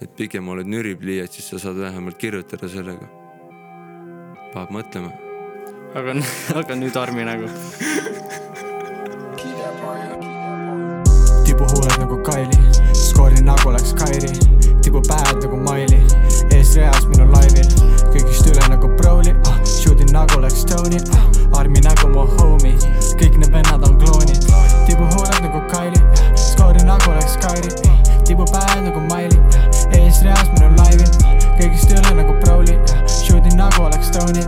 et 0.00 0.10
pigem 0.16 0.48
oled 0.48 0.66
nüripliiats, 0.66 1.40
siis 1.40 1.50
sa 1.52 1.66
saad 1.68 1.82
vähemalt 1.82 2.18
kirjutada 2.18 2.68
sellega. 2.68 3.10
paneb 4.54 4.78
mõtlema. 4.80 5.12
aga, 5.94 6.20
aga 6.62 6.78
nüüd 6.78 6.96
Armi 6.96 7.26
nagu. 7.28 7.50
tibuhuuled 11.88 12.00
nagu 12.00 12.22
Kaili, 12.22 12.58
skoori 12.92 13.42
nagu 13.42 13.72
läks 13.72 13.94
Kairi, 13.94 14.32
tibupäevad 14.82 15.42
nagu 15.42 15.56
Maili, 15.56 16.00
eesreas 16.50 17.06
minu 17.08 17.24
laivil, 17.32 17.68
kõigist 18.12 18.48
üle 18.50 18.64
nagu 18.68 18.88
Broly. 18.98 19.32
Ah,, 19.48 19.56
shoot'in 19.64 20.12
nagu 20.12 20.40
läks 20.40 20.64
Tony. 20.68 21.00
Ah,, 21.16 21.24
armi 21.60 21.80
nagu 21.80 22.10
mu 22.12 22.26
homie, 22.36 22.74
kõik 23.16 23.38
need 23.40 23.52
vennad 23.52 23.86
on 23.88 23.96
kloonid, 24.02 24.44
tibuhuuled 24.86 25.40
nagu 25.44 25.62
Kaili, 25.72 26.02
skoori 26.36 26.84
nagu 26.84 27.14
läks 27.16 27.38
Kairi, 27.44 27.72
tibupäevad 28.28 28.84
nagu 28.84 29.00
Maili, 29.08 29.40
eesreas 29.96 30.50
minu 30.56 30.72
laivil, 30.76 31.08
kõigist 31.56 31.94
üle 31.94 32.16
nagu 32.20 32.36
Broly, 32.42 32.76
shoot'in 33.06 33.56
nagu 33.56 33.88
läks 33.94 34.12
Tony, 34.12 34.44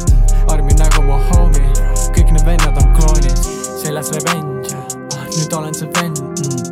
armi 0.52 0.76
nagu 0.76 1.06
mu 1.08 1.16
homie, 1.30 1.64
kõik 2.12 2.34
need 2.36 2.44
vennad 2.44 2.82
on 2.82 2.92
kloonid, 2.98 3.46
seljas 3.80 4.12
revenge, 4.18 4.76
ah, 4.76 5.24
nüüd 5.38 5.56
olen 5.56 5.74
see 5.74 5.88
vend. 5.96 6.20
Mm 6.20 6.69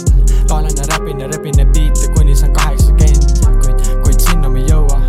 laulan 0.51 0.71
ja 0.77 0.85
räpin 0.93 1.21
ja 1.21 1.27
repin 1.27 1.55
neid 1.57 1.69
biite, 1.75 2.09
kuni 2.15 2.37
saan 2.37 2.53
kaheksakümmend, 2.53 3.25
kuid, 3.63 3.81
kuid 4.05 4.21
sinna 4.21 4.49
me 4.49 4.61
ei 4.61 4.69
jõua. 4.69 5.01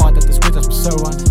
vaadates, 0.00 0.38
kuidas 0.40 0.68
ma 0.68 0.74
sõuan, 0.74 1.25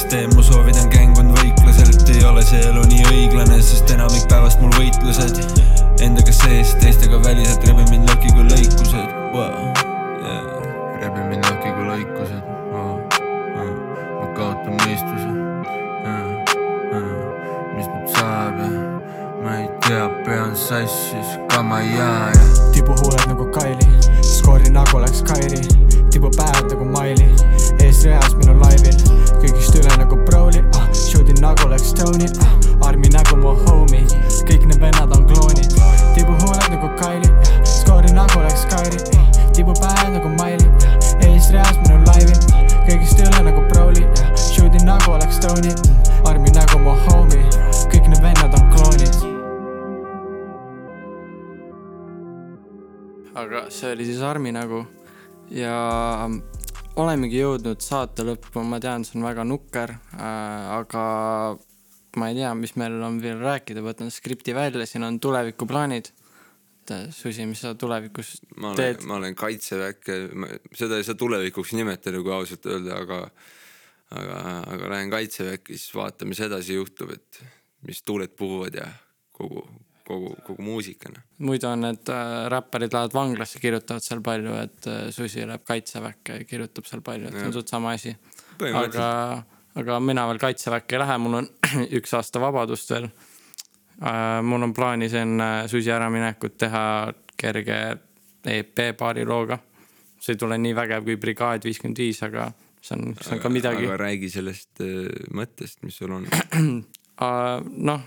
ükskõik 0.00 0.36
mis 0.36 0.48
olemegi 57.00 57.40
jõudnud 57.40 57.82
saate 57.84 58.24
lõppu, 58.26 58.62
ma 58.66 58.80
tean, 58.82 59.04
see 59.06 59.18
on 59.18 59.26
väga 59.26 59.44
nukker 59.48 59.92
äh,, 59.96 60.70
aga 60.78 61.04
ma 62.18 62.30
ei 62.30 62.38
tea, 62.40 62.54
mis 62.58 62.74
meil 62.80 62.96
on 63.06 63.20
veel 63.22 63.38
rääkida, 63.42 63.84
võtan 63.84 64.10
skripti 64.12 64.54
välja, 64.56 64.86
siin 64.88 65.06
on 65.06 65.20
tulevikuplaanid. 65.22 66.10
äh, 66.90 67.06
Susi, 67.14 67.46
mis 67.46 67.62
sa 67.62 67.74
tulevikus 67.78 68.40
ma 68.56 68.72
olen 68.72 68.80
teed?, 68.80 69.06
ma 69.06 69.20
olen 69.20 69.36
kaitseväkke, 69.38 70.18
seda 70.74 70.98
ei 70.98 71.06
saa 71.06 71.18
tulevikuks 71.18 71.74
nimetada, 71.78 72.22
kui 72.22 72.34
ausalt 72.34 72.66
öelda, 72.66 72.98
aga 73.04 73.22
aga, 74.10 74.38
aga 74.74 74.90
lähen 74.94 75.12
kaitseväkke, 75.12 75.76
siis 75.76 75.94
vaatame, 75.94 76.34
mis 76.34 76.42
edasi 76.42 76.74
juhtub, 76.74 77.14
et 77.14 77.42
mis 77.86 78.02
tuuled 78.02 78.34
puhuvad 78.36 78.74
ja 78.74 78.88
kogu, 79.36 79.62
kogu, 80.10 80.34
kogu 80.46 80.64
muusikana. 80.66 81.22
muidu 81.38 81.68
on 81.70 81.86
need 81.86 82.10
äh, 82.12 82.48
räpparid 82.52 82.92
lähevad 82.94 83.14
vanglasse, 83.14 83.62
kirjutavad 83.62 84.04
seal 84.04 84.22
palju, 84.24 84.56
et 84.64 84.90
äh, 84.90 85.00
Susi 85.14 85.46
läheb 85.46 85.64
kaitseväkke 85.66 86.40
ja 86.40 86.48
kirjutab 86.48 86.88
seal 86.88 87.04
palju, 87.06 87.30
et 87.30 87.38
see 87.38 87.48
on 87.48 87.56
suht 87.56 87.72
sama 87.72 87.94
asi. 87.96 88.14
Aga, 88.60 89.08
aga 89.80 89.98
mina 90.04 90.26
veel 90.28 90.40
kaitseväkke 90.42 90.98
ei 90.98 91.02
lähe, 91.04 91.18
mul 91.22 91.40
on 91.40 91.50
üks 92.00 92.14
aasta 92.18 92.42
vabadust 92.42 92.94
veel 92.94 93.08
äh,. 93.08 94.40
mul 94.44 94.68
on 94.68 94.74
plaanis 94.76 95.16
enne 95.16 95.50
Susi 95.70 95.92
äraminekut 95.94 96.58
teha 96.60 96.84
kerge 97.40 97.80
EP 98.50 98.82
paari 98.98 99.24
looga. 99.28 99.58
see 100.20 100.34
ei 100.34 100.40
tule 100.40 100.58
nii 100.60 100.74
vägev 100.76 101.04
kui 101.06 101.16
Brigaad 101.16 101.64
viiskümmend 101.64 101.96
viis, 101.96 102.18
aga 102.22 102.50
see 102.80 102.96
on, 102.96 103.14
see 103.16 103.38
on 103.38 103.40
ka 103.40 103.48
midagi 103.48 103.86
aga 103.86 103.96
räägi 104.02 104.28
sellest 104.34 104.82
äh, 104.84 105.08
mõttest, 105.36 105.80
mis 105.86 105.96
sul 105.96 106.12
on 106.18 106.26
uh, 106.28 107.60
noh, 107.90 108.04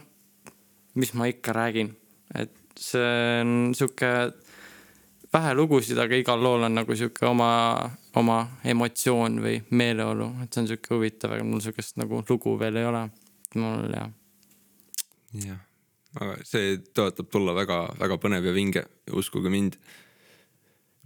mis 0.96 1.14
ma 1.18 1.28
ikka 1.30 1.54
räägin, 1.56 1.90
et 2.36 2.54
see 2.80 3.42
on 3.42 3.74
sihuke 3.78 4.10
vähe 5.34 5.54
lugusid, 5.58 5.98
aga 5.98 6.18
igal 6.18 6.42
lool 6.44 6.66
on 6.68 6.76
nagu 6.78 6.96
sihuke 6.98 7.26
oma, 7.26 7.50
oma 8.20 8.40
emotsioon 8.70 9.40
või 9.44 9.58
meeleolu, 9.74 10.30
et 10.44 10.54
see 10.54 10.64
on 10.64 10.70
sihuke 10.70 10.94
huvitav, 10.94 11.36
aga 11.36 11.46
mul 11.48 11.62
sihukest 11.64 11.98
nagu 12.02 12.22
lugu 12.30 12.56
veel 12.60 12.82
ei 12.82 12.90
ole. 12.90 13.04
mul 13.56 13.94
jah, 13.94 14.10
jah, 15.46 15.60
aga 16.20 16.38
see 16.46 16.78
tõotab 16.94 17.30
tulla 17.34 17.54
väga-väga 17.58 18.18
põnev 18.22 18.50
ja 18.50 18.54
vinge, 18.56 18.86
uskuge 19.14 19.50
mind. 19.54 19.78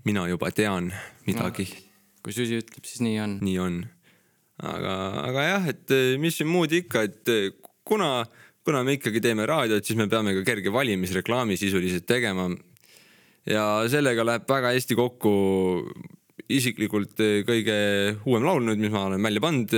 mina 0.07 0.27
juba 0.27 0.51
tean 0.51 0.93
midagi 1.25 1.67
no,. 1.67 1.83
kui 2.23 2.33
Susi 2.33 2.59
ütleb, 2.59 2.83
siis 2.83 3.01
nii 3.03 3.19
on. 3.23 3.37
nii 3.43 3.57
on. 3.59 3.79
aga, 4.59 4.93
aga 5.23 5.47
jah, 5.47 5.71
et 5.71 5.95
mis 6.19 6.35
siin 6.35 6.51
muud 6.51 6.71
ikka, 6.71 7.03
et 7.07 7.31
kuna, 7.87 8.25
kuna 8.67 8.83
me 8.83 8.97
ikkagi 8.97 9.21
teeme 9.23 9.45
raadiot, 9.47 9.85
siis 9.87 9.95
me 9.95 10.09
peame 10.11 10.33
ka 10.35 10.43
kerge 10.47 10.71
valimisreklaami 10.75 11.55
sisuliselt 11.59 12.03
tegema. 12.09 12.49
ja 13.47 13.63
sellega 13.87 14.25
läheb 14.27 14.49
väga 14.49 14.73
hästi 14.75 14.95
kokku 14.99 15.31
isiklikult 16.51 17.15
kõige 17.47 17.77
uuem 18.27 18.43
laul 18.43 18.65
nüüd, 18.67 18.81
mis 18.83 18.91
ma 18.91 19.05
olen 19.07 19.23
välja 19.23 19.43
pannud. 19.43 19.75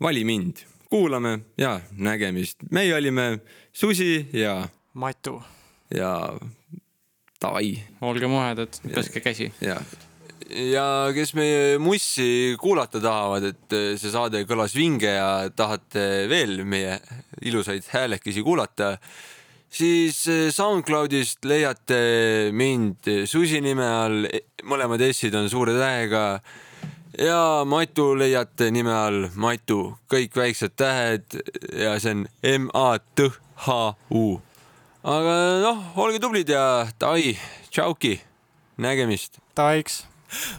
vali 0.00 0.22
mind, 0.24 0.62
kuulame 0.90 1.40
ja 1.58 1.80
nägemist. 1.98 2.62
meie 2.70 2.94
olime 2.94 3.40
Susi 3.72 4.28
ja 4.32 4.68
Matu. 4.94 5.42
ja 5.90 6.38
davai. 7.42 7.82
olge 8.00 8.30
muhedad, 8.30 8.78
peske 8.94 9.20
käsi. 9.20 9.50
ja, 9.60 9.80
ja 10.48 11.08
kes 11.14 11.34
meie 11.38 11.78
mussi 11.82 12.56
kuulata 12.60 13.00
tahavad, 13.02 13.44
et 13.50 13.76
see 14.00 14.12
saade 14.12 14.44
kõlas 14.48 14.74
vinge 14.76 15.10
ja 15.10 15.48
tahate 15.54 16.26
veel 16.30 16.64
meie 16.64 16.98
ilusaid 17.44 17.88
häälekesi 17.92 18.42
kuulata, 18.46 18.96
siis 19.70 20.22
SoundCloudist 20.54 21.44
leiate 21.48 22.50
mind 22.56 23.10
Susi 23.28 23.60
nime 23.64 23.86
all, 23.86 24.26
mõlemad 24.64 25.04
S-id 25.10 25.36
on 25.38 25.50
suure 25.52 25.76
tähega. 25.76 26.40
ja 27.18 27.64
Matu 27.66 28.14
leiate 28.16 28.70
nime 28.70 28.92
all 28.92 29.28
Matu, 29.34 29.98
kõik 30.08 30.36
väiksed 30.36 30.76
tähed 30.76 31.40
ja 31.76 31.98
see 32.00 32.14
on 32.16 32.28
M-A-T-H-U 32.42 34.26
aga 35.08 35.34
noh, 35.62 35.82
olge 36.02 36.20
tublid 36.22 36.50
ja 36.50 36.86
davai, 37.00 37.36
tšauki, 37.70 38.18
nägemist. 38.82 39.38
Taiks. 39.58 40.04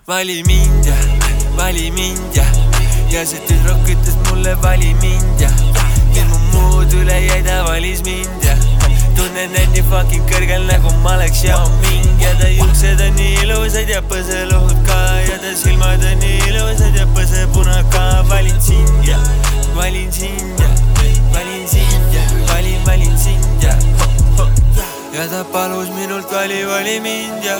Vali 0.07 0.43
mind 0.43 0.85
ja 0.85 0.95
vali 1.57 1.91
mind 1.91 2.35
ja 2.35 2.45
ja 3.11 3.25
see 3.25 3.39
tüdruk 3.47 3.89
ütles 3.93 4.15
mulle 4.29 4.55
vali 4.63 4.93
mind 5.01 5.41
ja 5.41 5.49
ja 6.15 6.25
mu 6.25 6.39
muud 6.53 6.93
üle 6.93 7.17
jäi, 7.25 7.43
ta 7.45 7.63
valis 7.67 8.01
mind 8.05 8.45
ja. 8.45 8.55
Tunnen 9.15 9.55
end 9.61 9.75
nii 9.75 9.83
fucking 9.91 10.25
kõrgel 10.31 10.65
nagu 10.69 10.93
ma 11.03 11.13
oleks 11.17 11.43
Yao 11.45 11.67
Ming 11.83 12.23
ja 12.23 12.31
ta 12.39 12.49
juuksed 12.49 13.03
on 13.05 13.13
nii 13.19 13.35
ilusad 13.43 13.91
ja 13.93 14.01
põseluhud 14.09 14.79
ka 14.87 14.99
ja 15.27 15.37
ta 15.43 15.53
silmad 15.61 16.05
on 16.11 16.17
nii 16.23 16.39
ilusad 16.49 16.97
ja 16.97 17.05
põsepuna 17.17 17.83
ka. 17.93 18.07
Valin 18.29 18.61
sind 18.61 19.05
ja 19.07 19.17
valin 19.75 20.11
sind 20.13 20.59
ja 20.61 20.69
valin 21.33 21.67
sind 21.67 22.13
ja 22.15 22.25
valin, 22.53 22.81
valin 22.87 23.17
sind 23.17 23.63
ja 23.63 23.75
ja 25.13 25.27
ta 25.29 25.43
palus 25.53 25.89
minult 25.97 26.31
vali, 26.31 26.63
vali 26.65 26.99
mind 26.99 27.43
ja 27.43 27.57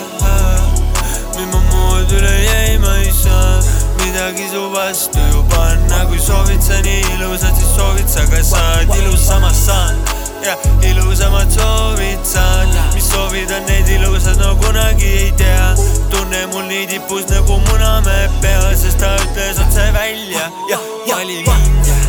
mis 1.39 1.47
mu 1.53 1.61
muud 1.71 2.11
üle 2.11 2.35
jäi, 2.43 2.77
ma 2.79 2.95
ei 2.97 3.11
saa 3.11 3.59
midagi 4.03 4.49
su 4.51 4.69
vastu 4.73 5.19
ju 5.33 5.43
panna, 5.49 6.05
kui 6.05 6.19
soovid 6.19 6.61
sa 6.61 6.81
nii 6.83 7.03
ilusat, 7.15 7.55
siis 7.55 7.75
soovid 7.75 8.09
sa 8.09 8.25
ka 8.31 8.43
saad 8.43 8.95
ilus, 8.97 9.27
samas 9.27 9.65
saan. 9.65 9.95
Ja 10.43 10.55
ilusamad 10.87 11.51
soovid 11.51 12.23
saan, 12.23 12.67
mis 12.93 13.09
soovid 13.09 13.51
on 13.51 13.65
need 13.67 13.87
ilusad, 13.87 14.39
no 14.39 14.55
kunagi 14.55 15.05
ei 15.05 15.31
tea. 15.31 15.75
tunne 16.09 16.45
mul 16.51 16.63
nii 16.67 16.87
tipus 16.87 17.25
nagu 17.29 17.59
Munamäe 17.67 18.29
pea, 18.41 18.75
sest 18.75 18.99
ta 18.99 19.15
ütles 19.15 19.59
otse 19.59 19.91
välja. 19.93 20.51
Ja 20.69 20.79
vali 21.15 21.43
mind 21.47 21.87
ja 21.87 21.99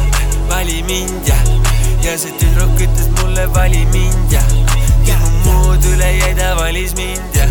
vali 0.49 0.83
mind 0.83 1.27
ja 1.29 1.37
ja 2.03 2.19
see 2.19 2.33
tüdruk 2.39 2.81
ütles 2.81 3.11
mulle 3.21 3.47
vali 3.55 3.87
mind 3.93 4.33
ja. 4.33 4.43
Ja 5.07 5.19
mu 5.45 5.53
muud 5.53 5.85
üle 5.95 6.13
jäi, 6.19 6.35
ta 6.39 6.55
valis 6.57 6.95
mind 6.97 7.37
ja 7.37 7.47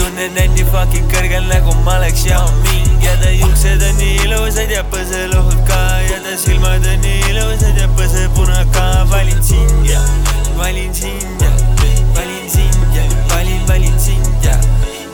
tunnen 0.00 0.36
end 0.40 0.56
nii 0.56 0.64
fucking 0.72 1.08
kõrgel 1.12 1.44
nagu 1.50 1.74
ma 1.84 1.98
oleks 2.00 2.24
Yao 2.28 2.48
Ming 2.64 3.04
ja 3.04 3.12
ta 3.20 3.32
juuksed 3.34 3.82
on 3.84 3.98
nii 4.00 4.16
ilusad 4.24 4.72
ja 4.72 4.82
põseluhud 4.92 5.60
ka 5.68 5.80
ja 6.08 6.20
ta 6.24 6.36
silmad 6.40 6.86
on 6.88 7.02
nii 7.04 7.20
ilusad 7.32 7.76
ja 7.80 7.88
põsepuna 7.98 8.64
ka. 8.74 8.86
Valin 9.10 9.42
sind 9.44 9.84
ja 9.88 10.00
valin 10.56 10.94
sind 10.94 11.42
ja 11.44 11.50
valin 12.16 12.48
sind 12.54 12.96
ja 12.96 13.04
valin, 13.34 13.60
valin 13.68 13.98
sind 14.00 14.46
ja. 14.46 14.56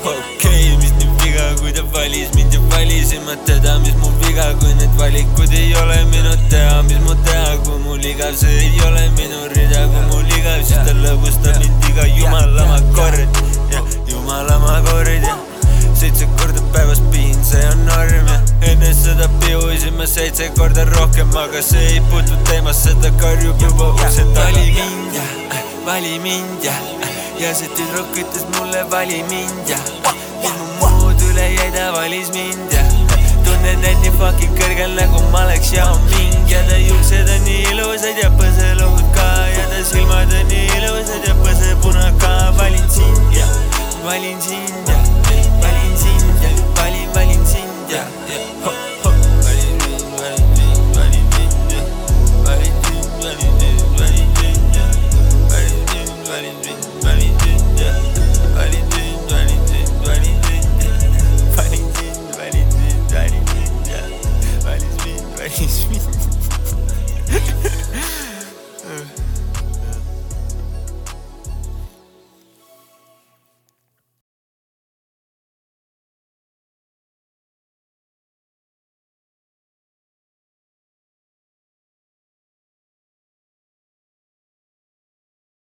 Okei 0.07 0.23
okay,, 0.39 0.77
mis 0.83 0.95
nüüd 1.01 1.25
viga, 1.25 1.49
kui 1.61 1.75
ta 1.75 1.83
valis 1.97 2.31
mind 2.39 2.55
ja 2.55 2.63
valisin 2.71 3.27
ma 3.27 3.35
teda, 3.49 3.79
mis 3.83 3.97
mu 4.03 4.13
viga, 4.23 4.53
kui 4.63 4.75
need 4.79 4.95
valikud 5.01 5.59
ei 5.63 5.75
ole 5.83 5.99
minu 6.13 6.35
teha, 6.53 6.83
mis 6.87 7.03
mu 7.09 7.19
teha, 7.27 7.57
kui 7.67 7.83
mul 7.89 8.11
igav, 8.13 8.39
see 8.39 8.59
ei 8.69 8.81
ole 8.87 9.09
minu 9.19 9.47
rida, 9.57 9.87
kui 9.91 10.07
mul 10.13 10.35
igav, 10.39 10.63
siis 10.63 10.83
ta 10.87 10.95
lõbustab 11.03 11.59
mind 11.63 11.91
iga 11.91 12.11
jumalama 12.21 12.83
kord. 12.95 13.43
Ja 13.75 13.83
jumalama 14.27 14.83
kord 14.91 15.23
ja 15.23 15.37
seitse 15.95 16.27
korda 16.27 16.61
päevas 16.73 17.01
piin, 17.13 17.45
see 17.45 17.69
on 17.71 17.87
seitse 20.17 20.49
korda 20.59 20.85
rohkem, 20.85 21.31
aga 21.37 21.61
see 21.63 21.87
ei 21.87 22.01
puutu 22.11 22.37
teemasse, 22.49 22.95
ta 23.03 23.11
karjub 23.21 23.61
juba 23.61 23.89
ukse 23.89 24.25
taga. 24.35 24.47
vali 24.47 24.71
mind 24.77 25.15
ja, 25.17 25.25
vali 25.87 26.19
mind 26.25 26.65
ja, 26.65 26.73
ja 27.41 27.51
see 27.55 27.69
tüdruk 27.77 28.17
ütles 28.23 28.47
mulle 28.57 28.85
vali 28.91 29.19
mind 29.31 29.73
ja, 29.73 29.79
mis 30.41 30.57
mu 30.79 30.89
muud 31.01 31.25
üle 31.29 31.47
jäi, 31.53 31.69
ta 31.75 31.91
valis 31.97 32.33
mind 32.37 32.73
ja 32.73 32.87
tunnen 33.45 33.85
end 33.91 34.03
nii 34.07 34.15
fucking 34.17 34.57
kõrgel 34.63 34.97
nagu 34.97 35.23
ma 35.35 35.45
oleks 35.45 35.75
Yao 35.77 36.01
Ming 36.09 36.51
ja 36.51 36.65
ta 36.71 36.81
juuksed 36.81 37.37
on 37.37 37.47
nii 37.51 37.63
ilusad 37.75 38.25
ja 38.25 38.33
põseluhud 38.41 39.07
ka 39.19 39.31
ja 39.53 39.69
ta 39.75 39.85
silmad 39.93 40.33
on 40.41 40.53
nii 40.55 40.67
ilusad 40.81 41.29
ja 41.29 41.37
põsepuna 41.45 42.13
ka, 42.25 42.35
valin 42.57 42.89
sind 42.89 43.37
ja, 43.37 43.51
Валентинка, 44.07 44.95
Валентинка, 45.61 46.81
Вали 46.81 47.09
Валентинка. 47.13 48.05